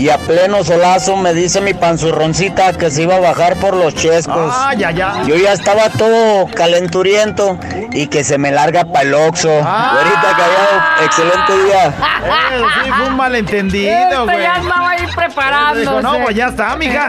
y 0.00 0.08
a 0.08 0.16
pleno 0.18 0.64
solazo 0.64 1.14
me 1.16 1.34
dice 1.34 1.60
mi 1.60 1.74
panzurroncita 1.74 2.72
que 2.72 2.90
se 2.90 3.02
iba 3.02 3.16
a 3.16 3.20
bajar 3.20 3.56
por 3.56 3.74
los 3.76 3.94
chescos. 3.94 4.52
Ah, 4.56 4.72
ya, 4.74 4.90
ya. 4.90 5.22
Yo 5.26 5.36
ya 5.36 5.52
estaba 5.52 5.90
todo 5.90 6.46
calenturiento 6.54 7.58
y 7.92 8.06
que 8.06 8.24
se 8.24 8.38
me 8.38 8.50
larga 8.50 8.84
para 8.84 9.02
el 9.06 9.14
oxo. 9.14 9.48
Güerita 9.48 10.22
callado, 10.22 11.04
excelente 11.04 11.64
día. 11.66 11.86
Eh, 11.88 12.62
sí, 12.84 12.90
fue 12.96 13.06
un 13.08 13.16
malentendido, 13.16 13.92
Este 13.92 14.16
güey. 14.24 14.40
ya 14.42 14.54
andaba 14.54 14.90
ahí 14.90 15.06
preparándose. 15.14 15.80
Dijo, 15.80 16.00
no, 16.00 16.24
pues 16.24 16.36
ya 16.36 16.46
está, 16.48 16.76
mija. 16.76 17.08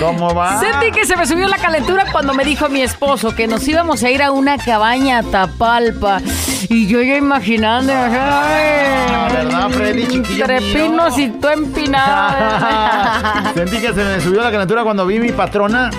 ¿Cómo 0.00 0.34
va? 0.34 0.58
Sentí 0.58 0.90
que 0.90 1.04
se 1.04 1.16
me 1.16 1.26
subió 1.26 1.46
la 1.48 1.58
calentura 1.58 2.06
cuando 2.10 2.32
me 2.34 2.44
dijo 2.44 2.68
mi 2.70 2.80
esposo 2.82 3.34
que 3.34 3.46
nos 3.46 3.66
íbamos 3.68 4.02
a 4.04 4.10
ir 4.10 4.22
a 4.22 4.30
una 4.30 4.56
cabaña 4.58 5.18
a 5.18 5.22
Tapalpa. 5.22 6.20
Y 6.68 6.86
yo 6.86 7.02
ya 7.02 7.16
imaginando, 7.16 7.92
ay, 7.92 9.32
¿Verdad, 9.32 9.70
Freddy, 9.70 10.06
chiquillo 10.06 10.44
entre 10.44 10.60
mío? 10.60 10.72
pinos 10.86 11.18
y 11.18 11.28
tú 11.28 11.48
empinado. 11.48 12.21
Sentí 13.54 13.78
que 13.80 13.92
se 13.92 14.04
me 14.04 14.20
subió 14.20 14.42
la 14.42 14.50
calentura 14.50 14.82
cuando 14.82 15.06
vi 15.06 15.18
mi 15.18 15.32
patrona. 15.32 15.90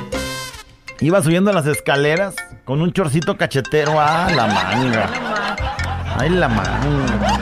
Iba 0.99 1.21
subiendo 1.21 1.51
las 1.51 1.65
escaleras 1.65 2.35
con 2.65 2.81
un 2.81 2.93
chorcito 2.93 3.37
cachetero. 3.37 3.99
Ah, 3.99 4.27
la 4.33 4.47
manga. 4.47 5.09
Ay, 6.17 6.29
la 6.29 6.47
manga. 6.47 7.41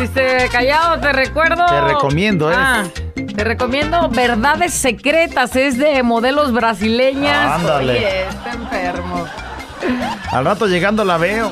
Dice, 0.00 0.48
callado, 0.50 1.00
te 1.00 1.12
recuerdo. 1.12 1.66
Te 1.66 1.80
recomiendo, 1.80 2.50
¿eh? 2.50 2.56
Ah, 2.56 2.84
te 3.14 3.44
recomiendo 3.44 4.08
Verdades 4.08 4.74
Secretas, 4.74 5.54
es 5.56 5.78
de 5.78 6.02
modelos 6.02 6.52
brasileñas. 6.52 7.60
Ándale. 7.60 7.98
Oye, 7.98 8.28
está 8.28 8.52
enfermo. 8.52 9.26
Al 10.32 10.44
rato 10.44 10.66
llegando 10.66 11.04
la 11.04 11.18
veo. 11.18 11.50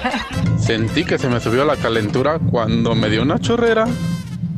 Sentí 0.58 1.04
que 1.04 1.18
se 1.18 1.28
me 1.28 1.40
subió 1.40 1.64
la 1.64 1.76
calentura 1.76 2.38
cuando 2.38 2.94
me 2.94 3.08
dio 3.08 3.22
una 3.22 3.38
chorrera. 3.38 3.86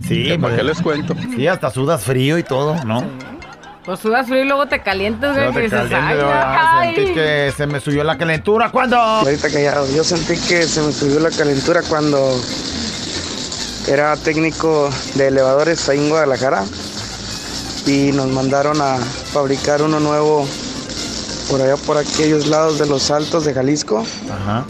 Sí, 0.07 0.29
¿Para 0.29 0.41
pues. 0.41 0.57
qué 0.57 0.63
les 0.65 0.81
cuento? 0.83 1.15
Sí, 1.35 1.47
hasta 1.47 1.71
sudas 1.71 2.03
frío 2.03 2.39
y 2.39 2.43
todo, 2.43 2.77
¿no? 2.85 3.03
Pues 3.85 4.01
sudas 4.01 4.27
frío 4.27 4.43
y 4.45 4.47
luego 4.47 4.67
te 4.67 4.81
calientas, 4.81 5.37
güey, 5.37 5.53
te 5.53 5.61
dices, 5.63 5.91
caliente, 5.91 6.25
ay, 6.25 6.89
ay. 6.89 6.95
Sentí 6.95 7.13
que 7.13 7.53
se 7.55 7.67
me 7.67 7.81
subió 7.81 8.03
la 8.05 8.17
calentura 8.17 8.71
cuando. 8.71 8.97
Ahorita 8.97 9.51
callado, 9.51 9.87
yo 9.95 10.03
sentí 10.05 10.35
que 10.49 10.63
se 10.63 10.81
me 10.83 10.93
subió 10.93 11.21
la 11.21 11.31
calentura 11.31 11.83
cuando 11.89 12.19
era 13.87 14.17
técnico 14.17 14.89
de 15.15 15.29
elevadores 15.29 15.87
ahí 15.89 15.99
en 15.99 16.09
Guadalajara 16.09 16.65
y 17.87 18.13
nos 18.13 18.29
mandaron 18.29 18.81
a 18.81 18.97
fabricar 18.97 19.83
uno 19.83 20.01
nuevo 20.01 20.47
por 21.51 21.61
allá 21.61 21.77
por 21.77 21.99
aquellos 21.99 22.47
lados 22.47 22.79
de 22.79 22.87
los 22.87 23.11
altos 23.11 23.45
de 23.45 23.53
Jalisco 23.53 24.03
Ajá. 24.33 24.65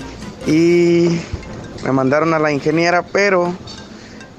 y 0.49 1.21
me 1.85 1.93
mandaron 1.93 2.35
a 2.35 2.41
la 2.41 2.51
ingeniera 2.51 3.03
pero 3.13 3.55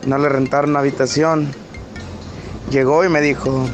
no 0.06 0.18
le 0.18 0.30
rentaron 0.30 0.76
habitación. 0.78 1.52
Llegó 2.70 3.04
y 3.06 3.10
me 3.10 3.22
dijo, 3.22 3.68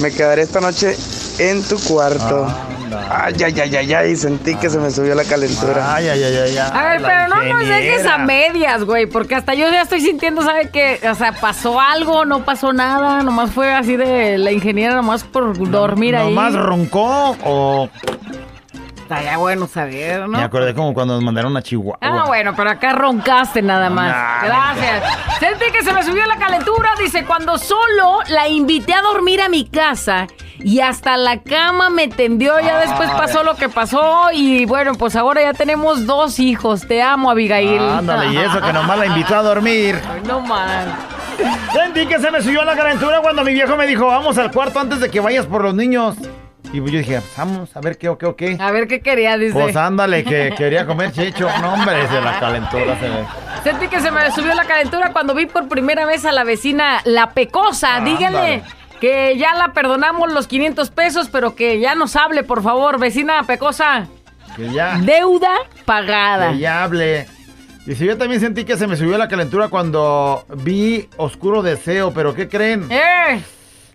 me 0.00 0.10
quedaré 0.10 0.42
esta 0.42 0.60
noche 0.60 0.96
en 1.38 1.62
tu 1.62 1.78
cuarto. 1.80 2.46
Ay, 3.08 3.34
ay, 3.44 3.60
ay, 3.60 3.76
ay, 3.76 3.94
ay, 3.94 4.16
sentí 4.16 4.54
que 4.56 4.68
se 4.68 4.78
me 4.78 4.90
subió 4.90 5.14
la 5.14 5.24
calentura. 5.24 5.94
Ay, 5.94 6.08
ay, 6.08 6.22
ay, 6.22 6.36
ay. 6.36 6.56
ay. 6.58 6.70
A 6.72 6.88
ver, 6.90 7.02
pero 7.02 7.28
no 7.28 7.42
nos 7.42 7.66
dejes 7.66 8.06
a 8.06 8.18
medias, 8.18 8.84
güey, 8.84 9.06
porque 9.06 9.34
hasta 9.34 9.54
yo 9.54 9.70
ya 9.70 9.82
estoy 9.82 10.00
sintiendo, 10.00 10.42
¿sabe 10.42 10.70
qué? 10.70 11.00
O 11.10 11.14
sea, 11.14 11.32
pasó 11.32 11.80
algo, 11.80 12.24
no 12.24 12.44
pasó 12.44 12.72
nada, 12.72 13.22
nomás 13.22 13.50
fue 13.50 13.72
así 13.72 13.96
de 13.96 14.38
la 14.38 14.52
ingeniera, 14.52 14.94
nomás 14.94 15.24
por 15.24 15.70
dormir 15.70 16.16
ahí. 16.16 16.34
¿Nomás 16.34 16.54
roncó 16.54 17.36
o.? 17.44 17.88
Estaría 19.18 19.38
bueno 19.38 19.66
saber, 19.66 20.20
¿no? 20.22 20.38
Me 20.38 20.42
acordé 20.44 20.74
como 20.74 20.92
cuando 20.94 21.14
nos 21.14 21.22
mandaron 21.22 21.56
a 21.56 21.62
Chihuahua. 21.62 21.98
Ah, 22.00 22.24
bueno, 22.26 22.52
pero 22.56 22.70
acá 22.70 22.92
roncaste 22.92 23.62
nada 23.62 23.90
más. 23.90 24.08
Nah, 24.10 24.44
Gracias. 24.44 25.04
Sentí 25.38 25.64
que 25.72 25.82
se 25.82 25.92
me 25.92 26.02
subió 26.02 26.26
la 26.26 26.36
calentura. 26.36 26.90
Dice, 26.98 27.24
cuando 27.24 27.58
solo 27.58 28.18
la 28.28 28.48
invité 28.48 28.94
a 28.94 29.02
dormir 29.02 29.40
a 29.42 29.48
mi 29.48 29.66
casa 29.68 30.26
y 30.58 30.80
hasta 30.80 31.16
la 31.16 31.42
cama 31.42 31.90
me 31.90 32.08
tendió. 32.08 32.58
Ya 32.60 32.78
después 32.78 33.08
Ah. 33.12 33.16
pasó 33.16 33.42
lo 33.42 33.56
que 33.56 33.68
pasó 33.68 34.30
y 34.32 34.64
bueno, 34.66 34.94
pues 34.94 35.16
ahora 35.16 35.42
ya 35.42 35.52
tenemos 35.52 36.06
dos 36.06 36.38
hijos. 36.38 36.86
Te 36.86 37.02
amo, 37.02 37.30
Abigail. 37.30 37.80
Ándale, 37.80 38.32
y 38.32 38.36
eso 38.38 38.60
que 38.60 38.72
nomás 38.72 38.98
la 38.98 39.06
invitó 39.06 39.36
a 39.36 39.42
dormir. 39.42 40.00
Ay, 40.12 40.20
no 40.26 40.40
más. 40.40 40.86
Sentí 41.72 42.06
que 42.06 42.18
se 42.20 42.30
me 42.30 42.40
subió 42.42 42.62
la 42.64 42.76
calentura 42.76 43.20
cuando 43.20 43.42
mi 43.42 43.52
viejo 43.52 43.74
me 43.76 43.86
dijo, 43.86 44.06
vamos 44.06 44.38
al 44.38 44.52
cuarto 44.52 44.78
antes 44.78 45.00
de 45.00 45.10
que 45.10 45.18
vayas 45.20 45.46
por 45.46 45.62
los 45.62 45.74
niños. 45.74 46.14
Y 46.72 46.76
yo 46.78 46.84
dije, 46.84 47.20
vamos, 47.36 47.74
a 47.76 47.80
ver 47.80 47.98
qué, 47.98 48.08
o 48.08 48.16
qué, 48.16 48.26
o 48.26 48.36
qué. 48.36 48.56
A 48.58 48.70
ver 48.70 48.88
qué 48.88 49.00
quería, 49.00 49.36
dice. 49.36 49.52
Pues 49.52 49.76
ándale, 49.76 50.24
que 50.24 50.54
quería 50.56 50.86
comer 50.86 51.12
checho. 51.12 51.48
No, 51.60 51.74
hombre, 51.74 52.06
se 52.08 52.20
la 52.20 52.38
calentura 52.40 52.98
se 52.98 53.08
me... 53.08 53.62
Sentí 53.62 53.88
que 53.88 54.00
se 54.00 54.10
me 54.10 54.30
subió 54.30 54.54
la 54.54 54.64
calentura 54.64 55.12
cuando 55.12 55.34
vi 55.34 55.46
por 55.46 55.68
primera 55.68 56.06
vez 56.06 56.24
a 56.24 56.32
la 56.32 56.44
vecina 56.44 57.00
La 57.04 57.30
Pecosa. 57.30 58.00
Díganle 58.00 58.38
Ándale. 58.54 58.62
que 59.00 59.36
ya 59.36 59.54
la 59.54 59.72
perdonamos 59.72 60.32
los 60.32 60.46
500 60.46 60.90
pesos, 60.90 61.28
pero 61.30 61.54
que 61.54 61.78
ya 61.78 61.94
nos 61.94 62.16
hable, 62.16 62.42
por 62.42 62.62
favor, 62.62 62.98
vecina 62.98 63.42
Pecosa. 63.44 64.06
Que 64.56 64.70
ya, 64.72 64.98
Deuda 64.98 65.52
pagada. 65.84 66.52
que 66.52 66.58
ya 66.58 66.84
hable. 66.84 67.26
Dice, 67.86 68.04
yo 68.06 68.16
también 68.16 68.40
sentí 68.40 68.64
que 68.64 68.76
se 68.76 68.86
me 68.86 68.96
subió 68.96 69.18
la 69.18 69.28
calentura 69.28 69.68
cuando 69.68 70.44
vi 70.58 71.08
Oscuro 71.16 71.62
Deseo, 71.62 72.12
pero 72.14 72.32
¿qué 72.34 72.48
creen? 72.48 72.86
¡Eh! 72.90 73.40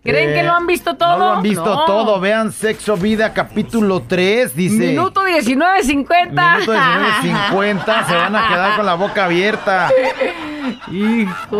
¿Creen 0.07 0.29
Eh, 0.29 0.33
que 0.35 0.43
lo 0.43 0.53
han 0.53 0.65
visto 0.67 0.95
todo? 0.95 1.11
No 1.11 1.17
lo 1.17 1.33
han 1.33 1.41
visto 1.43 1.65
No. 1.65 1.85
todo. 1.85 2.19
Vean 2.19 2.51
Sexo 2.51 2.95
Vida 2.97 3.33
capítulo 3.33 4.03
3, 4.07 4.55
dice. 4.55 4.75
Minuto 4.87 5.21
19.50. 5.25 6.53
Minuto 6.55 6.73
19.50, 6.73 8.07
se 8.07 8.15
van 8.15 8.35
a 8.35 8.47
quedar 8.47 8.75
con 8.77 8.85
la 8.85 8.93
boca 8.95 9.25
abierta. 9.25 9.89
Hijo 10.91 11.57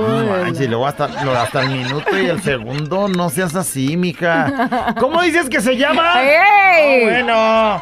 de 0.53 0.67
luego 0.67 0.87
hasta, 0.87 1.07
lo- 1.23 1.37
hasta 1.37 1.63
el 1.63 1.69
minuto 1.69 2.17
y 2.17 2.25
el 2.27 2.41
segundo, 2.41 3.07
no 3.07 3.29
seas 3.29 3.55
así, 3.55 3.95
mija. 3.97 4.95
¿Cómo 4.99 5.21
dices 5.21 5.49
que 5.49 5.61
se 5.61 5.77
llama? 5.77 6.21
¡Ey! 6.23 7.03
Bueno. 7.03 7.81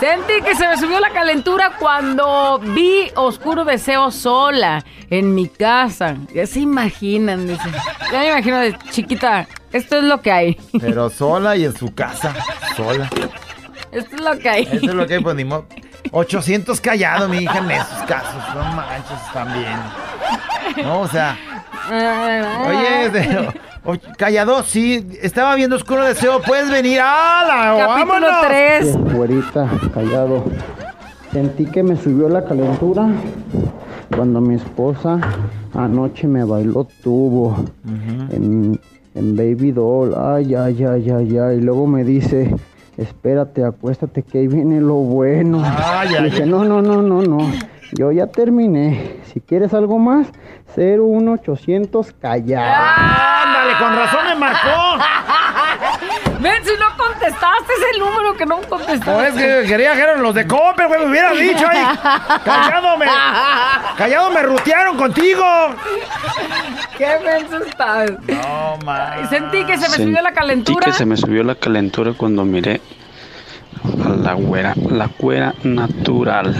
Sentí 0.00 0.42
que 0.44 0.54
se 0.54 0.66
me 0.68 0.76
subió 0.76 1.00
la 1.00 1.10
calentura 1.10 1.72
cuando 1.78 2.58
vi 2.58 3.10
Oscuro 3.16 3.64
Deseo 3.64 4.10
sola 4.10 4.84
en 5.10 5.34
mi 5.34 5.48
casa. 5.48 6.16
Ya 6.34 6.46
se 6.46 6.60
imaginan, 6.60 7.46
dice. 7.46 7.70
Ya 8.12 8.18
me 8.20 8.30
imagino 8.30 8.58
de 8.58 8.76
chiquita. 8.90 9.46
Esto 9.72 9.98
es 9.98 10.04
lo 10.04 10.20
que 10.20 10.30
hay. 10.32 10.60
Pero 10.80 11.08
sola 11.10 11.56
y 11.56 11.64
en 11.64 11.76
su 11.76 11.94
casa, 11.94 12.34
sola. 12.76 13.08
Esto 13.92 14.16
es 14.16 14.20
lo 14.22 14.38
que 14.38 14.48
hay. 14.48 14.62
Eso 14.64 14.86
es 14.86 14.94
lo 14.94 15.06
que 15.06 15.14
hay, 15.14 15.22
pues 15.22 15.36
ni 15.36 15.44
modo. 15.44 15.66
800 16.10 16.80
callado, 16.80 17.28
mi 17.28 17.38
hija, 17.38 17.58
en 17.58 17.70
esos 17.70 18.02
casos. 18.06 18.42
No 18.54 18.64
manches, 18.74 19.32
también. 19.32 19.76
No, 20.82 21.00
o 21.00 21.08
sea, 21.08 21.36
oye, 22.66 23.10
de- 23.10 23.60
o- 23.84 23.96
callado, 24.16 24.62
sí, 24.62 25.06
estaba 25.22 25.54
viendo 25.54 25.76
Oscuro 25.76 26.04
Deseo, 26.04 26.40
puedes 26.42 26.70
venir. 26.70 27.00
¡Hala! 27.00 27.76
Capítulo 27.86 28.26
¡Vámonos! 28.28 28.46
3. 28.48 29.14
Güerita, 29.14 29.68
callado. 29.92 30.44
Sentí 31.32 31.66
que 31.66 31.82
me 31.82 31.96
subió 31.96 32.28
la 32.28 32.44
calentura 32.44 33.08
cuando 34.14 34.40
mi 34.40 34.54
esposa 34.54 35.18
anoche 35.74 36.28
me 36.28 36.44
bailó 36.44 36.86
tubo 37.02 37.56
en, 38.30 38.80
en 39.14 39.36
Baby 39.36 39.72
Doll. 39.72 40.14
Ay, 40.16 40.54
ay, 40.54 40.84
ay, 40.84 41.10
ay, 41.10 41.38
ay. 41.38 41.56
Y 41.58 41.60
luego 41.60 41.88
me 41.88 42.04
dice, 42.04 42.54
espérate, 42.96 43.64
acuéstate 43.64 44.22
que 44.22 44.38
ahí 44.38 44.46
viene 44.46 44.80
lo 44.80 44.94
bueno. 44.94 45.60
Ay, 45.64 46.10
ay, 46.16 46.24
Dije, 46.30 46.44
ay. 46.44 46.48
no, 46.48 46.64
no, 46.64 46.80
no, 46.80 47.02
no, 47.02 47.22
no. 47.22 47.38
Yo 47.92 48.10
ya 48.12 48.26
terminé. 48.26 49.16
Si 49.32 49.40
quieres 49.40 49.72
algo 49.74 49.98
más, 49.98 50.28
01800 50.76 52.12
callado. 52.20 52.84
¡Ándale, 53.44 53.78
con 53.78 53.96
razón 53.96 54.26
me 54.26 54.34
marcó! 54.36 54.98
Ven, 56.40 56.64
si 56.64 56.72
no 56.72 56.96
contestaste 56.96 57.72
ese 57.78 57.98
número 58.00 58.36
que 58.36 58.46
no 58.46 58.60
contestaste? 58.68 59.10
No, 59.10 59.22
es 59.22 59.34
que 59.34 59.68
quería 59.68 59.94
que 59.94 60.00
eran 60.02 60.22
los 60.22 60.34
de 60.34 60.46
Coppel, 60.46 60.88
güey, 60.88 61.00
me 61.00 61.10
hubiera 61.10 61.30
dicho 61.32 61.66
ahí. 61.68 61.84
Callado 62.44 62.96
me. 62.98 63.06
Callado 63.96 64.30
me 64.30 64.42
rutearon 64.42 64.96
contigo. 64.96 65.44
Qué 66.98 67.18
menso 67.24 67.64
estás. 67.64 68.10
No, 68.28 68.76
man. 68.84 69.28
Sentí 69.30 69.64
que 69.64 69.78
se 69.78 69.88
me 69.88 69.96
subió 70.04 70.20
la 70.22 70.28
Sentí 70.30 70.34
calentura. 70.34 70.86
que 70.86 70.92
se 70.92 71.06
me 71.06 71.16
subió 71.16 71.44
la 71.44 71.54
calentura 71.54 72.12
cuando 72.16 72.44
miré 72.44 72.80
a 74.04 74.08
la 74.10 74.34
güera, 74.34 74.74
la 74.90 75.08
güera 75.18 75.54
natural. 75.62 76.54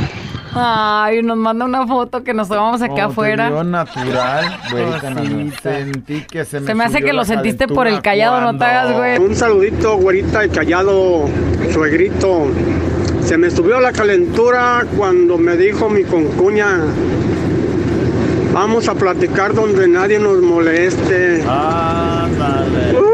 Ay, 0.56 1.22
nos 1.22 1.36
manda 1.36 1.64
una 1.64 1.86
foto 1.86 2.22
que 2.22 2.32
nos 2.32 2.48
tomamos 2.48 2.80
acá 2.80 2.92
Oh, 2.92 2.96
te 2.96 3.00
afuera. 3.02 3.48
vio 3.50 3.64
natural, 3.64 4.58
natural. 4.72 5.52
Sentí 5.62 6.20
que 6.22 6.44
se 6.44 6.60
me 6.60 6.66
Se 6.66 6.74
me 6.74 6.84
hace 6.84 6.94
subió 6.98 7.06
que 7.06 7.12
lo 7.12 7.18
la 7.20 7.24
sentiste 7.24 7.66
por 7.68 7.86
calentura 7.86 7.96
el 7.96 8.02
callado, 8.02 8.40
no 8.52 8.58
te 8.58 8.64
hagas, 8.64 8.96
güey. 8.96 9.18
Un 9.18 9.34
saludito, 9.34 9.96
güerita, 9.96 10.44
el 10.44 10.50
callado, 10.50 11.24
suegrito. 11.72 12.46
Se 13.22 13.36
me 13.38 13.50
subió 13.50 13.80
la 13.80 13.92
calentura 13.92 14.84
cuando 14.96 15.38
me 15.38 15.56
dijo 15.56 15.88
mi 15.88 16.04
concuña, 16.04 16.78
vamos 18.52 18.86
a 18.88 18.94
platicar 18.94 19.54
donde 19.54 19.88
nadie 19.88 20.18
nos 20.18 20.40
moleste. 20.42 21.42
Ándale. 21.48 22.92
Uh, 23.00 23.02
y 23.02 23.13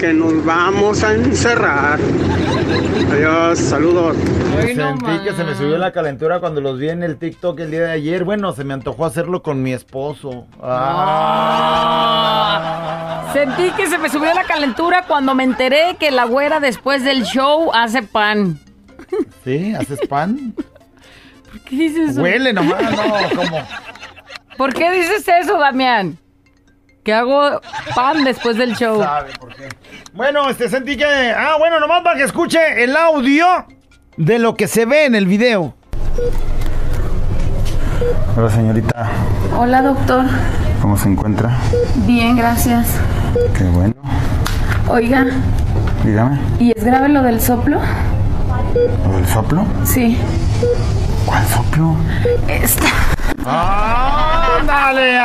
que 0.00 0.12
nos 0.14 0.44
vamos 0.46 1.04
a 1.04 1.14
encerrar. 1.14 2.00
Adiós, 3.12 3.58
saludos. 3.58 4.16
Sentí 4.62 5.18
que 5.22 5.34
se 5.34 5.44
me 5.44 5.54
subió 5.54 5.76
la 5.76 5.92
calentura 5.92 6.40
cuando 6.40 6.62
los 6.62 6.78
vi 6.78 6.88
en 6.88 7.02
el 7.02 7.18
TikTok 7.18 7.60
el 7.60 7.70
día 7.70 7.82
de 7.82 7.90
ayer. 7.92 8.24
Bueno, 8.24 8.52
se 8.52 8.64
me 8.64 8.72
antojó 8.72 9.04
hacerlo 9.04 9.42
con 9.42 9.62
mi 9.62 9.74
esposo. 9.74 10.46
Ah. 10.62 11.60
Sentí 13.34 13.70
que 13.72 13.88
se 13.88 13.98
me 13.98 14.08
subió 14.08 14.32
la 14.32 14.44
calentura 14.44 15.04
cuando 15.06 15.34
me 15.34 15.44
enteré 15.44 15.98
que 16.00 16.10
la 16.10 16.24
güera 16.24 16.60
después 16.60 17.04
del 17.04 17.24
show 17.24 17.70
hace 17.74 18.02
pan. 18.02 18.58
¿Sí? 19.44 19.74
¿Haces 19.74 20.00
pan? 20.08 20.54
¿Por 20.56 21.60
qué 21.64 21.76
dices 21.76 22.12
eso? 22.12 22.22
Huele 22.22 22.54
nomás, 22.54 22.90
no, 22.90 23.02
¿cómo? 23.36 23.68
¿Por 24.56 24.72
qué 24.72 24.90
dices 24.92 25.28
eso, 25.28 25.58
Damián? 25.58 26.16
Que 27.04 27.14
hago 27.14 27.60
pan 27.94 28.24
después 28.24 28.56
del 28.56 28.74
show. 28.76 29.02
Sabe 29.02 29.30
por 29.38 29.54
qué. 29.54 29.68
Bueno, 30.12 30.48
este 30.50 30.68
sentí 30.68 30.96
que. 30.96 31.04
Ah, 31.04 31.56
bueno, 31.58 31.80
nomás 31.80 32.02
para 32.02 32.16
que 32.18 32.24
escuche 32.24 32.84
el 32.84 32.94
audio 32.96 33.46
de 34.16 34.38
lo 34.38 34.54
que 34.54 34.66
se 34.68 34.84
ve 34.84 35.06
en 35.06 35.14
el 35.14 35.26
video. 35.26 35.74
Hola 38.36 38.48
señorita, 38.50 39.10
Hola 39.58 39.82
doctor, 39.82 40.24
¿cómo 40.80 40.96
se 40.96 41.08
encuentra? 41.08 41.50
bien, 42.06 42.36
gracias. 42.36 42.86
Qué 43.56 43.64
bueno, 43.64 43.94
Oiga, 44.88 45.26
dígame, 46.04 46.38
¿y 46.58 46.72
es 46.74 46.82
grave 46.82 47.08
lo 47.10 47.22
del 47.22 47.40
soplo? 47.40 47.78
¿lo 49.06 49.12
del 49.16 49.26
soplo? 49.26 49.66
Sí. 49.84 50.16
¿Cuál 51.26 51.46
soplo? 51.48 51.96
Esta. 52.48 52.88
¡Ándale, 53.44 55.18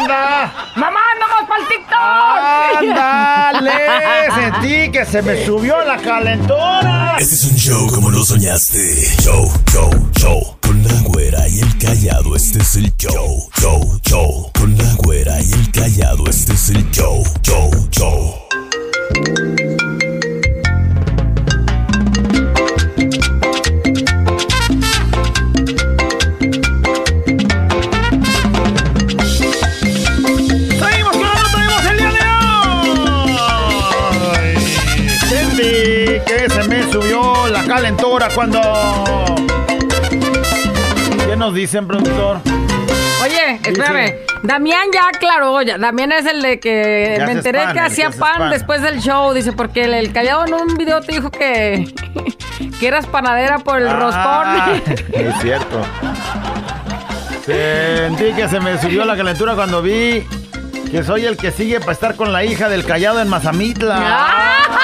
anda! 0.00 0.52
¡Mamá, 0.76 1.00
andamos 1.12 1.48
para 1.48 1.62
el 1.62 1.68
TikTok! 1.68 2.90
¡Ándale! 2.90 4.30
Sentí 4.52 4.92
que 4.92 5.04
se 5.04 5.22
me 5.22 5.44
subió 5.44 5.82
la 5.84 5.96
calentura. 5.96 7.16
Este 7.18 7.34
es 7.34 7.44
un 7.44 7.56
show 7.56 7.86
como 7.88 8.10
lo 8.10 8.24
soñaste. 8.24 9.16
Show, 9.22 9.52
show, 9.72 9.90
show. 10.18 10.56
Con 10.62 10.82
la 10.84 11.00
güera 11.02 11.48
y 11.48 11.60
el 11.60 11.78
callado, 11.78 12.36
este 12.36 12.60
es 12.60 12.76
el 12.76 12.94
show. 12.96 13.48
Show, 13.60 14.00
show. 14.06 14.50
Con 14.58 14.76
la 14.78 14.94
güera 14.98 15.40
y 15.40 15.52
el 15.52 15.70
callado, 15.72 16.28
este 16.28 16.52
es 16.52 16.70
el 16.70 16.90
show. 16.90 17.24
Show, 17.42 17.70
show. 17.90 19.79
Calentura 37.70 38.28
cuando... 38.34 38.60
¿Qué 41.28 41.36
nos 41.36 41.54
dicen, 41.54 41.86
productor? 41.86 42.40
Oye, 43.22 43.60
espérame. 43.64 44.14
Damián 44.42 44.88
ya 44.92 45.06
aclaró, 45.06 45.62
ya. 45.62 45.78
Damián 45.78 46.10
es 46.10 46.26
el 46.26 46.42
de 46.42 46.58
que 46.58 47.22
me 47.24 47.30
enteré 47.30 47.60
pan, 47.62 47.74
que 47.74 47.78
hacía 47.80 48.10
pan, 48.10 48.38
pan. 48.38 48.50
después 48.50 48.82
del 48.82 49.00
show. 49.00 49.32
Dice, 49.32 49.52
porque 49.52 49.84
el, 49.84 49.94
el 49.94 50.12
callado 50.12 50.46
en 50.46 50.54
un 50.54 50.76
video 50.76 51.00
te 51.00 51.12
dijo 51.12 51.30
que, 51.30 51.94
que 52.80 52.88
eras 52.88 53.06
panadera 53.06 53.60
por 53.60 53.80
el 53.80 53.86
Ah. 53.88 54.72
Es 55.12 55.34
cierto. 55.40 55.80
Sentí 57.46 58.32
que 58.32 58.48
se 58.48 58.58
me 58.58 58.80
subió 58.80 59.04
la 59.04 59.16
calentura 59.16 59.54
cuando 59.54 59.80
vi 59.80 60.26
que 60.90 61.04
soy 61.04 61.24
el 61.24 61.36
que 61.36 61.52
sigue 61.52 61.78
para 61.78 61.92
estar 61.92 62.16
con 62.16 62.32
la 62.32 62.42
hija 62.42 62.68
del 62.68 62.84
callado 62.84 63.20
en 63.20 63.28
Mazamitla. 63.28 63.94
Venga. 63.94 64.79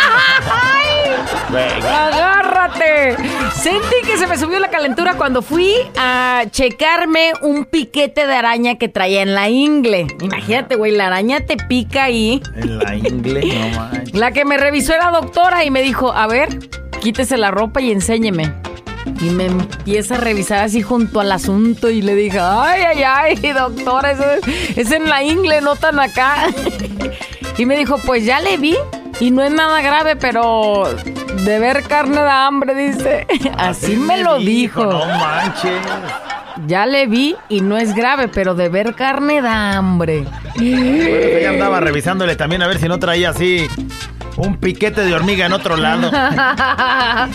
¡Agárrate! 1.49 3.17
Sentí 3.55 3.97
que 4.05 4.17
se 4.17 4.27
me 4.27 4.37
subió 4.37 4.59
la 4.59 4.69
calentura 4.69 5.15
cuando 5.15 5.43
fui 5.43 5.73
a 5.97 6.45
checarme 6.51 7.33
un 7.43 7.65
piquete 7.65 8.27
de 8.27 8.35
araña 8.35 8.77
que 8.77 8.89
traía 8.89 9.23
en 9.23 9.35
la 9.35 9.49
ingle. 9.49 10.07
Imagínate, 10.21 10.77
güey, 10.77 10.93
la 10.93 11.07
araña 11.07 11.41
te 11.41 11.57
pica 11.57 12.05
ahí. 12.05 12.43
En 12.57 12.79
la 12.79 12.95
ingle, 12.97 13.45
no 13.45 13.79
manches. 13.79 14.15
La 14.15 14.33
que 14.33 14.45
me 14.45 14.57
revisó 14.57 14.95
era 14.95 15.11
doctora 15.11 15.65
y 15.65 15.71
me 15.71 15.83
dijo, 15.83 16.13
a 16.13 16.27
ver, 16.27 16.59
quítese 17.01 17.37
la 17.37 17.51
ropa 17.51 17.81
y 17.81 17.93
enséñeme. 17.93 18.53
Y 19.21 19.31
me 19.31 19.47
empieza 19.47 20.17
a 20.17 20.19
revisar 20.19 20.59
así 20.65 20.83
junto 20.83 21.21
al 21.21 21.31
asunto 21.31 21.89
y 21.91 22.03
le 22.03 22.15
dije, 22.15 22.39
ay, 22.41 22.83
ay, 22.83 23.03
ay, 23.03 23.53
doctora, 23.53 24.11
eso 24.11 24.25
es, 24.33 24.77
es 24.77 24.91
en 24.91 25.09
la 25.09 25.23
ingle, 25.23 25.61
no 25.61 25.77
tan 25.77 26.01
acá. 26.01 26.47
Y 27.59 27.65
me 27.65 27.75
dijo, 27.75 27.97
pues 28.05 28.27
ya 28.27 28.41
le 28.41 28.59
vi 28.59 28.77
y 29.19 29.31
no 29.31 29.43
es 29.43 29.51
nada 29.51 29.81
grave, 29.81 30.15
pero 30.17 30.85
de 31.45 31.59
ver 31.59 31.83
carne 31.85 32.21
da 32.21 32.47
hambre, 32.47 32.75
dice. 32.75 33.27
Así 33.59 33.97
me 33.97 34.23
lo 34.23 34.39
dijo. 34.39 34.85
No 34.85 35.07
manches. 35.07 35.81
Ya 36.67 36.87
le 36.87 37.07
vi 37.07 37.37
y 37.49 37.61
no 37.61 37.77
es 37.77 37.95
grave, 37.95 38.29
pero 38.29 38.55
de 38.55 38.69
ver 38.69 38.95
carne 38.95 39.43
da 39.43 39.77
hambre. 39.77 40.25
Bueno, 40.57 40.85
ella 40.85 41.51
andaba 41.51 41.81
revisándole 41.81 42.35
también 42.35 42.63
a 42.63 42.67
ver 42.67 42.79
si 42.79 42.89
no 42.89 42.99
traía 42.99 43.31
así 43.31 43.69
un 44.37 44.57
piquete 44.57 45.03
de 45.03 45.15
hormiga 45.15 45.47
en 45.47 45.53
otro 45.53 45.77
lado. 45.77 46.09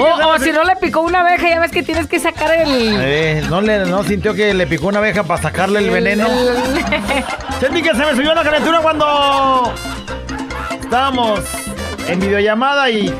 o 0.00 0.28
o 0.28 0.38
si 0.38 0.52
no 0.52 0.64
le 0.64 0.76
picó 0.76 1.00
una 1.00 1.20
abeja, 1.20 1.48
ya 1.48 1.60
ves 1.60 1.70
que 1.70 1.82
tienes 1.82 2.06
que 2.06 2.18
sacar 2.18 2.52
el... 2.52 2.68
Eh, 3.00 3.42
¿no, 3.48 3.60
le, 3.60 3.86
¿No 3.86 4.02
sintió 4.04 4.34
que 4.34 4.54
le 4.54 4.66
picó 4.66 4.88
una 4.88 4.98
abeja 4.98 5.22
para 5.24 5.42
sacarle 5.42 5.80
el 5.80 5.90
veneno? 5.90 6.26
Sentí 7.60 7.82
que 7.82 7.90
se 7.90 8.04
me 8.04 8.14
subió 8.14 8.34
la 8.34 8.42
calentura 8.42 8.80
cuando 8.80 9.72
estábamos 10.80 11.40
en 12.08 12.20
videollamada 12.20 12.90
y 12.90 13.14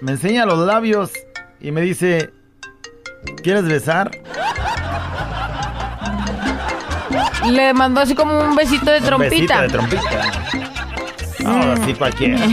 me 0.00 0.12
enseña 0.12 0.46
los 0.46 0.58
labios 0.66 1.10
y 1.60 1.70
me 1.72 1.80
dice, 1.80 2.30
¿quieres 3.42 3.64
besar? 3.64 4.10
Le 7.46 7.74
mandó 7.74 8.00
así 8.00 8.14
como 8.14 8.38
un 8.40 8.54
besito 8.54 8.90
de 8.90 9.00
trompita. 9.00 9.62
Besito 9.62 9.62
de 9.62 9.68
trompita. 9.68 10.50
No, 11.42 11.72
así 11.72 11.94
cualquiera. 11.94 12.38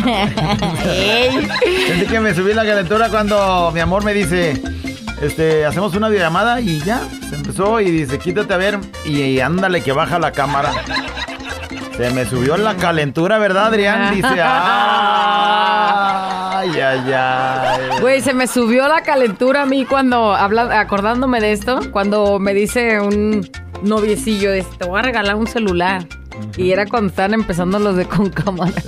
Sentí 1.87 2.05
que 2.07 2.19
me 2.19 2.33
subí 2.33 2.53
la 2.53 2.65
calentura 2.65 3.09
cuando 3.09 3.71
mi 3.73 3.79
amor 3.79 4.03
me 4.03 4.13
dice, 4.13 4.61
este, 5.21 5.65
hacemos 5.65 5.95
una 5.95 6.09
videollamada 6.09 6.61
y 6.61 6.79
ya, 6.81 7.01
se 7.29 7.35
empezó 7.35 7.79
y 7.81 7.91
dice, 7.91 8.17
quítate 8.19 8.53
a 8.53 8.57
ver 8.57 8.79
y, 9.05 9.39
ándale 9.39 9.81
que 9.81 9.91
baja 9.91 10.19
la 10.19 10.31
cámara. 10.31 10.71
Se 11.97 12.11
me 12.11 12.25
subió 12.25 12.57
la 12.57 12.75
calentura, 12.77 13.39
¿verdad, 13.39 13.65
Adrián? 13.65 14.13
Dice, 14.13 14.27
ay, 14.29 14.39
ay, 16.79 17.11
ay. 17.11 17.99
Güey, 17.99 18.21
se 18.21 18.35
me 18.35 18.45
subió 18.45 18.87
la 18.87 19.01
calentura 19.01 19.63
a 19.63 19.65
mí 19.65 19.83
cuando, 19.83 20.35
habla, 20.35 20.79
acordándome 20.79 21.41
de 21.41 21.53
esto, 21.53 21.79
cuando 21.91 22.37
me 22.37 22.53
dice 22.53 23.01
un 23.01 23.49
noviecillo, 23.81 24.51
de, 24.51 24.61
te 24.61 24.85
voy 24.85 24.99
a 24.99 25.01
regalar 25.01 25.35
un 25.35 25.47
celular. 25.47 26.05
Y 26.55 26.71
era 26.71 26.85
cuando 26.85 27.09
estaban 27.09 27.33
empezando 27.33 27.79
los 27.79 27.95
de 27.95 28.05
con 28.05 28.29
cámara. 28.29 28.79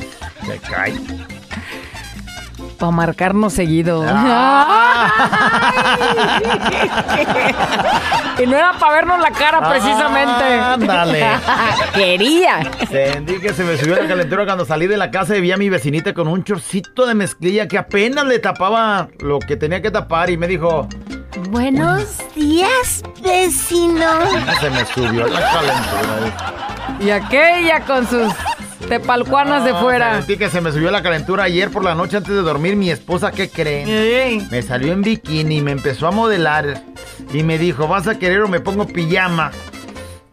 Se 0.45 0.59
cae. 0.69 0.93
Para 2.79 2.91
marcarnos 2.91 3.53
seguido. 3.53 4.05
Ah. 4.07 5.11
y 8.39 8.45
no 8.45 8.55
era 8.55 8.71
para 8.79 8.93
vernos 8.93 9.19
la 9.19 9.31
cara 9.31 9.69
precisamente. 9.69 10.43
Ándale. 10.45 11.25
Quería. 11.93 12.71
Sentí 12.89 13.39
que 13.39 13.53
se 13.53 13.65
me 13.65 13.77
subió 13.77 13.97
la 13.97 14.07
calentura 14.07 14.45
cuando 14.45 14.63
salí 14.65 14.87
de 14.87 14.95
la 14.95 15.11
casa 15.11 15.35
y 15.35 15.41
vi 15.41 15.51
a 15.51 15.57
mi 15.57 15.67
vecinita 15.69 16.13
con 16.13 16.29
un 16.29 16.43
chorcito 16.45 17.05
de 17.05 17.15
mezclilla 17.15 17.67
que 17.67 17.77
apenas 17.77 18.25
le 18.25 18.39
tapaba 18.39 19.09
lo 19.19 19.39
que 19.39 19.57
tenía 19.57 19.81
que 19.81 19.91
tapar 19.91 20.29
y 20.29 20.37
me 20.37 20.47
dijo, 20.47 20.87
Buenos 21.49 22.19
días, 22.33 23.03
vecino. 23.21 24.05
se 24.61 24.69
me 24.69 24.85
subió 24.85 25.27
la 25.27 25.41
calentura. 25.41 26.97
Y 27.01 27.09
aquella 27.09 27.81
con 27.81 28.07
sus 28.07 28.33
Tepalcuanas 28.87 29.65
de 29.65 29.73
No, 29.73 29.81
fuera. 29.81 30.17
Sentí 30.17 30.37
que 30.37 30.49
se 30.49 30.61
me 30.61 30.71
subió 30.71 30.89
la 30.91 31.03
calentura 31.03 31.43
ayer 31.43 31.69
por 31.69 31.83
la 31.83 31.95
noche 31.95 32.17
antes 32.17 32.33
de 32.33 32.41
dormir. 32.41 32.75
Mi 32.75 32.89
esposa, 32.89 33.31
¿qué 33.31 33.49
creen? 33.49 34.47
Me 34.49 34.61
salió 34.61 34.93
en 34.93 35.01
bikini, 35.01 35.61
me 35.61 35.71
empezó 35.71 36.07
a 36.07 36.11
modelar 36.11 36.81
y 37.33 37.43
me 37.43 37.57
dijo, 37.57 37.87
¿vas 37.87 38.07
a 38.07 38.17
querer 38.17 38.41
o 38.41 38.47
me 38.47 38.59
pongo 38.59 38.87
pijama? 38.87 39.51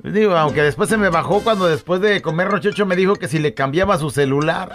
Digo, 0.03 0.37
aunque 0.37 0.63
después 0.63 0.89
se 0.89 0.97
me 0.97 1.09
bajó 1.09 1.41
cuando 1.41 1.67
después 1.67 2.01
de 2.01 2.23
comer 2.23 2.49
rochocho 2.49 2.87
me 2.87 2.95
dijo 2.95 3.17
que 3.17 3.27
si 3.27 3.39
le 3.41 3.55
cambiaba 3.55 3.99
su 3.99 4.11
celular. 4.11 4.71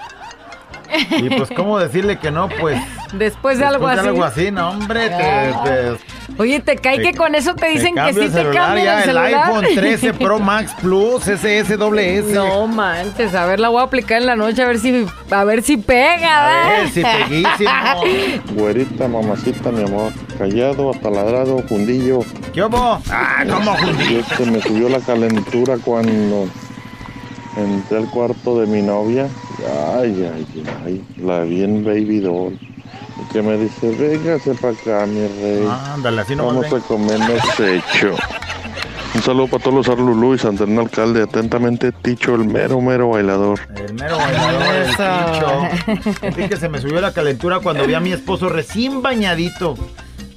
Y 1.18 1.30
pues, 1.30 1.50
¿cómo 1.56 1.80
decirle 1.80 2.18
que 2.20 2.32
no? 2.32 2.50
Pues... 2.60 2.80
Después 3.14 3.60
de 3.60 3.66
algo 3.66 3.88
después 3.90 3.98
así. 4.00 4.04
de 4.04 4.10
algo 4.10 4.24
así, 4.24 4.52
no, 4.52 4.70
hombre, 4.70 5.10
te- 5.10 5.54
te, 5.98 6.42
Oye, 6.42 6.62
te 6.62 6.78
cae 6.78 7.02
que 7.02 7.14
con 7.14 7.36
eso 7.36 7.54
te 7.56 7.68
dicen 7.68 7.94
que 7.94 8.14
sí 8.14 8.20
el 8.22 8.32
te 8.32 8.38
celular, 8.38 8.54
cambian 8.68 8.86
ya, 8.86 8.98
el 9.00 9.04
celular. 9.04 9.44
iPhone 9.50 9.66
13 9.76 10.14
Pro 10.20 10.40
Max 10.40 10.74
Plus, 10.80 11.28
SS 11.28 11.76
doble 11.76 12.20
S. 12.20 12.32
No 12.34 12.68
manches, 12.68 13.36
a 13.36 13.46
ver, 13.46 13.60
la 13.60 13.68
voy 13.68 13.82
a 13.82 13.84
aplicar 13.84 14.22
en 14.22 14.28
la 14.28 14.38
noche 14.38 14.64
a 14.64 14.68
ver 14.68 14.80
si 14.80 15.06
a 15.30 15.44
ver 15.44 15.62
si 15.62 15.76
pega. 15.76 16.38
A 16.38 16.48
ver, 16.70 16.90
¿verdad? 16.94 16.94
si 16.94 17.04
peguísimo. 17.26 18.54
Güerita, 18.62 19.08
mamacita, 19.10 19.72
mi 19.72 19.84
amor. 19.84 20.14
Callado, 20.38 20.92
ataladrado, 20.92 21.60
fundillo. 21.68 22.20
¿Qué 22.54 22.64
hubo? 22.64 23.02
Ah, 23.12 23.44
¿cómo 23.50 23.76
fundillo? 23.76 24.24
Se 24.38 24.46
me 24.46 24.62
subió 24.62 24.88
la 24.88 25.00
calentura 25.02 25.76
cuando 25.84 26.48
entré 27.58 27.98
al 27.98 28.10
cuarto 28.10 28.60
de 28.62 28.68
mi 28.68 28.82
novia. 28.82 29.28
Ay, 29.94 30.32
ay, 30.34 30.64
ay. 30.86 31.06
La 31.18 31.42
vi 31.42 31.64
en 31.64 31.84
Baby 31.84 32.20
Doll. 32.20 32.54
Y 32.54 33.34
que 33.34 33.42
me 33.42 33.58
dice, 33.58 33.92
véngase 33.92 34.54
para 34.56 34.74
acá, 34.74 35.06
mi 35.06 35.28
rey. 35.28 35.68
Ándale, 35.94 36.22
así 36.22 36.36
no 36.36 36.48
Vamos 36.48 36.72
a 36.72 36.80
comernos 36.80 37.60
hecho. 37.60 38.16
Un 39.14 39.22
saludo 39.22 39.48
para 39.48 39.64
todos 39.64 39.76
los 39.76 39.90
Arlulú 39.90 40.34
y 40.34 40.40
Santana 40.40 40.82
Alcalde. 40.82 41.24
Atentamente, 41.24 41.92
Ticho, 41.92 42.36
el 42.36 42.46
mero, 42.46 42.80
mero 42.80 43.10
bailador. 43.10 43.60
El 43.76 43.94
mero 43.94 44.18
bailador 44.18 44.64
del 44.64 46.02
pincho. 46.06 46.20
Sentí 46.22 46.48
que 46.48 46.58
se 46.58 46.70
me 46.70 46.80
subió 46.80 47.02
la 47.02 47.12
calentura 47.12 47.60
cuando 47.60 47.86
vi 47.86 47.94
a 47.94 48.00
mi 48.00 48.14
esposo 48.14 48.48
recién 48.48 49.02
bañadito. 49.02 49.76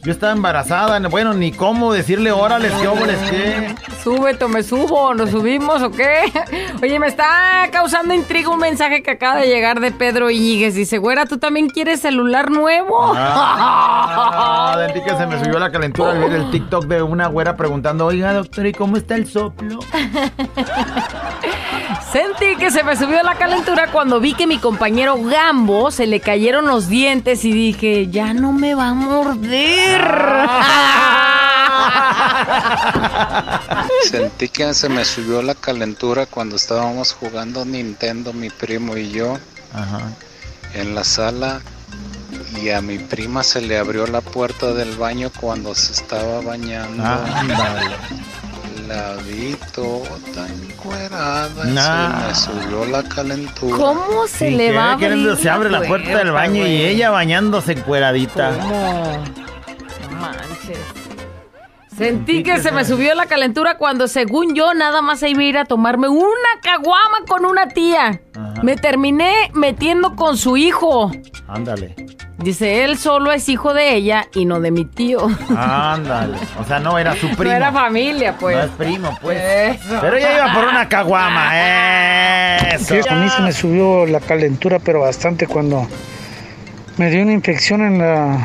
Yo 0.04 0.12
estaba 0.12 0.32
embarazada, 0.34 1.00
bueno, 1.08 1.32
ni 1.32 1.50
cómo 1.50 1.90
decirle 1.90 2.30
órale, 2.30 2.68
qué 2.78 2.86
óboles, 2.86 3.16
qué. 3.30 3.74
Súbete 4.02 4.46
me 4.48 4.62
subo, 4.62 5.14
¿nos 5.14 5.30
subimos 5.30 5.80
o 5.80 5.90
qué? 5.90 6.30
Oye, 6.82 6.98
me 6.98 7.06
está 7.06 7.24
causando 7.72 8.12
intriga 8.12 8.50
un 8.50 8.58
mensaje 8.58 9.02
que 9.02 9.12
acaba 9.12 9.40
de 9.40 9.46
llegar 9.46 9.80
de 9.80 9.92
Pedro 9.92 10.30
Íñiguez. 10.30 10.74
Dice, 10.74 10.98
güera, 10.98 11.24
¿tú 11.24 11.38
también 11.38 11.70
quieres 11.70 12.00
celular 12.00 12.50
nuevo? 12.50 13.14
Ah, 13.16 14.76
sentí 14.86 15.00
que 15.08 15.16
se 15.16 15.26
me 15.26 15.42
subió 15.42 15.58
la 15.58 15.72
calentura 15.72 16.10
al 16.10 16.18
ver 16.18 16.32
el 16.32 16.50
TikTok 16.50 16.84
de 16.84 17.00
una 17.02 17.28
güera 17.28 17.56
preguntando, 17.56 18.04
oiga, 18.04 18.34
doctor, 18.34 18.66
¿y 18.66 18.72
cómo 18.72 18.98
está 18.98 19.14
el 19.14 19.26
soplo? 19.26 19.78
Sentí 22.12 22.56
que 22.56 22.70
se 22.70 22.84
me 22.84 22.96
subió 22.96 23.22
la 23.22 23.36
calentura 23.36 23.90
cuando 23.90 24.20
vi 24.20 24.34
que 24.34 24.46
mi 24.46 24.58
compañero 24.58 25.16
Gambo 25.22 25.90
se 25.90 26.06
le 26.06 26.20
cayeron 26.20 26.66
los 26.66 26.88
dientes 26.88 27.44
y 27.44 27.52
dije, 27.52 28.08
ya 28.08 28.34
no 28.34 28.52
me 28.52 28.74
va 28.74 28.88
a 28.88 28.94
morder. 28.94 30.02
Sentí 34.10 34.48
que 34.48 34.74
se 34.74 34.88
me 34.88 35.04
subió 35.04 35.42
la 35.42 35.54
calentura 35.54 36.26
cuando 36.26 36.56
estábamos 36.56 37.12
jugando 37.12 37.64
Nintendo, 37.64 38.32
mi 38.32 38.50
primo 38.50 38.96
y 38.96 39.10
yo, 39.10 39.38
en 40.74 40.94
la 40.94 41.04
sala. 41.04 41.60
Y 42.62 42.70
a 42.70 42.80
mi 42.80 42.98
prima 42.98 43.42
se 43.42 43.60
le 43.60 43.78
abrió 43.78 44.06
la 44.06 44.20
puerta 44.20 44.72
del 44.72 44.96
baño 44.96 45.30
cuando 45.40 45.74
se 45.74 45.92
estaba 45.92 46.40
bañando. 46.40 47.04
Ándale. 47.04 47.96
La 48.88 49.16
vi 49.16 49.56
toda 49.74 50.46
encuerada. 50.46 51.64
Nah. 51.64 52.32
Se 52.34 52.52
me 52.52 52.62
subió 52.62 52.84
la 52.86 53.02
calentura. 53.02 53.76
¿Cómo 53.76 54.26
se 54.26 54.50
le 54.50 54.72
va 54.72 54.90
a 54.90 54.92
abrir 54.92 55.36
se 55.36 55.48
abre 55.48 55.70
la 55.70 55.82
puerta 55.82 56.18
del 56.18 56.32
baño 56.32 56.66
y 56.66 56.82
ella 56.82 57.10
bañándose 57.10 57.72
encueradita. 57.72 58.56
¿Cómo? 58.58 59.24
No 60.02 60.20
manches. 60.20 61.03
Sentí 61.96 62.42
que 62.42 62.58
se 62.60 62.72
me 62.72 62.84
subió 62.84 63.14
la 63.14 63.26
calentura 63.26 63.76
cuando, 63.76 64.08
según 64.08 64.54
yo, 64.54 64.74
nada 64.74 65.00
más 65.00 65.22
iba 65.22 65.40
a 65.40 65.44
ir 65.44 65.58
a 65.58 65.64
tomarme 65.64 66.08
una 66.08 66.24
caguama 66.60 67.18
con 67.28 67.44
una 67.44 67.68
tía. 67.68 68.20
Me 68.62 68.76
terminé 68.76 69.32
metiendo 69.54 70.16
con 70.16 70.36
su 70.36 70.56
hijo. 70.56 71.12
Ándale. 71.46 71.94
Dice, 72.38 72.82
él 72.84 72.98
solo 72.98 73.30
es 73.30 73.48
hijo 73.48 73.74
de 73.74 73.94
ella 73.94 74.26
y 74.34 74.44
no 74.44 74.60
de 74.60 74.72
mi 74.72 74.84
tío. 74.84 75.28
Ándale. 75.56 76.36
O 76.60 76.64
sea, 76.64 76.80
no 76.80 76.98
era 76.98 77.14
su 77.14 77.28
primo. 77.36 77.44
No 77.44 77.52
era 77.52 77.70
familia, 77.72 78.36
pues. 78.38 78.56
No 78.56 78.62
es 78.64 78.70
primo, 78.70 79.16
pues. 79.22 79.40
Eso. 79.76 79.98
Pero 80.00 80.16
ella 80.16 80.34
iba 80.34 80.52
por 80.52 80.64
una 80.64 80.88
caguama. 80.88 81.52
Eso. 82.74 82.94
Sí, 83.02 83.08
a 83.08 83.14
mí 83.14 83.28
se 83.30 83.40
me 83.42 83.52
subió 83.52 84.04
la 84.06 84.18
calentura, 84.18 84.80
pero 84.80 85.00
bastante 85.00 85.46
cuando 85.46 85.86
me 86.96 87.08
dio 87.10 87.22
una 87.22 87.32
infección 87.32 87.82
en 87.82 88.00
el 88.00 88.38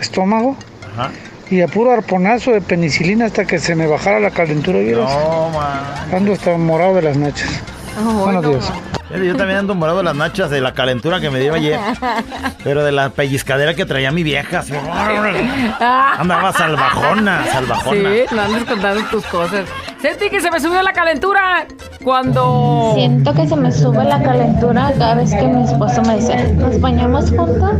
estómago 0.00 0.56
Ajá. 0.92 1.10
Y 1.50 1.60
a 1.62 1.68
puro 1.68 1.90
arponazo 1.92 2.52
de 2.52 2.60
penicilina 2.60 3.26
hasta 3.26 3.44
que 3.44 3.58
se 3.58 3.74
me 3.74 3.86
bajara 3.86 4.20
la 4.20 4.30
calentura. 4.30 4.78
¿vieras? 4.78 5.10
No, 5.10 5.50
man. 5.50 6.14
Ando 6.14 6.32
hasta 6.32 6.56
morado 6.56 6.94
de 6.94 7.02
las 7.02 7.16
noches. 7.16 7.60
Buenos 8.02 8.46
días. 8.46 8.72
Yo 9.10 9.34
también 9.34 9.58
ando 9.58 9.74
morado 9.74 9.98
de 9.98 10.04
las 10.04 10.14
nachas 10.14 10.50
de 10.50 10.60
la 10.60 10.72
calentura 10.72 11.20
que 11.20 11.30
me 11.30 11.40
dio 11.40 11.52
ayer. 11.52 11.80
Pero 12.64 12.84
de 12.84 12.92
la 12.92 13.10
pellizcadera 13.10 13.74
que 13.74 13.84
traía 13.84 14.12
mi 14.12 14.22
vieja. 14.22 14.60
así, 14.60 14.72
Andaba 15.80 16.52
salvajona, 16.52 17.44
salvajona. 17.46 18.10
Sí, 18.10 18.22
no 18.34 18.42
andes 18.42 18.64
contando 18.64 19.02
tus 19.10 19.26
cosas. 19.26 19.66
Sentí 20.00 20.30
que 20.30 20.40
se 20.40 20.50
me 20.50 20.60
subió 20.60 20.80
la 20.82 20.92
calentura 20.92 21.66
cuando... 22.04 22.92
Siento 22.94 23.32
que 23.34 23.46
se 23.46 23.56
me 23.56 23.70
sube 23.72 24.04
la 24.04 24.22
calentura 24.22 24.92
cada 24.98 25.14
vez 25.16 25.30
que 25.34 25.42
mi 25.42 25.64
esposo 25.64 26.02
me 26.02 26.16
dice, 26.16 26.52
¿nos 26.54 26.80
bañamos 26.80 27.30
juntos? 27.30 27.72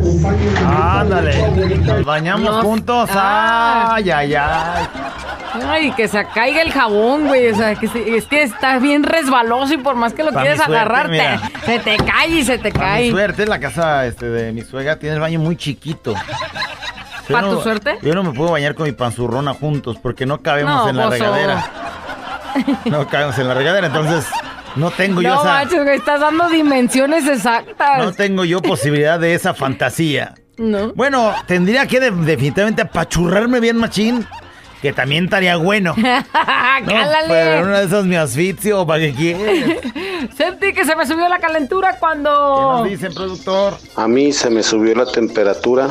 Ándale. 0.66 1.78
Nos 1.78 2.04
bañamos 2.04 2.64
juntos. 2.64 3.08
Ah. 3.12 3.92
Ay, 3.94 4.10
ay, 4.10 4.34
ay. 4.34 4.86
Ay, 5.68 5.92
que 5.92 6.06
se 6.08 6.24
caiga 6.26 6.62
el 6.62 6.72
jabón, 6.72 7.26
güey. 7.26 7.50
O 7.50 7.56
sea, 7.56 7.74
que 7.74 7.88
se- 7.88 8.16
es 8.16 8.26
que 8.26 8.42
está 8.42 8.78
bien 8.78 9.02
resbaloso 9.02 9.74
y 9.74 9.78
por 9.78 9.96
más 9.96 10.12
que 10.12 10.22
lo 10.22 10.32
Pa' 10.32 10.42
quieres 10.42 10.58
mi 10.60 10.64
suerte, 10.66 10.80
agarrarte, 10.80 11.10
mira. 11.12 11.40
se 11.66 11.78
te 11.80 11.96
cae 11.96 12.28
y 12.28 12.44
se 12.44 12.58
te 12.58 12.70
Para 12.72 12.84
mi 12.86 12.90
cae. 12.92 13.10
suerte, 13.10 13.46
la 13.46 13.58
casa 13.58 14.06
este, 14.06 14.26
de 14.28 14.52
mi 14.52 14.62
suegra 14.62 14.96
tiene 14.98 15.16
el 15.16 15.20
baño 15.20 15.40
muy 15.40 15.56
chiquito. 15.56 16.14
Yo 17.28 17.34
¿Pa' 17.34 17.42
no- 17.42 17.56
tu 17.56 17.62
suerte? 17.62 17.98
Yo 18.02 18.14
no 18.14 18.22
me 18.22 18.32
puedo 18.32 18.52
bañar 18.52 18.74
con 18.74 18.86
mi 18.86 18.92
panzurrona 18.92 19.54
juntos 19.54 19.96
porque 20.00 20.24
no 20.26 20.40
cabemos 20.40 20.84
No, 20.84 20.88
en 20.90 20.96
la 20.96 21.08
regadera. 21.10 21.64
No 22.86 23.07
cabemos 23.09 23.38
en 23.38 23.48
la 23.48 23.55
regadera, 23.55 23.86
entonces 23.88 24.26
no 24.76 24.90
tengo 24.90 25.22
yo 25.22 25.34
No 25.34 25.40
esa. 25.42 25.62
estás 25.94 26.20
dando 26.20 26.48
dimensiones 26.48 27.26
exactas. 27.26 27.98
No 27.98 28.12
tengo 28.12 28.44
yo 28.44 28.61
posibilidad 28.62 29.18
de 29.18 29.34
esa 29.34 29.55
fantasía. 29.55 30.34
No. 30.57 30.92
Bueno, 30.94 31.32
tendría 31.46 31.86
que 31.86 32.01
de- 32.01 32.11
definitivamente 32.11 32.82
apachurrarme 32.82 33.61
bien 33.61 33.76
machín, 33.78 34.26
que 34.82 34.92
también 34.92 35.24
estaría 35.24 35.57
bueno. 35.57 35.94
No, 36.82 36.86
Cálale. 36.86 37.26
pero 37.28 37.66
una 37.66 37.80
de 37.80 37.84
esas 37.86 38.05
me 38.07 38.16
asfixio, 38.16 38.86
¿para 38.86 39.01
qué 39.01 39.12
quieres? 39.12 39.80
Sentí 40.36 40.72
que 40.72 40.84
se 40.86 40.96
me 40.96 41.07
subió 41.07 41.28
la 41.28 41.38
calentura 41.38 41.98
cuando... 41.98 42.30
¿Qué 42.30 42.82
nos 42.82 42.90
dicen, 42.90 43.12
productor? 43.14 43.74
A 43.96 44.09
mí 44.09 44.32
se 44.32 44.48
me 44.48 44.62
subió 44.62 44.94
la 44.94 45.05
temperatura 45.05 45.88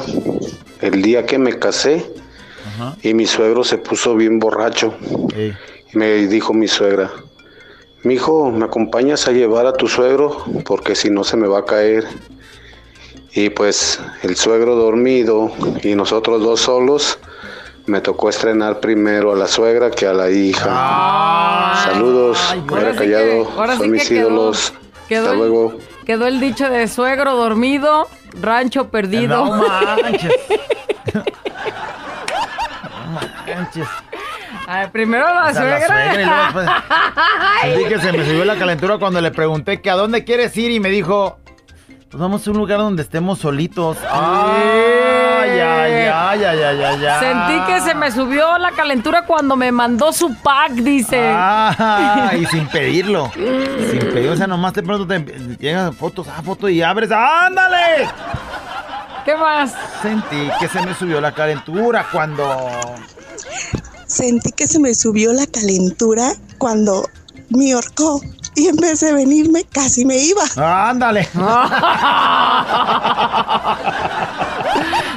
el 0.81 1.01
día 1.03 1.25
que 1.27 1.37
me 1.37 1.59
casé 1.59 2.05
y 3.03 3.13
mi 3.13 3.27
suegro 3.27 3.63
se 3.63 3.77
puso 3.77 4.15
bien 4.15 4.39
borracho. 4.39 4.95
Y 5.37 5.53
me 5.93 6.27
dijo 6.27 6.53
mi 6.53 6.67
suegra, 6.67 7.09
mi 8.03 8.15
hijo, 8.15 8.51
¿me 8.51 8.65
acompañas 8.65 9.27
a 9.27 9.31
llevar 9.31 9.65
a 9.65 9.73
tu 9.73 9.87
suegro? 9.87 10.43
Porque 10.65 10.95
si 10.95 11.09
no 11.09 11.23
se 11.23 11.37
me 11.37 11.47
va 11.47 11.59
a 11.59 11.65
caer. 11.65 12.07
Y 13.33 13.49
pues 13.51 13.99
el 14.23 14.35
suegro 14.35 14.75
dormido 14.75 15.51
y 15.83 15.93
nosotros 15.95 16.41
dos 16.41 16.61
solos, 16.61 17.19
me 17.85 18.01
tocó 18.01 18.29
estrenar 18.29 18.79
primero 18.79 19.31
a 19.33 19.35
la 19.35 19.47
suegra 19.47 19.91
que 19.91 20.07
a 20.07 20.13
la 20.13 20.29
hija. 20.31 21.81
Saludos, 21.83 22.39
ahora 22.51 22.63
fuera 22.67 22.91
sí 22.93 22.97
callado, 22.97 23.25
que- 23.25 23.47
ahora 23.57 23.73
sí 23.73 23.77
son 23.79 23.85
que 23.87 23.91
mis 23.91 24.09
quedó- 24.09 24.19
ídolos. 24.29 24.73
quedó 25.07 25.21
Hasta 25.21 25.31
el- 25.33 25.37
luego. 25.39 25.77
Quedó 26.05 26.25
el 26.27 26.39
dicho 26.39 26.69
de 26.69 26.87
suegro 26.87 27.35
dormido, 27.35 28.07
rancho 28.41 28.89
perdido. 28.89 29.45
No 29.45 29.67
manches. 30.01 30.33
No 33.05 33.55
manches. 33.55 33.87
A 34.69 34.79
ver, 34.81 34.91
primero 34.91 35.25
la 35.33 35.45
O 35.47 35.53
sea, 35.53 35.63
la 35.63 35.77
suegra. 35.79 35.87
suegra 35.87 36.21
y 36.21 36.25
luego 36.25 36.43
después- 36.43 36.69
Sentí 37.63 37.85
que 37.85 37.99
se 37.99 38.11
me 38.11 38.25
subió 38.25 38.45
la 38.45 38.55
calentura 38.55 38.97
cuando 38.99 39.19
le 39.19 39.31
pregunté 39.31 39.81
que 39.81 39.89
a 39.89 39.95
dónde 39.95 40.23
quieres 40.23 40.55
ir 40.57 40.69
y 40.69 40.79
me 40.79 40.89
dijo, 40.89 41.39
pues 42.09 42.21
vamos 42.21 42.45
a 42.47 42.51
un 42.51 42.57
lugar 42.57 42.77
donde 42.77 43.01
estemos 43.01 43.39
solitos. 43.39 43.97
Ay, 44.09 45.59
ay, 45.59 45.93
ay, 46.13 46.43
ay, 46.43 46.43
ay, 46.63 46.83
ay, 46.83 47.05
ay. 47.05 47.19
Sentí 47.19 47.65
que 47.73 47.81
se 47.81 47.95
me 47.95 48.11
subió 48.11 48.57
la 48.59 48.71
calentura 48.71 49.23
cuando 49.25 49.55
me 49.55 49.71
mandó 49.71 50.13
su 50.13 50.35
pack, 50.35 50.71
dice. 50.73 51.19
Ah, 51.33 52.31
y 52.39 52.45
sin 52.51 52.67
pedirlo. 52.67 53.31
Sin 53.33 53.99
pedir, 54.13 54.29
o 54.29 54.35
sea, 54.37 54.45
nomás 54.45 54.73
de 54.73 54.83
pronto 54.83 55.07
te 55.07 55.19
llegan 55.59 55.93
fotos, 55.93 56.27
ah, 56.27 56.41
foto 56.43 56.69
y 56.69 56.81
abres, 56.83 57.09
¡ándale! 57.11 58.07
¿Qué 59.25 59.35
más? 59.35 59.73
Sentí 60.03 60.49
que 60.59 60.67
se 60.67 60.79
me 60.85 60.93
subió 60.93 61.19
la 61.19 61.31
calentura 61.31 62.05
cuando... 62.11 62.69
Sentí 64.09 64.51
que 64.51 64.67
se 64.67 64.79
me 64.79 64.93
subió 64.95 65.31
la 65.33 65.45
calentura 65.45 66.31
cuando 66.57 67.07
me 67.49 67.75
horcó 67.75 68.19
y 68.55 68.67
en 68.67 68.75
vez 68.75 68.99
de 69.01 69.13
venirme 69.13 69.63
casi 69.71 70.03
me 70.03 70.17
iba. 70.17 70.41
Ándale. 70.89 71.27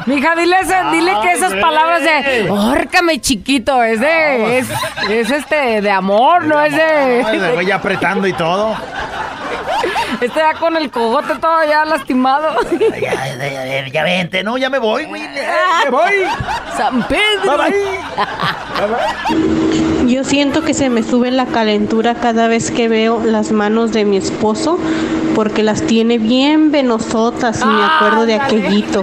Mija, 0.07 0.35
dile, 0.35 0.61
ese- 0.61 0.85
dile 0.93 1.13
que 1.23 1.33
esas 1.33 1.55
palabras 1.55 2.03
de 2.03 2.51
órcame 2.51 3.21
chiquito 3.21 3.83
es 3.83 4.01
de 4.01 4.59
es, 4.59 4.69
es 5.09 5.31
este 5.31 5.81
de 5.81 5.91
amor, 5.91 6.45
no 6.45 6.61
es 6.61 6.73
de 6.75 7.25
le 7.39 7.53
voy 7.55 7.67
ya 7.67 7.77
apretando 7.77 8.27
y 8.27 8.33
todo. 8.33 8.75
este 10.21 10.39
ya 10.41 10.55
con 10.55 10.77
el 10.77 10.91
cogote 10.91 11.35
todo 11.41 11.65
ya 11.69 11.85
lastimado. 11.85 12.57
Ya, 13.01 13.37
ya, 13.37 13.37
ya, 13.37 13.89
ya 13.89 14.03
vente, 14.05 14.43
no, 14.43 14.59
ya 14.59 14.69
me 14.71 14.79
voy, 14.79 15.05
güey. 15.07 15.23
Me 15.23 15.91
voy. 15.91 16.13
San 16.77 17.07
Pedro. 17.09 17.57
Yo 20.07 20.25
siento 20.25 20.63
que 20.63 20.75
se 20.75 20.89
me 20.91 21.03
sube 21.03 21.31
la 21.31 21.47
calentura 21.47 22.15
cada 22.15 22.49
vez 22.49 22.71
que 22.71 22.89
veo 22.89 23.23
las 23.25 23.53
manos 23.53 23.93
de 23.93 24.05
mi 24.05 24.17
esposo 24.17 24.79
porque 25.35 25.63
las 25.63 25.83
tiene 25.83 26.19
bien 26.19 26.71
venosotas 26.71 27.63
y 27.63 27.67
me 27.67 27.85
acuerdo 27.85 28.27
de 28.27 28.35
aquellito. 28.35 29.03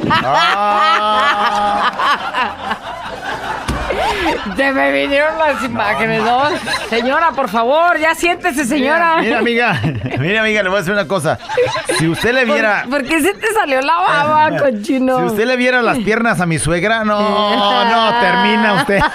Se 4.55 4.71
me 4.71 4.91
vinieron 4.91 5.37
las 5.37 5.63
imágenes, 5.63 6.23
¿no? 6.23 6.43
Señora, 6.89 7.31
por 7.31 7.49
favor, 7.49 7.97
ya 7.99 8.15
siéntese, 8.15 8.65
señora. 8.65 9.17
Mira, 9.21 9.41
mira, 9.41 9.69
amiga, 9.71 10.17
mira, 10.19 10.41
amiga, 10.41 10.63
le 10.63 10.69
voy 10.69 10.77
a 10.77 10.79
decir 10.79 10.93
una 10.93 11.07
cosa. 11.07 11.37
Si 11.97 12.07
usted 12.07 12.33
le 12.33 12.45
viera, 12.45 12.83
¿Por, 12.89 13.01
por 13.01 13.09
qué 13.09 13.21
se 13.21 13.33
te 13.33 13.53
salió 13.53 13.81
la 13.81 13.95
baba, 13.95 14.57
cochino? 14.59 15.19
si 15.19 15.25
usted 15.25 15.45
le 15.45 15.55
viera 15.57 15.81
las 15.81 15.97
piernas 15.99 16.39
a 16.41 16.45
mi 16.45 16.59
suegra, 16.59 17.03
no, 17.03 17.19
no, 17.19 18.19
termina 18.19 18.73
usted. 18.75 18.99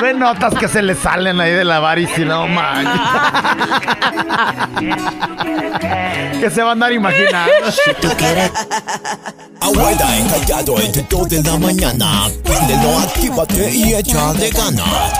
Ve 0.00 0.14
notas 0.14 0.54
que 0.54 0.68
se 0.68 0.82
le 0.82 0.94
salen 0.94 1.40
ahí 1.40 1.50
de 1.50 1.64
la 1.64 1.80
variz 1.80 2.16
y 2.16 2.24
no 2.24 2.46
manches. 2.46 3.00
que 6.40 6.50
se 6.50 6.62
va 6.62 6.70
a 6.70 6.72
andar 6.72 6.92
imaginando. 6.92 7.70
Si 7.70 7.94
tú 7.94 8.08
quieres. 8.16 8.52
Abuela 9.70 10.18
encallado 10.18 10.80
entre 10.80 11.06
2 11.08 11.28
de 11.28 11.42
la 11.44 11.56
mañana. 11.56 12.28
Préndelo, 12.42 12.98
actívate 12.98 13.70
y 13.70 13.94
échale 13.94 14.50
ganas. 14.50 15.12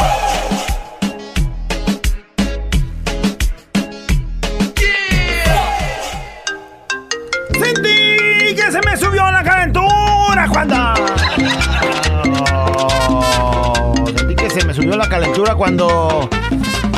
Sentí 7.53 8.57
que 8.57 8.73
se 8.73 8.81
me 8.85 8.97
subió 8.97 9.31
la 9.31 9.45
calentura. 9.45 10.51
Sentí 14.17 14.35
que 14.35 14.51
se 14.51 14.67
me 14.67 14.75
subió 14.75 14.97
la 14.97 15.09
calentura 15.09 15.55
cuando 15.55 16.29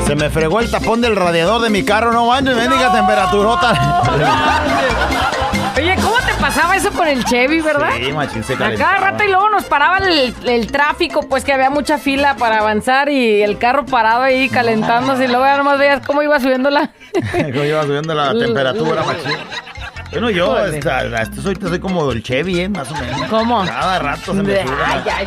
se 0.07 0.15
me 0.15 0.31
fregó 0.31 0.61
el 0.61 0.71
tapón 0.71 1.03
del 1.03 1.17
radiador 1.17 1.61
de 1.61 1.69
mi 1.69 1.85
carro. 1.85 2.15
No 2.15 2.29
manches, 2.29 2.57
bendiga 2.57 2.91
temperaturota. 2.93 4.03
Oye, 5.77 5.97
¿cómo 5.97 6.12
pasaba 6.43 6.77
eso 6.77 6.91
con 6.91 7.07
el 7.09 7.25
Chevy, 7.25 7.61
verdad? 7.61 7.91
Sí, 7.97 8.13
machín, 8.13 8.43
se 8.45 8.55
A 8.55 8.75
cada 8.75 8.97
rato 8.99 9.25
y 9.25 9.29
luego 9.29 9.49
nos 9.49 9.65
paraba 9.65 9.99
el, 9.99 10.35
el 10.45 10.67
tráfico, 10.71 11.21
pues 11.29 11.45
que 11.45 11.53
había 11.53 11.71
mucha 11.71 11.99
fila 11.99 12.37
para 12.37 12.59
avanzar 12.59 13.09
y 13.09 13.41
el 13.43 13.59
carro 13.59 13.87
parado 13.87 14.23
ahí 14.23 14.49
calentándose 14.49 15.25
y 15.25 15.29
luego 15.29 15.45
ya 15.45 15.57
nomás 15.57 15.79
veías 15.79 16.05
cómo 16.07 16.23
iba 16.23 16.39
subiendo 16.41 16.69
la... 16.69 16.91
Como 17.33 17.65
iba 17.65 17.83
subiendo 17.85 18.13
la 18.15 18.33
temperatura, 18.35 19.03
machín. 19.05 19.39
Bueno, 20.11 20.29
yo 20.31 20.55
hasta 20.57 21.41
soy, 21.41 21.57
soy 21.59 21.79
como 21.81 22.11
el 22.13 22.23
Chevy, 22.23 22.61
¿eh? 22.61 22.69
Más 22.69 22.91
o 22.91 22.95
menos. 22.95 23.23
¿Cómo? 23.31 23.65
Cada 23.65 23.99
rato 23.99 24.35
se 24.35 24.43
me 24.43 24.53
Ay, 24.61 24.67
sube. 24.67 24.77
la- 24.77 24.93
ay, 25.17 25.27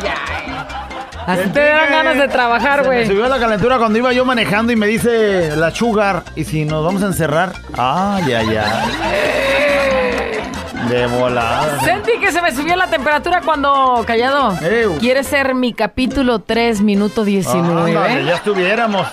Así 1.26 1.48
te 1.48 1.60
dieron 1.60 1.90
ganas 1.90 2.18
de 2.18 2.28
trabajar, 2.28 2.82
Se 2.84 2.88
me 2.88 2.94
güey. 2.94 3.06
subió 3.08 3.26
la 3.26 3.38
calentura 3.40 3.78
cuando 3.78 3.98
iba 3.98 4.12
yo 4.12 4.24
manejando 4.24 4.72
y 4.72 4.76
me 4.76 4.86
dice 4.86 5.56
la 5.56 5.72
sugar, 5.72 6.22
¿y 6.36 6.44
si 6.44 6.64
nos 6.64 6.84
vamos 6.84 7.02
a 7.02 7.06
encerrar? 7.06 7.52
Ay, 7.76 8.32
ay, 8.32 8.56
ay. 8.56 9.65
De 10.88 11.06
volada. 11.06 11.80
Sentí 11.80 12.12
que 12.20 12.30
se 12.30 12.40
me 12.42 12.52
subió 12.54 12.76
la 12.76 12.86
temperatura 12.86 13.40
cuando, 13.44 14.04
callado, 14.06 14.56
¿quieres 15.00 15.26
ser 15.26 15.54
mi 15.54 15.72
capítulo 15.72 16.38
3, 16.40 16.80
minuto 16.82 17.24
19? 17.24 17.96
Ándale, 17.96 18.24
ya 18.24 18.34
estuviéramos. 18.34 19.06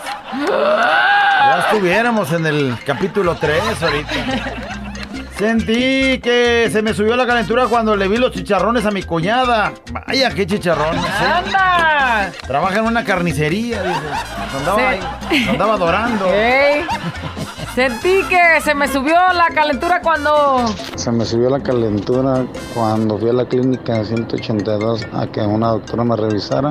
Ya 0.47 1.65
estuviéramos 1.69 2.32
en 2.32 2.45
el 2.45 2.78
capítulo 2.86 3.36
3 3.36 3.61
ahorita. 3.82 4.11
Sentí 5.38 6.19
que 6.19 6.69
se 6.71 6.82
me 6.84 6.93
subió 6.93 7.15
la 7.15 7.26
calentura 7.26 7.65
cuando 7.65 7.95
le 7.95 8.07
vi 8.07 8.17
los 8.17 8.32
chicharrones 8.32 8.86
a 8.86 8.91
mi 8.91 9.01
cuñada. 9.01 9.74
Vaya, 9.91 10.30
qué 10.30 10.45
chicharrones. 10.45 11.03
¿eh? 11.03 11.34
¡Anda! 11.45 12.32
Trabaja 12.45 12.80
en 12.80 12.86
una 12.86 13.03
carnicería, 13.03 13.82
dice. 13.82 13.99
Andaba, 14.57 14.78
Sí. 14.78 14.84
ahí, 15.32 15.39
nos 15.41 15.49
andaba 15.49 15.74
adorando. 15.74 16.28
Sentí 17.76 18.21
que 18.30 18.61
se 18.61 18.76
me 18.76 18.88
subió 18.88 19.15
la 19.34 19.47
calentura 19.53 19.99
cuando... 20.01 20.63
Se 20.95 21.11
me 21.11 21.26
subió 21.26 21.49
la 21.49 21.59
calentura 21.59 22.45
cuando 22.76 23.17
fui 23.17 23.30
a 23.32 23.34
la 23.34 23.45
clínica 23.45 23.95
de 23.95 24.05
182 24.05 25.07
a 25.11 25.26
que 25.28 25.41
una 25.41 25.69
doctora 25.69 26.03
me 26.03 26.15
revisara 26.15 26.69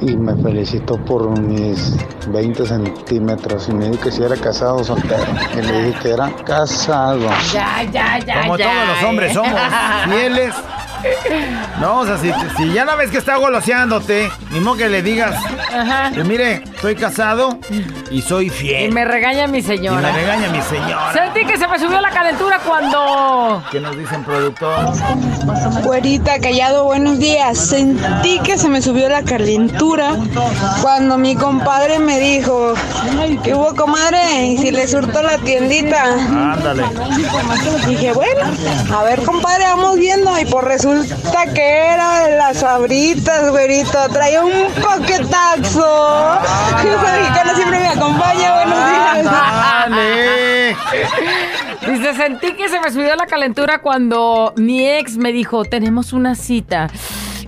y 0.00 0.16
me 0.16 0.34
felicitó 0.42 0.96
por 1.04 1.38
mis 1.38 1.96
20 2.28 2.66
centímetros 2.66 3.68
y 3.68 3.74
me 3.74 3.90
dijo 3.90 4.04
que 4.04 4.10
si 4.12 4.22
era 4.22 4.36
casado 4.36 4.76
o 4.76 4.84
soltero. 4.84 5.26
Y 5.54 5.62
le 5.62 5.82
dije 5.88 5.98
que 6.00 6.10
era 6.12 6.30
casado. 6.46 7.28
Ya, 7.52 7.82
ya, 7.92 8.18
ya, 8.18 8.40
Como 8.42 8.56
ya. 8.56 8.64
todos 8.72 8.88
los 8.88 9.02
hombres 9.10 9.32
somos 9.34 9.60
fieles. 10.06 10.54
No, 11.78 12.00
o 12.00 12.06
sea, 12.06 12.16
si, 12.18 12.32
si 12.56 12.72
ya 12.72 12.84
la 12.84 12.96
ves 12.96 13.10
que 13.10 13.18
está 13.18 13.36
goloseándote, 13.36 14.28
ni 14.50 14.60
modo 14.60 14.76
que 14.78 14.88
le 14.88 15.02
digas, 15.02 15.36
Ajá. 15.72 16.10
que 16.10 16.24
mire, 16.24 16.64
estoy 16.76 16.94
casado 16.94 17.58
y 18.10 18.20
soy 18.22 18.46
Y 18.46 18.50
fiel. 18.50 18.92
me 18.92 19.04
regaña 19.04 19.46
mi 19.46 19.58
Y 19.58 19.62
señora. 19.62 20.00
me 20.00 20.12
regaña 20.12 20.48
mi 20.50 20.60
señora. 20.62 21.12
Sentí 21.12 21.44
que 21.46 21.56
se 21.56 21.66
me 21.66 21.78
subió 21.78 22.00
la 22.00 22.10
calentura 22.10 22.60
cuando... 22.64 23.62
¿Qué 23.72 23.80
nos 23.80 23.96
dicen, 23.96 24.22
productor? 24.24 24.92
Güerita, 25.82 26.38
callado, 26.38 26.84
buenos 26.84 27.18
días. 27.18 27.58
Sentí 27.58 28.38
que 28.40 28.58
se 28.58 28.68
me 28.68 28.82
subió 28.82 29.08
la 29.08 29.22
calentura 29.22 30.16
cuando 30.82 31.16
mi 31.18 31.34
compadre 31.34 31.98
me 31.98 32.18
dijo, 32.20 32.74
¿qué 33.42 33.54
hubo, 33.54 33.74
comadre? 33.74 34.44
¿Y 34.46 34.58
si 34.58 34.70
le 34.70 34.86
surto 34.86 35.22
la 35.22 35.38
tiendita? 35.38 36.04
Ándale. 36.04 36.84
Dije, 37.86 38.12
bueno, 38.12 38.40
a 38.94 39.02
ver, 39.02 39.22
compadre, 39.22 39.64
vamos 39.64 39.96
viendo. 39.98 40.38
Y 40.38 40.44
pues 40.44 40.64
resulta 40.64 41.46
que 41.54 41.86
era 41.86 42.26
de 42.26 42.36
las 42.36 42.62
abritas, 42.62 43.50
güerito. 43.50 43.98
Traía 44.12 44.42
un 44.42 44.70
paquetazo. 44.82 46.38
Esa 46.68 47.12
mexicana 47.18 47.54
siempre 47.54 47.78
me 47.80 47.88
acompaña. 47.88 48.54
Buenos 48.54 48.90
días. 48.90 49.24
Dale. 49.24 50.76
Dice, 51.86 52.14
sentí 52.14 52.52
que 52.54 52.68
se 52.68 52.80
me 52.80 52.90
subió 52.90 53.14
la 53.16 53.26
calentura 53.26 53.78
cuando 53.78 54.52
mi 54.56 54.86
ex 54.88 55.16
me 55.16 55.32
dijo, 55.32 55.64
tenemos 55.64 56.12
una 56.12 56.34
cita. 56.34 56.88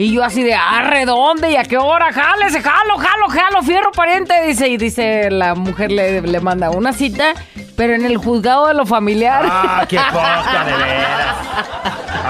Y 0.00 0.12
yo 0.12 0.22
así 0.22 0.44
de, 0.44 0.54
arre, 0.54 1.04
¿dónde? 1.06 1.50
¿Y 1.50 1.56
a 1.56 1.64
qué 1.64 1.76
hora? 1.76 2.12
Jálese, 2.12 2.62
jalo, 2.62 2.96
jalo, 2.98 3.28
jalo, 3.28 3.62
fierro 3.64 3.90
pariente. 3.90 4.32
Dice, 4.46 4.68
y 4.68 4.76
dice, 4.76 5.28
la 5.30 5.54
mujer 5.56 5.90
le, 5.90 6.20
le 6.22 6.40
manda 6.40 6.70
una 6.70 6.92
cita, 6.92 7.34
pero 7.76 7.94
en 7.94 8.04
el 8.04 8.16
juzgado 8.16 8.68
de 8.68 8.74
lo 8.74 8.86
familiar. 8.86 9.44
Ah, 9.50 9.84
qué 9.88 9.96
poca, 9.98 10.64
de 10.64 10.72
veras. 10.72 11.36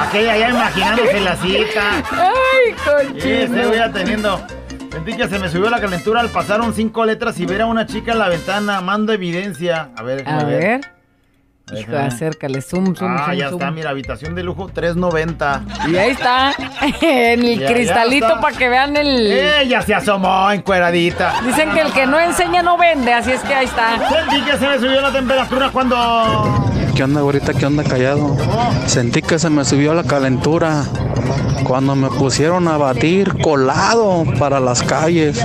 Aquella 0.08 0.36
ya 0.38 0.48
imaginándose 0.48 1.20
la 1.20 1.36
cita. 1.36 1.82
Ay, 2.12 2.74
Sí, 2.74 2.74
cochino. 2.84 3.60
estoy 3.60 3.76
ya 3.76 3.92
teniendo. 3.92 4.40
Sentí 4.98 5.16
que 5.16 5.28
se 5.28 5.38
me 5.38 5.48
subió 5.48 5.70
la 5.70 5.80
calentura 5.80 6.20
al 6.20 6.28
pasar 6.28 6.60
un 6.60 6.74
cinco 6.74 7.04
letras 7.04 7.38
y 7.38 7.46
ver 7.46 7.62
a 7.62 7.66
una 7.66 7.86
chica 7.86 8.10
en 8.12 8.18
la 8.18 8.28
ventana. 8.28 8.80
Mando 8.80 9.12
evidencia. 9.12 9.90
A 9.96 10.02
ver, 10.02 10.28
A 10.28 10.42
ver. 10.42 10.80
Hijo, 11.72 11.96
acércale, 11.96 12.62
zoom, 12.62 12.96
zoom, 12.96 13.14
Ah, 13.16 13.26
zoom, 13.26 13.36
ya 13.36 13.48
zoom. 13.50 13.60
está, 13.60 13.70
mira, 13.70 13.90
habitación 13.90 14.34
de 14.34 14.42
lujo 14.42 14.68
390. 14.72 15.62
Y 15.88 15.96
ahí 15.96 16.10
está, 16.10 16.52
en 17.02 17.44
el 17.44 17.58
Ya, 17.60 17.72
cristalito 17.72 18.40
para 18.40 18.56
que 18.56 18.68
vean 18.70 18.96
el... 18.96 19.30
Ella 19.30 19.82
se 19.82 19.94
asomó 19.94 20.50
encueradita. 20.50 21.34
Dicen 21.44 21.70
que 21.72 21.82
el 21.82 21.92
que 21.92 22.06
no 22.06 22.18
enseña 22.18 22.62
no 22.62 22.76
vende, 22.76 23.12
así 23.12 23.30
es 23.32 23.42
que 23.42 23.54
ahí 23.54 23.66
está. 23.66 23.98
Sentí 24.08 24.40
que 24.50 24.56
se 24.56 24.66
me 24.66 24.78
subió 24.78 25.00
la 25.00 25.12
temperatura 25.12 25.68
cuando... 25.70 26.64
¿Qué 26.98 27.04
onda, 27.04 27.20
güerita? 27.20 27.54
¿Qué 27.54 27.64
onda, 27.64 27.84
callado? 27.84 28.36
Sentí 28.86 29.22
que 29.22 29.38
se 29.38 29.48
me 29.50 29.64
subió 29.64 29.94
la 29.94 30.02
calentura 30.02 30.82
cuando 31.62 31.94
me 31.94 32.08
pusieron 32.08 32.66
a 32.66 32.76
batir 32.76 33.40
colado 33.40 34.24
para 34.36 34.58
las 34.58 34.82
calles. 34.82 35.40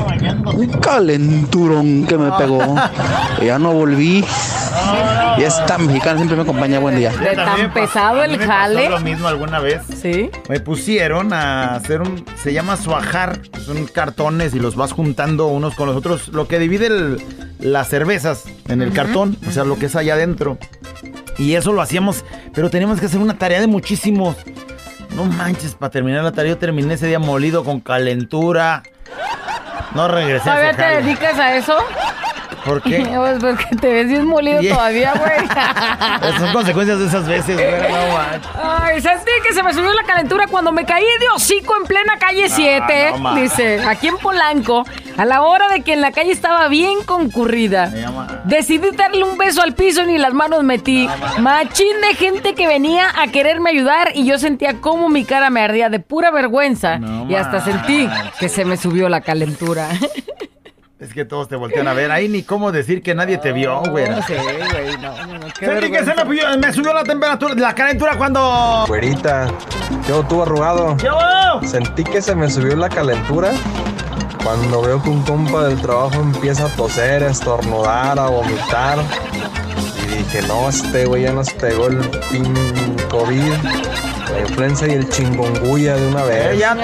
Un 0.52 0.68
calenturón 0.82 2.08
que 2.08 2.18
me 2.18 2.32
pegó. 2.40 2.76
Y 3.40 3.46
ya 3.46 3.60
no 3.60 3.72
volví. 3.72 4.26
Y 5.38 5.44
esta 5.44 5.78
mexicana 5.78 6.16
siempre 6.16 6.38
me 6.38 6.42
acompaña. 6.42 6.80
Buen 6.80 6.96
día. 6.96 7.12
De 7.12 7.36
tan 7.36 7.72
pesado 7.72 8.22
a 8.22 8.26
el 8.26 8.40
jale. 8.40 8.90
lo 8.90 9.00
mismo 9.02 9.28
alguna 9.28 9.60
vez. 9.60 9.84
Sí. 10.02 10.32
Me 10.50 10.60
pusieron 10.60 11.34
a 11.34 11.76
hacer 11.76 12.02
un. 12.02 12.26
Se 12.42 12.52
llama 12.52 12.78
suajar. 12.78 13.40
Son 13.64 13.86
cartones 13.86 14.56
y 14.56 14.60
los 14.60 14.76
vas 14.76 14.92
juntando 14.92 15.46
unos 15.46 15.76
con 15.76 15.86
los 15.86 15.96
otros. 15.96 16.30
Lo 16.30 16.48
que 16.48 16.58
divide 16.58 16.88
el- 16.88 17.22
las 17.60 17.90
cervezas 17.90 18.46
en 18.70 18.82
el 18.82 18.92
cartón. 18.92 19.38
O 19.48 19.52
sea, 19.52 19.66
lo 19.66 19.78
que 19.78 19.86
es 19.86 19.96
allá 19.96 20.16
adentro. 20.16 20.58
Y 21.38 21.56
eso 21.56 21.72
lo 21.74 21.82
hacíamos. 21.82 22.26
Pero 22.54 22.70
teníamos 22.70 23.00
que 23.00 23.08
hacer 23.08 23.20
una 23.20 23.38
tarea 23.38 23.60
de 23.60 23.68
muchísimos. 23.68 24.38
No 25.16 25.26
manches, 25.26 25.76
para 25.76 25.92
terminar 25.92 26.24
la 26.24 26.32
tarea, 26.32 26.54
yo 26.54 26.58
terminé 26.58 26.96
ese 26.96 27.08
día 27.08 27.20
molido 27.20 27.64
con 27.64 27.80
calentura. 27.80 28.84
No 29.94 30.08
regresé 30.08 30.50
a 30.50 30.54
¿Todavía 30.54 30.72
ese 30.72 30.82
te 30.82 31.02
dedicas 31.04 31.40
a 31.40 31.56
eso? 31.56 31.78
¿Por 32.66 32.82
qué? 32.82 33.06
Pues 33.24 33.38
porque 33.40 33.76
te 33.76 33.88
ves 33.94 34.08
bien 34.08 34.26
molido 34.28 34.62
Yeah. 34.62 34.76
todavía, 34.76 35.14
güey. 35.16 36.38
Son 36.40 36.54
consecuencias 36.54 37.00
de 37.00 37.06
esas 37.08 37.28
veces, 37.28 37.56
güera, 37.56 37.90
no 37.90 38.14
manches. 38.18 38.52
Ay, 38.62 39.02
sentí 39.02 39.32
que 39.48 39.54
se 39.54 39.64
me 39.64 39.74
subió 39.74 39.94
la 39.94 40.04
calentura 40.04 40.48
cuando 40.48 40.72
me 40.72 40.86
caí 40.86 41.04
de 41.20 41.28
hocico 41.36 41.76
en 41.80 41.88
plena 41.88 42.18
calle 42.20 42.50
7. 42.50 43.12
no 43.14 43.18
ma. 43.20 43.36
dice, 43.40 43.82
aquí 43.88 44.08
en 44.08 44.18
Polanco, 44.18 44.86
a 45.18 45.26
la 45.26 45.42
hora 45.42 45.68
de 45.70 45.82
que 45.82 45.94
en 45.94 46.02
la 46.02 46.12
calle 46.12 46.32
estaba 46.32 46.68
bien 46.68 47.04
concurrida. 47.06 47.92
Decidí 48.46 48.92
darle 48.96 49.24
un 49.24 49.38
beso 49.38 49.62
al 49.62 49.74
piso 49.74 50.04
y 50.04 50.08
ni 50.08 50.18
las 50.18 50.34
manos 50.34 50.64
metí. 50.64 51.08
Machín 51.40 52.02
de 52.02 52.16
gente 52.16 52.54
que 52.56 52.68
venía 52.68 53.08
a 53.22 53.28
quererme 53.28 53.70
ayudar 53.72 54.12
y 54.14 54.26
yo 54.26 54.38
sentía 54.38 54.80
como 54.82 55.10
mi 55.10 55.26
cara 55.26 55.50
me 55.50 55.62
ardía 55.62 55.90
de 55.90 56.00
pura 56.00 56.32
vergüenza. 56.32 57.00
y 57.28 57.36
hasta 57.36 57.62
sentí 57.62 58.08
que 58.40 58.50
se 58.50 58.66
me 58.66 58.78
subió 58.78 59.10
la 59.10 59.22
calentura. 59.22 59.90
Es 61.00 61.14
que 61.14 61.26
todos 61.26 61.50
te 61.50 61.56
voltean 61.56 61.88
a 61.88 61.94
ver. 61.94 62.12
Ahí 62.12 62.30
ni 62.30 62.44
cómo 62.44 62.72
decir 62.72 63.02
que 63.02 63.14
nadie 63.14 63.38
te 63.38 63.52
vio, 63.52 63.82
güera. 63.82 64.18
No 64.18 64.22
sé, 64.28 64.38
güey, 64.38 64.98
no, 64.98 65.28
no, 65.28 65.40
no, 65.40 65.48
qué 65.60 65.66
Sentí 65.66 65.92
que 65.92 66.06
se 66.06 66.14
me, 66.16 66.58
me 66.58 66.74
subió 66.74 66.94
la 66.94 67.04
temperatura, 67.04 67.56
la 67.56 67.76
calentura 67.76 68.18
cuando... 68.18 68.86
Güerita, 68.88 69.48
yo 70.08 70.24
tú 70.24 70.44
arrugado. 70.44 70.96
¿Qué 70.98 71.10
hubo? 71.10 71.68
Sentí 71.68 72.04
que 72.04 72.22
se 72.22 72.36
me 72.36 72.50
subió 72.50 72.76
la 72.76 72.90
calentura 72.90 73.52
cuando 74.44 74.82
veo 74.82 75.02
que 75.02 75.10
un 75.10 75.24
compa 75.24 75.68
del 75.68 75.82
trabajo 75.82 76.16
empieza 76.16 76.66
a 76.66 76.70
toser, 76.70 77.24
a 77.24 77.32
estornudar, 77.32 78.20
a 78.20 78.28
vomitar. 78.28 79.00
Y 80.04 80.18
dije, 80.18 80.42
no, 80.48 80.70
este 80.70 81.06
güey 81.06 81.24
ya 81.24 81.34
nos 81.34 81.52
pegó 81.54 81.88
el 81.88 81.98
pin 82.32 82.54
COVID, 83.10 83.54
la 84.32 84.40
influenza 84.40 84.88
y 84.88 84.92
el 84.92 85.10
chingonguya 85.10 85.96
de 85.96 86.08
una 86.08 86.24
vez. 86.24 86.54
Eh, 86.54 86.58
ya 86.58 86.76
todo. 86.76 86.84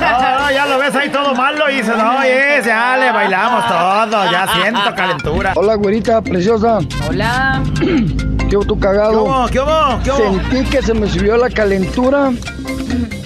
No, 0.00 0.40
no, 0.40 0.50
ya 0.50 0.66
lo 0.66 0.78
ves 0.78 0.94
ahí 0.94 1.08
todo 1.10 1.34
malo 1.34 1.70
y 1.70 1.76
dices, 1.76 1.94
oye, 1.94 2.62
ya 2.66 2.96
le 2.96 3.12
bailamos 3.12 3.66
todo, 3.66 4.30
ya 4.30 4.46
siento 4.48 4.94
calentura. 4.94 5.52
Hola, 5.56 5.74
güerita 5.74 6.20
preciosa. 6.22 6.78
Hola. 7.08 7.62
¿Qué 8.48 8.56
hubo, 8.56 8.66
tú 8.66 8.78
cagado? 8.78 9.12
¿Qué 9.12 9.18
hubo? 9.18 9.46
¿Qué 9.48 9.60
hubo? 9.60 10.02
¿Qué 10.04 10.10
hubo? 10.10 10.40
Sentí 10.40 10.70
que 10.70 10.82
se 10.82 10.94
me 10.94 11.08
subió 11.08 11.36
la 11.36 11.48
calentura 11.48 12.30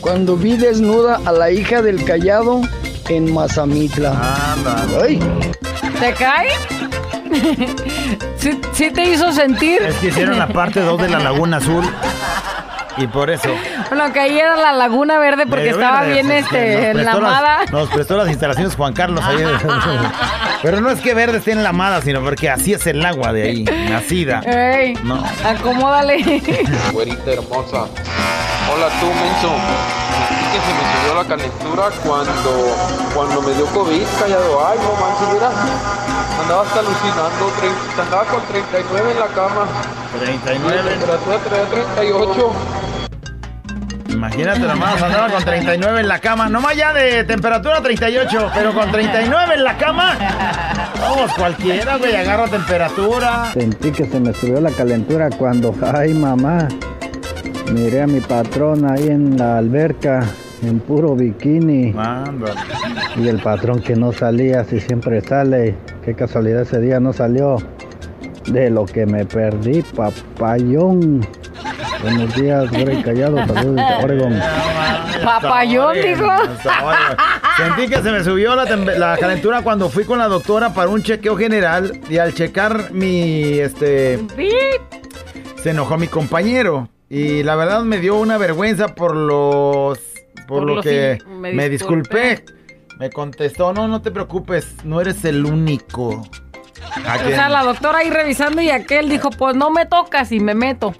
cuando 0.01 0.37
vi 0.37 0.57
desnuda 0.57 1.21
a 1.25 1.33
la 1.33 1.51
hija 1.51 1.83
del 1.83 2.05
callado 2.05 2.61
en 3.09 3.35
Mazamitla. 3.35 4.37
Ay, 5.03 5.19
¿Te 5.99 6.13
cae? 6.13 6.49
¿Sí, 8.39 8.61
sí 8.73 8.91
te 8.91 9.05
hizo 9.05 9.33
sentir? 9.33 9.83
Es 9.83 9.97
que 9.97 10.09
hicieron 10.09 10.39
la 10.39 10.47
parte 10.47 10.81
2 10.81 11.01
de 11.03 11.09
la 11.09 11.19
Laguna 11.19 11.57
Azul 11.57 11.85
y 12.97 13.07
por 13.07 13.31
eso. 13.31 13.49
Bueno, 13.89 14.13
que 14.13 14.21
ahí 14.21 14.39
era 14.39 14.57
la 14.57 14.73
Laguna 14.73 15.19
Verde 15.19 15.47
porque 15.47 15.65
Medio 15.67 15.75
estaba 15.77 16.01
verde, 16.01 16.13
bien 16.15 16.31
este, 16.33 16.91
enlamada. 16.91 17.59
las- 17.63 17.71
Nos 17.73 17.89
prestó 17.91 18.17
las 18.17 18.29
instalaciones 18.29 18.75
Juan 18.75 18.93
Carlos 18.95 19.23
ahí. 19.25 19.45
Pero 20.63 20.81
no 20.81 20.91
es 20.91 21.01
que 21.01 21.15
verde 21.15 21.39
esté 21.39 21.53
enlamada, 21.53 22.01
sino 22.03 22.21
porque 22.23 22.49
así 22.51 22.73
es 22.73 22.87
el 22.87 23.05
agua 23.05 23.33
de 23.33 23.43
ahí, 23.43 23.65
nacida. 23.91 24.41
Ey, 24.41 24.95
No. 25.03 25.23
acomódale. 25.45 26.43
Güerita 26.93 27.33
hermosa. 27.33 27.85
Hola 28.75 28.89
tú, 29.01 29.07
menso. 29.07 29.55
Que 30.53 30.59
se 30.61 30.73
me 30.73 30.81
subió 31.01 31.23
la 31.23 31.29
calentura 31.29 31.83
cuando, 32.05 32.77
cuando 33.15 33.43
me 33.43 33.53
dio 33.55 33.67
COVID, 33.67 34.03
callado. 34.19 34.67
Ay, 34.67 34.79
no 34.83 34.93
manches, 35.01 35.29
mira. 35.35 35.51
Andaba 36.47 36.63
hasta 36.63 36.79
alucinando. 36.79 37.51
Andaba 38.01 38.25
con 38.27 38.41
39 38.47 39.11
en 39.11 39.19
la 39.19 39.27
cama. 39.27 39.67
39. 40.17 40.77
La 40.77 40.91
temperatura 40.93 41.39
traía 41.39 41.65
38. 41.65 42.53
Imagínate 44.11 44.61
nomás, 44.61 45.03
andaba 45.03 45.29
con 45.29 45.45
39 45.45 46.01
en 46.01 46.07
la 46.07 46.21
cama. 46.21 46.49
Nomás 46.49 46.77
ya 46.77 46.93
de 46.93 47.25
temperatura 47.25 47.83
38, 47.83 48.51
pero 48.55 48.73
con 48.73 48.93
39 48.93 49.55
en 49.55 49.65
la 49.65 49.77
cama. 49.77 50.17
Vamos, 51.01 51.33
cualquiera, 51.33 51.97
güey, 51.97 52.15
agarra 52.15 52.47
temperatura. 52.47 53.47
Sentí 53.53 53.91
que 53.91 54.07
se 54.07 54.21
me 54.21 54.33
subió 54.33 54.61
la 54.61 54.71
calentura 54.71 55.31
cuando, 55.31 55.75
ay 55.83 56.15
mamá, 56.15 56.69
miré 57.73 58.03
a 58.03 58.07
mi 58.07 58.21
patrón 58.21 58.89
ahí 58.89 59.09
en 59.09 59.37
la 59.37 59.59
alberca, 59.59 60.21
en 60.63 60.79
puro 60.79 61.17
bikini. 61.17 61.93
Y 63.17 63.27
el 63.27 63.41
patrón 63.41 63.83
que 63.83 63.97
no 63.97 64.13
salía, 64.13 64.63
si 64.63 64.79
siempre 64.79 65.21
sale, 65.23 65.75
qué 66.07 66.15
casualidad 66.15 66.63
ese 66.63 66.81
día 66.81 67.01
no 67.01 67.13
salió. 67.13 67.57
De 68.47 68.71
lo 68.71 68.87
que 68.87 69.07
me 69.07 69.27
perdí, 69.27 69.83
papayón. 69.83 71.27
Buenos 72.01 72.33
días, 72.37 72.71
Grey 72.71 73.03
Callado, 73.03 73.39
saludos 73.45 73.75
de 73.75 74.05
Oregon. 74.05 74.41
Papayón, 75.25 75.95
dijo. 75.95 76.29
Sentí 77.57 77.89
que 77.89 78.01
se 78.03 78.13
me 78.13 78.23
subió 78.23 78.55
la, 78.55 79.17
calentura 79.19 79.63
cuando 79.63 79.89
fui 79.89 80.05
con 80.05 80.19
la 80.19 80.29
doctora 80.29 80.73
para 80.73 80.91
un 80.91 81.03
chequeo 81.03 81.37
general 81.37 82.01
y 82.09 82.19
al 82.19 82.35
checar 82.35 82.93
mi, 82.93 83.59
este, 83.59 84.21
se 85.61 85.71
enojó 85.71 85.99
mi 85.99 86.07
compañero 86.07 86.89
y 87.11 87.43
la 87.43 87.57
verdad 87.57 87.83
me 87.83 87.99
dio 87.99 88.17
una 88.17 88.39
vergüenza 88.39 88.95
por 88.95 89.17
los, 89.17 89.99
por, 90.47 90.59
Por 90.59 90.71
lo 90.71 90.83
que 90.83 91.19
me 91.41 91.69
disculpé. 91.69 92.45
Me 92.99 93.11
contestó, 93.11 93.73
no, 93.75 93.89
no 93.89 94.01
te 94.01 94.11
preocupes, 94.11 94.77
no 94.85 95.01
eres 95.01 95.25
el 95.25 95.45
único. 95.45 96.27
¿A 97.07 97.17
O 97.17 97.29
sea, 97.29 97.49
la 97.51 97.63
doctora 97.63 97.99
ahí 97.99 98.11
revisando 98.11 98.63
y 98.63 98.71
aquel 98.71 99.09
dijo, 99.09 99.29
pues 99.31 99.55
no 99.55 99.71
me 99.71 99.85
tocas 99.85 100.33
y 100.33 100.41
me 100.41 100.55
meto. 100.55 100.95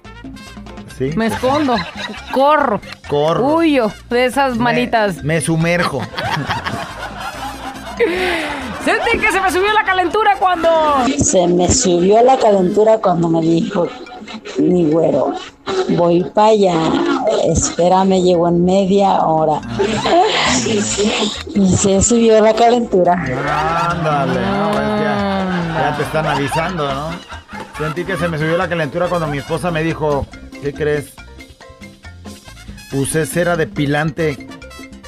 Sí, 0.95 1.11
Me 1.15 1.27
escondo. 1.27 1.75
Corro. 2.31 2.81
Corro. 3.07 3.55
Huyo 3.55 3.91
de 4.09 4.25
esas 4.25 4.57
manitas. 4.57 5.23
me 5.23 5.41
sumerjo. 5.41 6.01
Sentí 8.83 9.17
que 9.19 9.31
se 9.31 9.41
me 9.41 9.51
subió 9.51 9.73
la 9.73 9.83
calentura 9.83 10.35
cuando... 10.39 10.69
Se 11.17 11.47
me 11.47 11.71
subió 11.71 12.21
la 12.23 12.37
calentura 12.37 12.99
cuando 12.99 13.27
me 13.27 13.41
dijo 13.41 13.87
mi 14.57 14.89
güero, 14.91 15.33
voy 15.89 16.23
para 16.23 16.49
allá, 16.49 16.75
espérame, 17.45 18.21
llego 18.21 18.47
en 18.47 18.65
media 18.65 19.21
hora. 19.25 19.61
Y 21.55 21.75
se 21.75 22.01
subió 22.01 22.41
la 22.41 22.53
calentura. 22.53 23.13
Ándale, 23.13 24.39
no, 24.39 24.71
es 24.71 24.97
que 24.97 25.03
ya, 25.03 25.73
ya 25.79 25.97
te 25.97 26.03
están 26.03 26.25
avisando, 26.25 26.93
¿no? 26.93 27.09
Sentí 27.77 28.05
que 28.05 28.17
se 28.17 28.27
me 28.27 28.37
subió 28.37 28.57
la 28.57 28.67
calentura 28.67 29.07
cuando 29.07 29.27
mi 29.27 29.37
esposa 29.37 29.69
me 29.71 29.83
dijo, 29.83 30.25
¿qué 30.61 30.73
crees? 30.73 31.13
Usé 32.93 33.25
cera 33.25 33.55
depilante. 33.55 34.47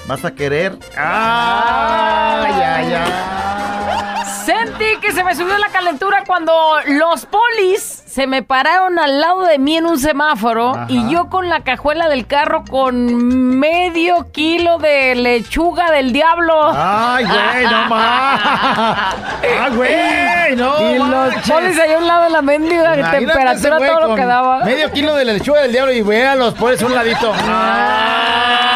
¿Vas 0.08 0.26
a 0.26 0.32
querer? 0.32 0.78
¡Ay, 0.98 2.52
ay, 2.52 2.94
ay! 2.94 4.26
Sentí 4.46 4.98
que 5.02 5.12
se 5.12 5.24
me 5.24 5.36
subió 5.36 5.58
la 5.58 5.70
calentura 5.70 6.24
cuando 6.26 6.52
los 6.88 7.28
polis 7.28 7.99
se 8.10 8.26
me 8.26 8.42
pararon 8.42 8.98
al 8.98 9.22
lado 9.22 9.44
de 9.44 9.60
mí 9.60 9.78
en 9.78 9.86
un 9.86 10.00
semáforo 10.00 10.72
Ajá. 10.72 10.86
y 10.90 11.12
yo 11.12 11.30
con 11.30 11.48
la 11.48 11.62
cajuela 11.62 12.10
del 12.10 12.26
carro 12.26 12.64
con 12.68 13.60
medio 13.60 14.32
kilo 14.32 14.80
de 14.80 15.14
lechuga 15.14 15.92
del 15.92 16.12
diablo. 16.12 16.72
¡Ay, 16.74 17.26
güey, 17.26 17.66
no 17.66 17.86
más! 17.90 18.90
¡Ah, 18.90 19.70
güey, 19.76 20.56
no 20.56 20.82
Y 20.92 20.98
los 20.98 21.36
polis 21.48 21.80
ahí 21.80 21.94
a 21.94 21.98
un 22.00 22.08
lado 22.08 22.24
de 22.24 22.30
la 22.32 22.42
mendiga 22.42 23.12
temperatura 23.12 23.78
güey 23.78 23.90
todo 23.92 24.08
lo 24.08 24.16
que 24.16 24.26
daba. 24.26 24.64
Medio 24.64 24.92
kilo 24.92 25.16
de 25.16 25.26
lechuga 25.26 25.62
del 25.62 25.72
diablo 25.72 25.94
y 25.94 26.02
véalos, 26.02 26.56
pues 26.56 26.82
un 26.82 26.96
ladito. 26.96 27.32
Eso 27.32 28.69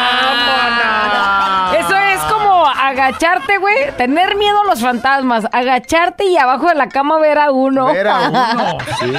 agacharte, 3.04 3.58
güey, 3.58 3.92
tener 3.96 4.36
miedo 4.36 4.62
a 4.62 4.64
los 4.64 4.80
fantasmas, 4.80 5.46
agacharte 5.52 6.24
y 6.24 6.36
abajo 6.36 6.68
de 6.68 6.74
la 6.74 6.88
cama 6.88 7.18
ver 7.18 7.38
a 7.38 7.50
uno. 7.50 7.92
Ver 7.92 8.08
a 8.08 8.28
uno, 8.30 8.78
sí. 9.00 9.12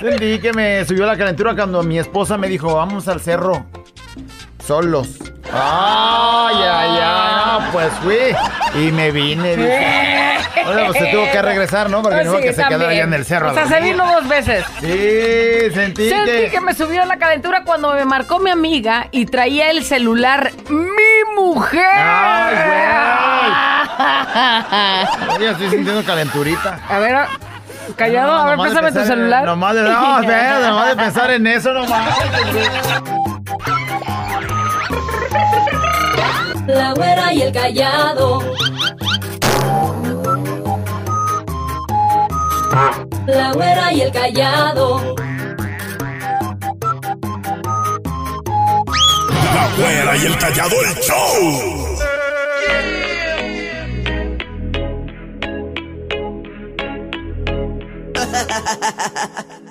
Sentí 0.00 0.38
que 0.38 0.52
me 0.52 0.84
subió 0.84 1.06
la 1.06 1.16
calentura 1.16 1.54
cuando 1.54 1.82
mi 1.82 1.98
esposa 1.98 2.36
me 2.36 2.48
dijo, 2.48 2.74
vamos 2.74 3.08
al 3.08 3.20
cerro. 3.20 3.66
Solos. 4.64 5.18
Ay, 5.52 6.56
ay, 6.60 6.98
ay. 7.00 7.60
No, 7.60 7.72
pues 7.72 7.92
fui. 8.02 8.80
Y 8.82 8.90
me 8.90 9.12
vine. 9.12 9.56
Dice. 9.56 10.36
Bueno, 10.64 10.86
pues 10.86 10.98
se 10.98 11.06
tuvo 11.12 11.30
que 11.30 11.40
regresar, 11.40 11.88
¿no? 11.88 12.02
Porque 12.02 12.16
Pues 12.16 12.26
no 12.26 12.36
sí, 12.38 12.42
que 12.42 12.52
se 12.52 12.64
quedara 12.64 12.88
allá 12.88 13.04
en 13.04 13.14
el 13.14 13.24
cerro. 13.24 13.52
O 13.52 13.54
sea, 13.54 13.66
se 13.68 13.80
vino 13.80 14.04
dos 14.12 14.26
veces. 14.28 14.64
Sí, 14.80 15.72
sentí, 15.72 16.08
Sentí 16.08 16.30
que... 16.30 16.50
que... 16.50 16.60
me 16.60 16.74
subió 16.74 17.04
la 17.04 17.16
calentura 17.18 17.62
cuando 17.64 17.94
me 17.94 18.04
marcó 18.04 18.40
mi 18.40 18.50
amiga 18.50 19.06
y 19.12 19.26
traía 19.26 19.70
el 19.70 19.84
celular 19.84 20.50
mi 20.68 21.05
mujer. 21.36 21.84
Oye, 25.36 25.50
estoy 25.50 25.70
sintiendo 25.70 26.02
calenturita. 26.04 26.78
A 26.88 26.98
ver, 26.98 27.16
callado, 27.96 28.32
a 28.32 28.44
ver, 28.46 28.56
pásame 28.56 28.88
tu 28.88 28.94
pensar 28.94 29.02
en- 29.02 29.08
celular. 29.08 29.44
Nomás 29.44 29.74
de, 29.74 29.82
no, 29.82 29.90
nomás 30.68 30.88
de 30.88 30.96
pensar 30.96 31.30
en 31.30 31.46
eso, 31.46 31.72
nomás. 31.72 32.08
La 36.66 36.92
güera 36.94 37.32
y 37.32 37.42
el 37.42 37.52
callado. 37.52 38.40
La 43.26 43.52
güera 43.52 43.92
y 43.92 44.00
el 44.02 44.12
callado. 44.12 45.14
güera 49.76 50.16
y 50.16 50.26
el 50.26 50.38
callado 50.38 50.76
el 50.82 50.94
show. 51.00 51.96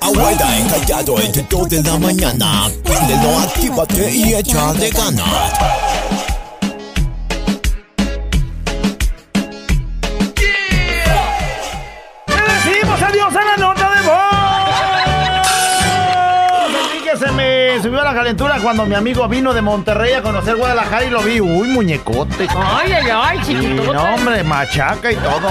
Abuela 0.01 0.59
encallado 0.59 1.19
entre 1.19 1.43
2 1.49 1.69
de 1.69 1.83
la 1.83 1.97
mañana. 1.97 2.69
Prendelo, 2.83 3.39
actívate 3.39 4.11
y 4.11 4.33
echa 4.33 4.73
de 4.73 4.89
ganas. 4.91 6.24
Me 17.75 17.81
subió 17.81 18.03
la 18.03 18.13
calentura 18.13 18.57
cuando 18.61 18.85
mi 18.85 18.95
amigo 18.95 19.27
vino 19.27 19.53
de 19.53 19.61
Monterrey 19.61 20.13
a 20.13 20.21
conocer 20.21 20.55
Guadalajara 20.55 21.03
y 21.03 21.09
lo 21.09 21.21
vi. 21.21 21.41
Uy, 21.41 21.67
muñecote. 21.69 22.47
Ay, 22.55 22.93
ay, 22.93 23.09
ay, 23.13 23.39
Sí, 23.43 23.53
chiquitote. 23.53 23.93
no, 23.93 24.03
hombre, 24.15 24.43
machaca 24.43 25.11
y 25.11 25.15
todo. 25.17 25.49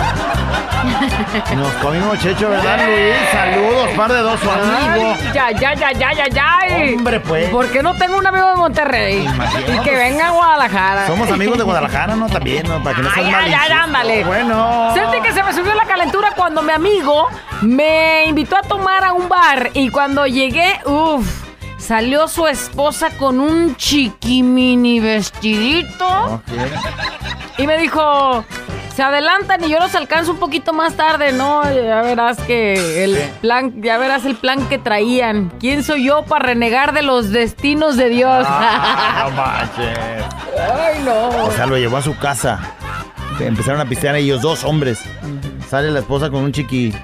Nos 1.57 1.73
comimos 1.75 2.19
checho, 2.21 2.49
¿verdad, 2.49 2.79
Luis? 2.87 3.15
Saludos, 3.33 3.89
par 3.97 4.13
de 4.13 4.19
dos, 4.21 4.41
su 4.41 4.51
amigo. 4.51 5.15
Ya, 5.35 5.51
ya, 5.51 5.75
ya, 5.75 5.93
ya, 5.93 6.13
ya, 6.13 6.29
ya. 6.29 6.95
Hombre, 6.97 7.21
pues. 7.21 7.49
¿Por 7.51 7.67
qué 7.71 7.83
no 7.83 7.95
tengo 7.95 8.17
un 8.17 8.27
amigo 8.27 8.49
de 8.51 8.57
Monterrey? 8.57 9.25
Imagínate. 9.25 9.73
Y 9.75 9.79
que 9.81 9.95
venga 9.97 10.29
a 10.29 10.31
Guadalajara. 10.31 11.07
Somos 11.07 11.31
amigos 11.31 11.59
de 11.59 11.65
Guadalajara, 11.65 12.17
¿no? 12.17 12.29
También, 12.29 12.67
¿no? 12.67 12.83
Para 12.83 12.97
que 12.97 13.03
no 13.03 13.11
seas 13.13 13.19
Ay, 13.19 13.25
ay, 13.27 13.33
ay, 13.35 13.51
malinchista. 13.51 13.83
ándale. 13.85 14.25
Bueno. 14.25 14.95
Sentí 14.95 15.21
que 15.21 15.33
se 15.33 15.43
me 15.43 15.53
subió 15.53 15.75
la 15.75 15.85
calentura 15.85 16.33
cuando 16.35 16.63
mi 16.63 16.73
amigo 16.73 17.29
me 17.63 18.25
invitó 18.27 18.57
a 18.57 18.63
tomar 18.63 19.05
a 19.05 19.13
un 19.13 19.29
bar 19.29 19.71
y 19.75 19.89
cuando 19.91 20.27
llegué, 20.27 20.81
uff, 20.87 21.44
salió 21.85 22.29
su 22.29 22.47
esposa 22.47 23.11
con 23.11 23.41
un 23.41 23.77
chiquimini 23.77 25.01
vestidito 25.01 26.43
y 27.59 27.67
me 27.67 27.77
dijo, 27.77 28.43
se 28.95 29.03
adelantan 29.03 29.63
y 29.63 29.69
yo 29.69 29.79
los 29.79 29.95
alcanzo 29.95 30.33
un 30.33 30.39
poquito 30.39 30.73
más 30.73 30.95
tarde, 30.95 31.33
¿no? 31.33 31.63
Ya 31.65 32.01
verás 32.01 32.39
que 32.39 33.05
el 33.05 33.17
plan, 33.43 33.83
ya 33.83 33.99
verás 33.99 34.25
el 34.25 34.35
plan 34.35 34.67
que 34.69 34.79
traían. 34.79 35.53
¿Quién 35.61 35.85
soy 35.85 36.07
yo 36.07 36.25
para 36.25 36.47
renegar 36.47 36.95
de 36.95 37.03
los 37.03 37.31
destinos 37.31 37.99
de 37.99 38.09
Dios? 38.09 38.47
Ah, 38.49 39.27
no 39.29 39.37
manches. 39.37 39.99
Ay, 40.75 41.03
no. 41.05 41.45
O 41.45 41.53
sea, 41.53 41.67
lo 41.67 41.77
llevó 41.77 41.99
a 41.99 42.03
su 42.03 42.17
casa. 42.17 42.61
Empezaron 43.39 43.81
a 43.81 43.85
pistear 43.85 44.17
ellos 44.17 44.41
dos 44.41 44.65
hombres. 44.65 45.01
Sale 45.69 45.91
la 45.91 45.99
esposa 45.99 46.31
con 46.31 46.45
un 46.45 46.53
chiqui. 46.53 46.95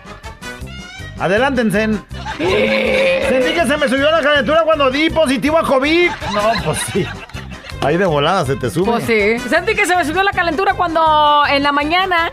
Adelántense. 1.19 1.91
Que 3.61 3.67
se 3.67 3.77
me 3.77 3.89
subió 3.91 4.11
la 4.11 4.23
calentura 4.23 4.63
cuando 4.63 4.91
di 4.91 5.11
positivo 5.11 5.59
a 5.59 5.63
COVID. 5.63 6.11
No, 6.33 6.53
pues 6.65 6.79
sí. 6.95 7.07
Ahí 7.83 7.99
de 7.99 8.07
volada 8.07 8.47
se 8.47 8.57
te 8.57 8.71
sube. 8.71 8.91
Pues 8.91 9.05
sí. 9.05 9.39
Sentí 9.51 9.75
que 9.75 9.85
se 9.85 9.95
me 9.95 10.07
subió 10.07 10.23
la 10.23 10.31
calentura 10.31 10.73
cuando 10.73 11.43
en 11.47 11.63
la 11.63 11.71
mañana 11.71 12.33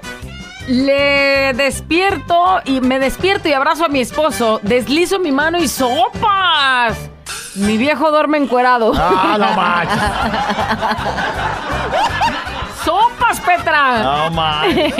le 0.69 1.51
despierto 1.53 2.61
y 2.63 2.79
me 2.79 2.97
despierto 2.99 3.49
y 3.49 3.53
abrazo 3.53 3.83
a 3.83 3.89
mi 3.89 3.99
esposo. 3.99 4.61
Deslizo 4.63 5.19
mi 5.19 5.33
mano 5.33 5.57
y 5.57 5.67
sopas. 5.67 6.97
Mi 7.55 7.77
viejo 7.77 8.09
duerme 8.09 8.37
encuerado. 8.37 8.93
Ah, 8.95 9.35
no 9.37 9.53
manches. 9.53 9.99
¡Sopas, 12.85 13.41
Petra! 13.41 14.01
No 14.01 14.31
manches. 14.31 14.95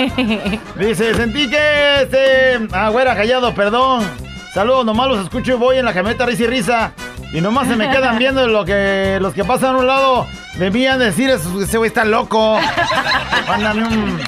Dice, 0.76 1.14
sentí 1.14 1.48
que 1.48 2.02
este. 2.02 2.68
Ah, 2.72 2.90
güera, 2.90 3.16
callado, 3.16 3.54
perdón. 3.54 4.27
Saludos, 4.58 4.84
nomás 4.84 5.06
los 5.06 5.22
escucho 5.22 5.52
y 5.52 5.54
voy 5.54 5.78
en 5.78 5.84
la 5.84 5.92
camioneta 5.94 6.26
risa 6.26 6.42
y 6.42 6.46
risa. 6.48 6.92
Y 7.32 7.40
nomás 7.40 7.68
se 7.68 7.76
me 7.76 7.88
quedan 7.90 8.18
viendo 8.18 8.44
lo 8.48 8.64
que 8.64 9.18
los 9.20 9.32
que 9.32 9.44
pasan 9.44 9.76
a 9.76 9.78
un 9.78 9.86
lado 9.86 10.26
de 10.56 10.68
mí 10.72 10.84
han 10.84 10.98
de 10.98 11.04
decir, 11.04 11.30
"Ese- 11.30 11.78
güey 11.78 11.86
está 11.86 12.04
loco. 12.04 12.58
Mándame 13.46 13.84
un 13.86 14.18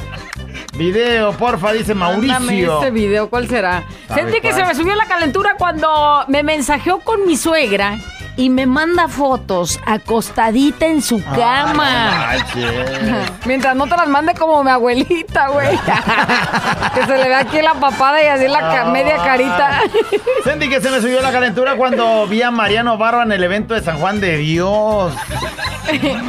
video, 0.79 1.33
porfa, 1.33 1.73
dice 1.73 1.97
Mándame 1.97 2.29
Mauricio. 2.39 2.81
ese 2.81 2.91
video, 2.93 3.29
¿cuál 3.29 3.49
será? 3.49 3.83
¿Sabe 4.07 4.23
Sentí 4.23 4.41
que 4.41 4.53
se 4.53 4.65
me 4.65 4.73
subió 4.77 4.95
la 4.95 5.07
calentura 5.07 5.57
cuando 5.59 6.25
me 6.29 6.45
mensajeó 6.45 7.01
con 7.01 7.27
mi 7.27 7.37
suegra 7.37 7.99
y 8.41 8.49
me 8.49 8.65
manda 8.65 9.07
fotos 9.07 9.79
acostadita 9.85 10.87
en 10.87 11.03
su 11.03 11.23
cama. 11.23 12.31
Ay. 12.31 12.41
Mientras 13.45 13.77
no 13.77 13.87
te 13.87 13.95
las 13.95 14.09
mande 14.09 14.33
como 14.33 14.65
mi 14.65 14.71
abuelita, 14.71 15.49
güey. 15.49 15.69
que 16.95 17.05
se 17.05 17.19
le 17.19 17.29
ve 17.29 17.35
aquí 17.35 17.61
la 17.61 17.75
papada 17.75 18.25
y 18.25 18.29
así 18.29 18.49
la 18.49 18.87
media 18.87 19.17
carita. 19.19 19.83
Sentí 20.45 20.71
que 20.71 20.81
se 20.81 20.91
me 20.91 21.03
subió 21.03 21.21
la 21.21 21.33
calentura 21.33 21.77
cuando 21.77 22.27
vi 22.29 22.41
a 22.41 22.51
Mariano 22.51 22.97
Barba 22.97 23.25
en 23.25 23.33
el 23.33 23.45
evento 23.45 23.75
de 23.75 23.83
San 23.83 23.99
Juan 23.99 24.21
de 24.21 24.39
Dios. 24.39 25.13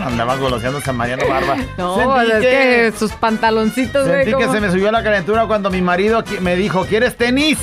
Andaba 0.05 0.35
goloseando 0.35 0.79
a 0.79 0.81
San 0.81 0.97
Mariano 0.97 1.23
Barba. 1.29 1.55
No, 1.77 1.95
Sentí 2.17 2.31
es 2.33 2.39
que 2.41 2.93
sus 2.99 3.13
pantaloncitos, 3.13 4.05
güey. 4.05 4.25
Sentí 4.25 4.37
que 4.37 4.45
como- 4.47 4.53
se 4.53 4.59
me 4.59 4.69
subió 4.69 4.91
la 4.91 5.01
calentura 5.01 5.45
cuando 5.45 5.69
mi 5.69 5.81
marido 5.81 6.25
me 6.41 6.57
dijo, 6.57 6.85
¿quieres 6.85 7.15
tenis? 7.15 7.57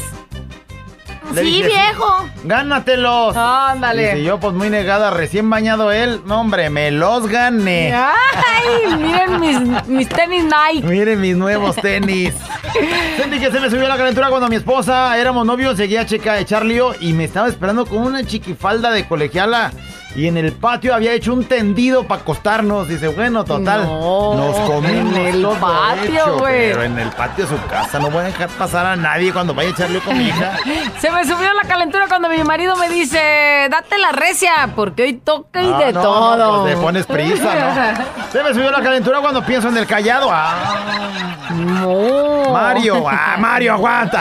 Le 1.33 1.43
Sí, 1.43 1.47
dije, 1.49 1.69
viejo. 1.69 2.29
Gánatelos. 2.45 3.37
Ándale. 3.37 4.15
Dice 4.15 4.25
yo, 4.25 4.39
pues 4.41 4.55
muy 4.55 4.71
negada, 4.71 5.11
recién 5.11 5.49
bañado 5.51 5.93
él. 5.93 6.21
No, 6.25 6.41
hombre, 6.41 6.71
me 6.71 6.91
los 6.91 7.29
gané. 7.29 7.93
Ay, 7.95 8.97
miren 8.97 9.41
mis, 9.41 9.87
mis 9.87 10.09
tenis 10.09 10.45
Nike. 10.45 10.87
Miren 10.87 11.21
mis 11.21 11.37
nuevos 11.37 11.77
tenis. 11.77 12.35
Sentí 13.17 13.39
que 13.39 13.51
se 13.51 13.61
me 13.61 13.71
subió 13.71 13.89
la 13.89 13.97
calentura 13.97 14.29
cuando 14.31 14.49
mi 14.49 14.57
esposa 14.57 15.17
éramos 15.19 15.45
novios, 15.47 15.77
seguía 15.77 16.03
a 16.03 16.07
checa 16.07 16.35
de 16.35 16.41
echar 16.41 16.65
lío 16.65 16.95
y 17.01 17.13
me 17.13 17.25
estaba 17.25 17.49
esperando 17.49 17.87
con 17.87 17.99
una 17.99 18.25
chiquifalda 18.25 18.91
de 18.91 19.07
colegiala. 19.07 19.73
Y 20.17 20.27
en 20.27 20.37
el 20.37 20.53
patio 20.53 20.95
había 20.95 21.13
hecho 21.13 21.33
un 21.33 21.45
tendido 21.45 22.05
para 22.09 22.23
acostarnos. 22.23 22.89
Dice, 22.89 23.09
bueno, 23.09 23.45
total. 23.45 23.85
No, 23.85 24.35
nos 24.35 24.57
comimos 24.61 25.15
en 25.17 25.27
el 25.27 25.47
patio, 25.61 26.39
güey. 26.39 26.71
Pero 26.71 26.83
en 26.83 26.99
el 26.99 27.11
patio 27.11 27.47
de 27.47 27.57
su 27.57 27.67
casa. 27.69 27.99
No 28.01 28.11
voy 28.11 28.23
a 28.23 28.25
dejar 28.25 28.49
pasar 28.49 28.87
a 28.87 28.97
nadie 28.97 29.33
cuando 29.33 29.55
vaya 29.55 29.69
a 29.69 29.73
echar 29.73 29.91
lío 29.91 30.01
con 30.03 30.17
mi 30.19 30.25
hija. 30.29 30.57
Se 30.99 31.11
me 31.11 31.25
subió 31.25 31.53
la 31.55 31.69
calentura 31.69 32.07
cuando 32.09 32.29
mi 32.31 32.43
marido 32.43 32.75
me 32.77 32.89
dice, 32.89 33.69
date 33.71 33.99
la 33.99 34.11
recia, 34.13 34.71
porque 34.75 35.03
hoy 35.05 35.13
toca 35.15 35.63
y 35.63 35.71
Ah, 35.73 35.79
de 35.79 35.93
no, 35.93 36.03
todo. 36.03 36.37
no, 36.37 36.63
pues 36.63 36.75
le 36.75 36.81
pones 36.83 37.07
prisa, 37.07 37.55
¿no? 37.55 38.05
Se 38.33 38.43
me 38.43 38.55
subió 38.55 38.71
la 38.73 38.81
calentura 38.83 39.21
cuando 39.21 39.45
pienso 39.45 39.69
en 39.69 39.77
el 39.77 39.87
callado. 39.87 40.31
Ah, 40.33 41.49
No. 41.51 42.51
Mario, 42.53 43.05
ah, 43.09 43.37
Mario, 43.39 43.75
aguanta. 43.75 44.21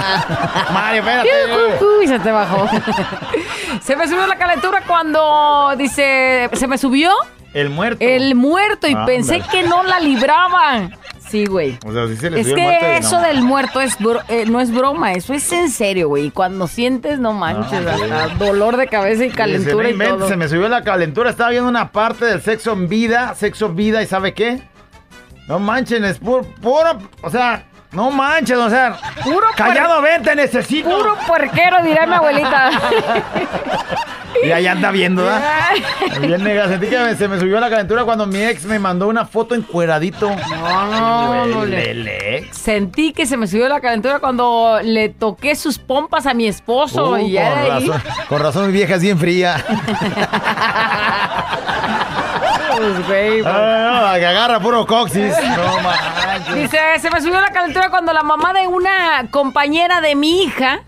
Mario, 0.73 0.99
espérate. 1.01 1.29
Uy, 1.99 2.07
se 2.07 2.19
te 2.19 2.31
bajó. 2.31 2.67
se 3.81 3.95
me 3.95 4.05
subió 4.07 4.27
la 4.27 4.35
calentura 4.35 4.81
cuando 4.85 5.73
dice, 5.77 6.49
se 6.53 6.67
me 6.67 6.77
subió 6.77 7.11
El 7.53 7.69
muerto. 7.69 7.97
el 8.03 8.35
muerto 8.35 8.87
y 8.87 8.93
Ah, 8.95 9.05
pensé 9.05 9.41
que 9.51 9.63
no 9.63 9.83
la 9.83 9.99
libraba. 9.99 10.89
Sí, 11.29 11.45
güey. 11.45 11.77
O 11.85 11.91
sea, 11.91 12.07
sí 12.07 12.15
se 12.15 12.29
le 12.29 12.39
Es 12.39 12.53
que 12.53 12.97
eso 12.97 13.17
no. 13.19 13.27
del 13.27 13.41
muerto 13.41 13.81
es 13.81 13.97
bro- 13.99 14.23
eh, 14.29 14.45
no 14.47 14.61
es 14.61 14.71
broma, 14.71 15.11
eso 15.11 15.33
es 15.33 15.51
en 15.51 15.69
serio, 15.69 16.07
güey. 16.07 16.31
Cuando 16.31 16.67
sientes, 16.67 17.19
no 17.19 17.33
manches, 17.33 17.85
Ah, 17.85 17.95
hasta 18.23 18.35
dolor 18.35 18.77
de 18.77 18.87
cabeza 18.87 19.25
y 19.25 19.29
calentura 19.31 19.89
"No 19.89 20.03
y 20.03 20.07
todo. 20.07 20.27
Se 20.29 20.37
me 20.37 20.47
subió 20.47 20.69
la 20.69 20.83
calentura. 20.83 21.29
Estaba 21.29 21.49
viendo 21.49 21.67
una 21.67 21.91
parte 21.91 22.23
del 22.25 22.41
sexo 22.41 22.71
en 22.71 22.87
vida. 22.87 23.35
Sexo 23.35 23.65
en 23.65 23.75
vida. 23.75 24.01
¿Y 24.01 24.07
sabe 24.07 24.33
qué? 24.33 24.61
No 25.49 25.59
manchen, 25.59 26.05
es 26.05 26.17
puro, 26.17 26.43
puro. 26.61 26.97
O 27.21 27.29
sea, 27.29 27.65
no 27.91 28.11
manches, 28.11 28.57
o 28.57 28.69
sea. 28.69 28.97
Puro 29.23 29.47
Callado, 29.55 30.01
vente, 30.01 30.35
necesito. 30.35 30.89
Puro 30.89 31.15
puerquero, 31.27 31.81
dirá 31.83 32.05
mi 32.05 32.13
abuelita. 32.13 32.71
Y 34.43 34.51
ahí 34.51 34.67
anda 34.67 34.91
viendo, 34.91 35.23
¿verdad? 35.23 35.41
Bien 36.21 36.43
nega. 36.43 36.67
Sentí 36.67 36.85
que 36.87 36.99
me- 36.99 37.15
se 37.15 37.27
me 37.27 37.39
subió 37.39 37.59
la 37.59 37.71
calentura 37.71 38.03
cuando 38.03 38.27
mi 38.27 38.37
ex 38.43 38.65
me 38.65 38.77
mandó 38.77 39.07
una 39.07 39.25
foto 39.25 39.55
encueradito. 39.55 40.29
No, 40.29 41.45
no 41.47 41.65
le- 41.65 41.95
Lele. 41.95 42.47
Sentí 42.53 43.13
que 43.13 43.25
se 43.25 43.35
me 43.35 43.47
subió 43.47 43.67
la 43.67 43.79
calentura 43.81 44.19
cuando 44.19 44.79
le 44.83 45.09
toqué 45.09 45.55
sus 45.55 45.79
pompas 45.79 46.27
a 46.27 46.35
mi 46.35 46.45
esposo. 46.45 47.13
Uh, 47.13 47.17
y 47.17 47.33
con, 47.35 47.43
ahí- 47.43 47.87
razón, 47.87 48.03
con 48.29 48.39
razón 48.43 48.67
mi 48.67 48.73
vieja 48.73 48.93
es 48.95 49.01
bien 49.01 49.17
fría. 49.17 49.55
Pues, 52.77 53.07
güey, 53.07 53.41
pues. 53.41 53.53
Ah, 53.55 54.11
no, 54.13 54.19
que 54.19 54.25
agarra 54.25 54.59
puro 54.59 54.85
coxis. 54.85 55.33
No 55.57 55.81
manches. 55.81 56.55
Dice, 56.55 56.79
se 56.99 57.09
me 57.09 57.21
subió 57.21 57.41
la 57.41 57.51
calentura 57.51 57.89
cuando 57.89 58.13
la 58.13 58.23
mamá 58.23 58.53
de 58.53 58.67
una 58.67 59.27
compañera 59.31 60.01
de 60.01 60.15
mi 60.15 60.43
hija, 60.43 60.81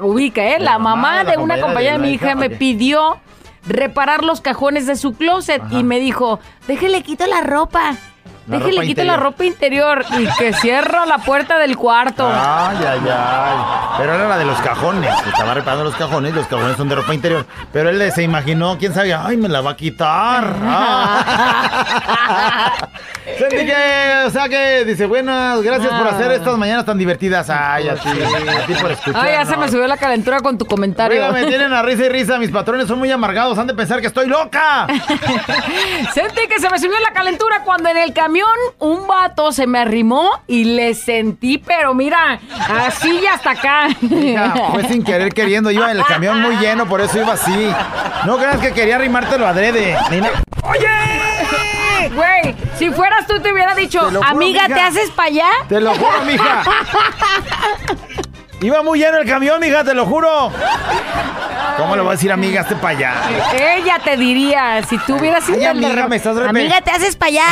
ubica, 0.00 0.42
¿eh? 0.42 0.58
La, 0.58 0.78
mamá, 0.78 1.24
de 1.24 1.36
la 1.36 1.42
una 1.42 1.60
compañera 1.60 1.92
de, 1.94 1.98
de 1.98 2.06
mi 2.06 2.14
hija 2.14 2.26
hija, 2.26 2.34
me 2.34 2.50
pidió 2.50 3.18
reparar 3.66 4.24
los 4.24 4.40
cajones 4.40 4.86
de 4.86 4.96
su 4.96 5.14
closet 5.14 5.62
y 5.70 5.82
me 5.82 5.98
dijo, 5.98 6.40
déjele 6.66 7.02
quito 7.02 7.26
la 7.26 7.40
ropa. 7.42 7.94
La 8.46 8.58
déjele 8.58 8.82
quito 8.82 9.02
la 9.04 9.14
interior. 9.14 9.20
ropa 9.20 9.44
interior 9.44 10.04
y 10.18 10.26
que 10.38 10.52
cierro 10.52 11.06
la 11.06 11.18
puerta 11.18 11.58
del 11.58 11.76
cuarto. 11.76 12.26
Ay, 12.28 12.76
ay, 12.78 13.00
ay. 13.10 13.56
Pero 13.98 14.14
era 14.14 14.28
la 14.28 14.36
de 14.36 14.44
los 14.44 14.60
cajones. 14.60 15.10
Estaba 15.26 15.54
reparando 15.54 15.84
los 15.84 15.94
cajones. 15.96 16.34
Los 16.34 16.46
cajones 16.46 16.76
son 16.76 16.88
de 16.88 16.94
ropa 16.96 17.14
interior. 17.14 17.46
Pero 17.72 17.88
él 17.88 18.12
se 18.12 18.22
imaginó, 18.22 18.76
quién 18.78 18.92
sabe, 18.92 19.14
ay, 19.14 19.36
me 19.38 19.48
la 19.48 19.60
va 19.62 19.70
a 19.72 19.76
quitar. 19.76 20.54
Ah. 22.26 22.74
Sentí 23.38 23.64
que, 23.66 24.22
o 24.26 24.30
sea 24.30 24.48
que 24.48 24.84
dice, 24.84 25.06
buenas, 25.06 25.62
gracias 25.62 25.92
por 25.92 26.06
hacer 26.08 26.30
estas 26.32 26.56
mañanas 26.58 26.84
tan 26.84 26.98
divertidas. 26.98 27.48
Ay, 27.50 27.88
a 27.88 27.94
ti, 27.94 28.08
a 28.08 28.66
ti 28.66 28.74
por 28.74 28.90
escuchar. 28.92 29.24
Ay, 29.24 29.32
ya 29.32 29.44
se 29.46 29.56
me 29.56 29.68
subió 29.68 29.86
la 29.86 29.96
calentura 29.96 30.40
con 30.40 30.58
tu 30.58 30.66
comentario. 30.66 31.20
Mira, 31.20 31.32
me 31.32 31.46
tienen 31.46 31.72
a 31.72 31.82
risa 31.82 32.04
y 32.04 32.08
risa. 32.10 32.38
Mis 32.38 32.50
patrones 32.50 32.86
son 32.86 32.98
muy 32.98 33.10
amargados. 33.10 33.56
Han 33.58 33.66
de 33.66 33.74
pensar 33.74 34.00
que 34.00 34.06
estoy 34.08 34.26
loca. 34.26 34.86
Sentí 36.14 36.46
que 36.48 36.58
se 36.60 36.68
me 36.70 36.78
subió 36.78 36.98
la 37.00 37.12
calentura 37.12 37.62
cuando 37.64 37.88
en 37.88 37.96
el 37.96 38.12
camino 38.12 38.33
camión 38.34 38.48
un 38.80 39.06
vato 39.06 39.52
se 39.52 39.64
me 39.68 39.78
arrimó 39.78 40.28
y 40.48 40.64
le 40.64 40.94
sentí, 40.94 41.58
pero 41.58 41.94
mira, 41.94 42.40
así 42.68 43.20
y 43.22 43.26
hasta 43.26 43.52
acá. 43.52 43.88
Mija, 44.00 44.54
fue 44.72 44.88
sin 44.88 45.04
querer 45.04 45.32
queriendo. 45.32 45.70
Iba 45.70 45.92
en 45.92 45.98
el 45.98 46.04
camión 46.04 46.40
muy 46.40 46.56
lleno, 46.56 46.88
por 46.88 47.00
eso 47.00 47.20
iba 47.20 47.34
así. 47.34 47.70
No 48.26 48.36
creas 48.36 48.58
que 48.58 48.72
quería 48.72 48.96
arrimártelo 48.96 49.46
adrede. 49.46 49.96
¡Oye! 50.64 50.88
Güey, 52.12 52.56
si 52.76 52.90
fueras 52.90 53.24
tú 53.28 53.40
te 53.40 53.52
hubiera 53.52 53.72
dicho, 53.76 54.00
Te 54.06 54.12
lo 54.12 54.18
juro, 54.22 54.36
amiga, 54.36 54.62
mija. 54.64 54.74
¿te 54.74 54.80
haces 54.80 55.10
para 55.10 55.28
allá? 55.28 55.48
Te 55.68 55.80
lo 55.80 55.94
juro, 55.94 56.24
mija. 56.26 56.62
Iba 58.64 58.82
muy 58.82 58.98
lleno 58.98 59.18
el 59.18 59.28
camión, 59.28 59.60
mija, 59.60 59.84
te 59.84 59.92
lo 59.92 60.06
juro. 60.06 60.50
¿Cómo 61.76 61.96
le 61.96 62.00
voy 62.02 62.10
a 62.10 62.12
decir, 62.12 62.32
amiga, 62.32 62.62
este 62.62 62.76
para 62.76 62.96
allá? 62.96 63.12
Ella 63.52 63.98
te 64.02 64.16
diría, 64.16 64.82
si 64.88 64.96
tú 64.98 65.16
hubieras 65.16 65.44
sido 65.44 65.68
amiga, 65.70 65.92
re- 66.02 66.08
me 66.08 66.16
estás 66.16 66.34
re- 66.36 66.48
Amiga, 66.48 66.80
¿te 66.80 66.90
haces 66.92 67.14
para 67.14 67.28
allá? 67.30 67.44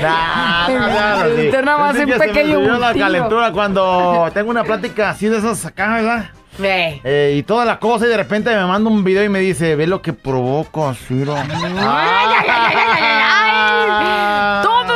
Nah, 0.00 0.68
no, 0.68 0.78
no, 0.78 0.88
no, 1.28 1.36
sí. 1.36 1.46
Usted 1.46 1.64
nada 1.64 1.78
más 1.78 1.96
Pensé 1.96 2.04
un 2.04 2.10
me 2.18 2.26
pequeño 2.26 2.54
subió 2.56 2.78
la 2.78 2.94
calentura 2.94 3.52
cuando 3.52 4.30
tengo 4.34 4.50
una 4.50 4.64
plática 4.64 5.10
así 5.10 5.28
de 5.28 5.38
esas 5.38 5.64
acá, 5.64 5.94
¿verdad? 5.94 6.24
Ve. 6.58 7.00
Eh, 7.02 7.34
y 7.38 7.42
toda 7.44 7.64
la 7.64 7.78
cosa 7.78 8.04
y 8.04 8.08
de 8.10 8.16
repente 8.18 8.54
me 8.54 8.66
manda 8.66 8.90
un 8.90 9.02
video 9.02 9.24
y 9.24 9.30
me 9.30 9.38
dice, 9.38 9.74
ve 9.74 9.86
lo 9.86 10.02
que 10.02 10.12
provoco, 10.12 10.92
Ciro. 10.92 11.34
Ay, 11.34 12.26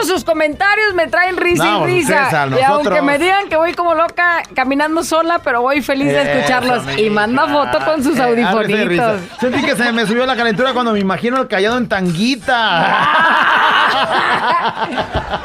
sus 0.07 0.25
comentarios 0.25 0.95
me 0.95 1.07
traen 1.09 1.37
risa 1.37 1.65
No, 1.65 1.77
y 1.77 1.81
pues, 1.81 1.93
risa. 1.93 2.25
César, 2.27 2.49
y 2.49 2.51
nosotros- 2.53 2.87
aunque 2.87 3.03
me 3.03 3.19
digan 3.19 3.49
que 3.49 3.57
voy 3.57 3.75
como 3.75 3.95
loca 3.95 4.43
caminando 4.55 5.03
sola, 5.05 5.41
pero 5.45 5.61
voy 5.63 5.83
feliz 5.83 6.07
de 6.09 6.23
Eso, 6.23 6.31
escucharlos. 6.31 6.85
y 6.97 7.03
mija. 7.03 7.13
manda 7.15 7.47
foto 7.47 7.85
con 7.85 8.03
sus 8.03 8.17
Eh, 8.19 8.23
ah, 8.23 8.31
y 8.31 8.35
risa. 8.37 8.51
audifonitos. 8.53 9.21
Sentí 9.41 9.63
que 9.63 9.77
se 9.77 9.93
me 9.93 10.07
subió 10.07 10.25
la 10.27 10.37
calentura 10.37 10.73
cuando 10.73 10.93
me 10.93 11.01
imagino 11.01 11.39
el 11.41 11.49
callado 11.49 11.77
en 11.79 11.89
tanguita. 11.89 12.97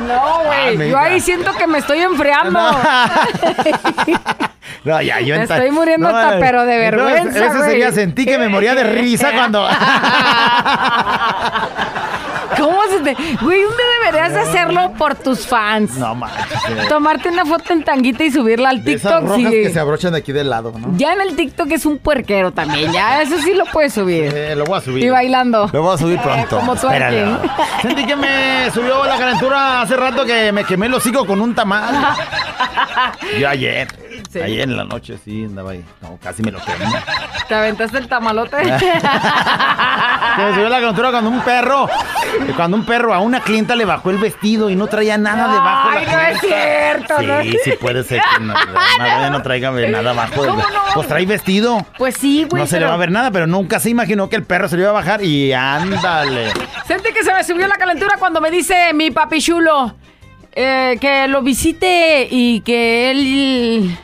No, 0.08 0.14
Ah, 0.14 0.42
güey. 0.46 0.78
mija. 0.78 0.90
Yo 0.92 0.98
ahí 0.98 1.20
siento 1.20 1.54
que 1.56 1.68
me 1.68 1.78
estoy 1.80 2.00
enfriando. 2.00 2.60
No, 4.84 5.00
ya, 5.02 5.20
yo 5.20 5.36
Me 5.36 5.44
estoy 5.44 5.70
muriendo 5.70 6.10
No, 6.10 6.18
hasta, 6.18 6.38
eh, 6.38 6.40
pero 6.42 6.66
de 6.66 6.74
no, 6.92 7.04
vergüenza, 7.04 7.46
Ese 7.46 7.58
güey. 7.58 7.70
sería, 7.70 7.92
sentí 7.92 8.26
que 8.26 8.38
me 8.40 8.50
moría 8.50 8.74
de 8.74 8.84
risa 8.84 9.32
cuando... 9.32 9.68
¿Cómo 12.62 12.82
se 12.90 13.00
te.? 13.00 13.14
Güey, 13.42 13.62
¿dónde 13.64 13.84
deberías 14.00 14.34
de 14.34 14.40
hacerlo 14.40 14.94
por 14.98 15.16
tus 15.16 15.46
fans? 15.48 15.96
No 15.98 16.16
manches. 16.16 16.52
eh. 16.70 16.86
Tomarte 16.88 17.30
una 17.30 17.46
foto 17.46 17.74
en 17.74 17.84
tanguita 17.84 18.24
y 18.24 18.32
subirla 18.32 18.70
al 18.70 18.84
De 18.84 18.94
esas 18.94 19.12
TikTok. 19.14 19.30
rojas 19.30 19.52
sí. 19.52 19.64
que 19.64 19.70
se 19.72 19.80
abrochan 19.80 20.12
de 20.14 20.20
aquí 20.20 20.32
del 20.32 20.50
lado, 20.50 20.74
¿no? 20.78 20.96
Ya 20.98 21.14
en 21.14 21.22
el 21.22 21.36
TikTok 21.36 21.72
es 21.72 21.86
un 21.86 21.98
puerquero 21.98 22.52
también. 22.52 22.92
Ya, 22.92 23.22
eso 23.22 23.38
sí 23.40 23.54
lo 23.54 23.66
puedes 23.66 23.94
subir. 23.94 24.32
Eh, 24.36 24.56
lo 24.56 24.64
voy 24.66 24.78
a 24.78 24.82
subir. 24.82 25.04
Y 25.04 25.10
bailando. 25.10 25.70
Lo 25.74 25.82
voy 25.82 25.96
a 25.96 25.98
subir 25.98 26.20
pronto. 26.20 26.58
como 26.60 26.76
tú 26.76 26.88
Espéralo. 26.88 27.36
aquí. 27.36 27.50
Sentí 27.82 28.06
que 28.06 28.16
me 28.16 28.70
subió 28.72 29.04
la 29.06 29.18
calentura 29.18 29.82
hace 29.82 29.96
rato 29.98 30.26
que 30.26 30.52
me 30.52 30.64
quemé 30.64 30.86
el 30.86 30.94
hocico 30.94 31.26
con 31.26 31.42
un 31.42 31.56
tamal. 31.56 31.96
Yo 33.40 33.50
ayer. 33.50 33.88
Ayer 34.36 34.62
en 34.62 34.78
la 34.78 34.86
noche 34.86 35.18
sí 35.24 35.44
andaba 35.44 35.72
ahí. 35.72 35.84
No, 36.02 36.18
casi 36.22 36.44
me 36.44 36.52
lo 36.52 36.60
quemé. 36.60 36.86
¿Te 37.48 37.56
aventaste 37.56 37.98
el 37.98 38.08
tamalote? 38.08 38.58
Se 38.64 40.42
me 40.46 40.54
subió 40.54 40.70
la 40.70 40.80
calentura 40.80 41.12
cuando 41.12 41.30
un 41.30 41.42
perro, 41.42 41.90
cuando 42.56 42.78
un 42.78 42.86
perro 42.86 43.14
a 43.14 43.20
una 43.20 43.42
clienta 43.42 43.76
le 43.76 43.84
bajó 43.84 44.10
el 44.10 44.18
vestido 44.18 44.70
y 44.70 44.76
no 44.76 44.88
traía 44.88 45.18
nada 45.18 45.52
debajo. 45.52 45.90
Ay, 45.92 46.06
la 46.06 46.12
no 46.12 46.20
es 46.22 46.40
cierto, 46.40 47.22
¿no? 47.22 47.42
Sí, 47.42 47.58
sí 47.64 47.72
puede 47.80 48.04
ser 48.04 48.22
que 48.22 48.44
no, 48.44 48.54
no, 48.54 49.30
no 49.30 49.42
traiga 49.42 49.72
nada 49.72 50.12
abajo. 50.12 50.46
¿Cómo 50.46 50.56
no? 50.56 50.80
Pues 50.94 51.08
trae 51.08 51.26
vestido. 51.26 51.86
Pues 51.98 52.16
sí, 52.16 52.46
güey. 52.50 52.62
No 52.62 52.68
se 52.68 52.80
le 52.80 52.86
va 52.86 52.94
a 52.94 52.98
ver 52.98 53.12
nada, 53.12 53.32
pero 53.32 53.48
nunca 53.48 53.80
se 53.80 53.90
imaginó 53.90 54.30
que 54.30 54.38
el 54.38 54.44
perro 54.44 54.70
se 54.70 54.78
le 54.78 54.84
iba 54.84 54.92
a 54.92 54.94
bajar 54.94 55.24
y 55.24 55.52
ándale. 55.52 56.52
Sentí 56.88 57.12
que 57.12 57.24
se 57.24 57.34
me 57.34 57.44
subió 57.44 57.68
la 57.68 57.76
calentura 57.76 58.16
cuando 58.18 58.40
me 58.40 58.50
dice 58.50 58.94
mi 58.94 59.12
papi 59.12 59.42
chulo 59.42 59.96
eh, 60.54 60.98
que 61.00 61.28
lo 61.28 61.42
visite 61.42 62.28
y 62.30 62.62
que 62.62 63.12
él. 63.12 63.98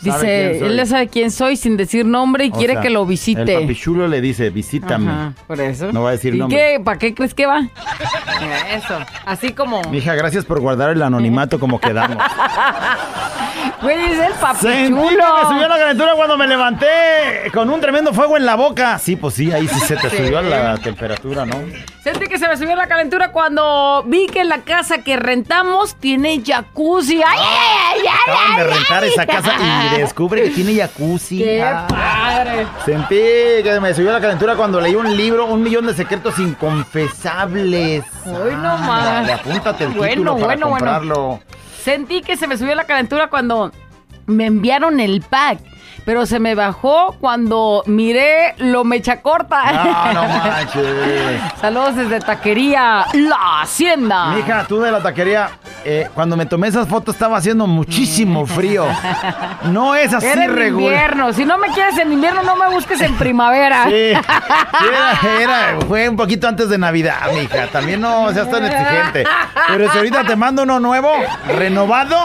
Dice, 0.00 0.58
él 0.58 0.76
ya 0.76 0.86
sabe 0.86 1.08
quién 1.08 1.30
soy 1.30 1.56
sin 1.56 1.76
decir 1.76 2.04
nombre 2.06 2.44
y 2.46 2.50
O 2.50 2.52
quiere 2.52 2.74
sea, 2.74 2.82
que 2.82 2.90
lo 2.90 3.04
visite. 3.06 3.54
El 3.56 3.62
papichulo 3.62 4.08
le 4.08 4.20
dice, 4.20 4.50
visítame. 4.50 5.10
Ajá, 5.10 5.32
por 5.46 5.60
eso. 5.60 5.92
No 5.92 6.02
va 6.02 6.10
a 6.10 6.12
decir 6.12 6.34
¿Y 6.34 6.38
nombre. 6.38 6.56
qué? 6.58 6.80
¿Para 6.82 6.98
qué 6.98 7.14
crees 7.14 7.34
que 7.34 7.46
va? 7.46 7.60
Eso. 8.70 8.98
Así 9.24 9.52
como. 9.52 9.82
Mija, 9.90 10.14
gracias 10.14 10.44
por 10.44 10.60
guardar 10.60 10.90
el 10.90 11.02
anonimato 11.02 11.58
como 11.58 11.80
quedamos. 11.80 12.16
Güey, 13.82 14.12
es 14.12 14.18
el 14.18 14.32
papi 14.34 14.60
Sentí 14.60 15.08
que 15.08 15.16
me 15.16 15.48
subió 15.48 15.68
la 15.68 15.76
calentura 15.78 16.12
cuando 16.14 16.38
me 16.38 16.46
levanté 16.46 16.86
con 17.52 17.68
un 17.68 17.80
tremendo 17.80 18.12
fuego 18.14 18.36
en 18.36 18.46
la 18.46 18.54
boca. 18.54 18.98
Sí, 18.98 19.16
pues 19.16 19.34
sí, 19.34 19.52
ahí 19.52 19.68
sí 19.68 19.78
se 19.80 19.96
te 19.96 20.08
Sí. 20.10 20.16
subió 20.18 20.40
la 20.40 20.78
temperatura, 20.78 21.44
¿no? 21.44 21.56
Sentí 22.02 22.26
que 22.26 22.38
se 22.38 22.48
me 22.48 22.56
subió 22.56 22.74
la 22.74 22.86
calentura 22.86 23.32
cuando 23.32 24.02
vi 24.06 24.26
que 24.28 24.44
la 24.44 24.58
casa 24.58 24.98
que 25.02 25.16
rentamos 25.16 25.94
tiene 25.96 26.42
jacuzzi. 26.44 27.16
¡Ay, 27.16 27.38
ay, 27.38 27.38
ay, 27.38 28.00
ay! 28.00 28.06
Acaban 28.34 28.56
de 28.56 28.62
ay, 28.62 28.78
rentar 28.78 29.02
ay! 29.02 29.08
esa 29.10 29.26
casa 29.26 29.56
y 29.66 29.98
descubre 30.00 30.42
que 30.44 30.50
tiene 30.50 30.74
jacuzzi. 30.76 31.38
¡Qué 31.38 31.62
Ah. 31.62 31.86
padre! 31.88 32.66
Sentí 32.84 33.62
que 33.62 33.78
me 33.80 33.94
subió 33.94 34.12
la 34.12 34.20
calentura 34.20 34.56
cuando 34.56 34.80
leí 34.80 34.94
un 34.94 35.16
libro, 35.16 35.46
Un 35.46 35.62
millón 35.62 35.86
de 35.86 35.94
secretos 35.94 36.38
inconfesables. 36.38 38.04
Hoy 38.26 38.54
no 38.56 38.78
más. 38.78 39.06
Ándale, 39.06 39.32
apúntate 39.32 39.84
el 39.84 39.90
Bueno, 39.90 40.12
título 40.34 40.34
para 40.34 40.46
bueno, 40.46 40.68
bueno. 40.70 41.40
Sentí 41.82 42.20
que 42.22 42.36
se 42.36 42.46
me 42.46 42.56
subió 42.58 42.74
la 42.74 42.84
calentura 42.84 43.28
cuando 43.28 43.70
me 44.26 44.46
enviaron 44.46 44.98
el 45.00 45.20
pack. 45.22 45.60
Pero 46.06 46.24
se 46.24 46.38
me 46.38 46.54
bajó 46.54 47.16
cuando 47.20 47.82
miré 47.86 48.54
lo 48.58 48.84
mecha 48.84 49.20
corta. 49.22 50.12
No, 50.12 50.12
no 50.14 50.28
manches. 50.28 50.86
Saludos 51.60 51.96
desde 51.96 52.20
Taquería 52.20 53.04
La 53.12 53.60
Hacienda. 53.62 54.26
Mija, 54.28 54.64
tú 54.68 54.78
de 54.80 54.92
la 54.92 55.02
taquería, 55.02 55.50
eh, 55.84 56.08
cuando 56.14 56.36
me 56.36 56.46
tomé 56.46 56.68
esas 56.68 56.86
fotos 56.88 57.16
estaba 57.16 57.36
haciendo 57.38 57.66
muchísimo 57.66 58.46
frío. 58.46 58.86
No 59.64 59.96
es 59.96 60.14
así 60.14 60.26
Era 60.26 60.44
en 60.44 60.54
regular. 60.54 60.92
invierno. 60.92 61.32
Si 61.32 61.44
no 61.44 61.58
me 61.58 61.68
quieres 61.72 61.98
en 61.98 62.12
invierno, 62.12 62.44
no 62.44 62.54
me 62.54 62.68
busques 62.68 63.00
en 63.00 63.16
primavera. 63.16 63.86
Sí, 63.88 64.12
era, 64.12 65.40
era- 65.40 65.80
fue 65.88 66.08
un 66.08 66.16
poquito 66.16 66.46
antes 66.46 66.68
de 66.68 66.78
Navidad, 66.78 67.32
mija. 67.34 67.66
También 67.72 68.00
no 68.00 68.32
seas 68.32 68.48
tan 68.48 68.64
exigente. 68.64 69.24
Pero 69.66 69.90
si 69.90 69.98
ahorita 69.98 70.22
te 70.24 70.36
mando 70.36 70.62
uno 70.62 70.78
nuevo, 70.78 71.10
renovado, 71.48 72.16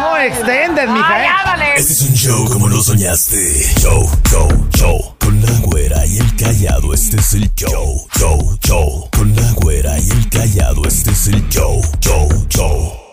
no 0.00 0.16
extended, 0.18 0.88
mija, 0.88 1.24
¿eh? 1.24 1.28
Este 1.76 1.92
es 1.92 2.02
un 2.02 2.14
show 2.14 2.48
como 2.52 2.68
lo 2.68 2.80
soñaste. 2.80 3.15
Show, 3.16 4.04
show, 4.28 4.48
show. 4.74 5.14
Con 5.18 5.40
la 5.40 5.50
güera 5.60 6.04
y 6.04 6.18
el 6.18 6.36
callado, 6.36 6.92
este 6.92 7.16
es 7.16 7.32
el 7.32 7.50
show. 7.54 8.06
Show, 8.14 8.58
show. 8.62 9.08
Con 9.16 9.34
la 9.34 9.52
güera 9.52 9.98
y 9.98 10.10
el 10.10 10.28
callado, 10.28 10.84
este 10.86 11.12
es 11.12 11.28
el 11.28 11.48
show. 11.48 11.80
Show, 12.02 12.28
show. 12.50 13.05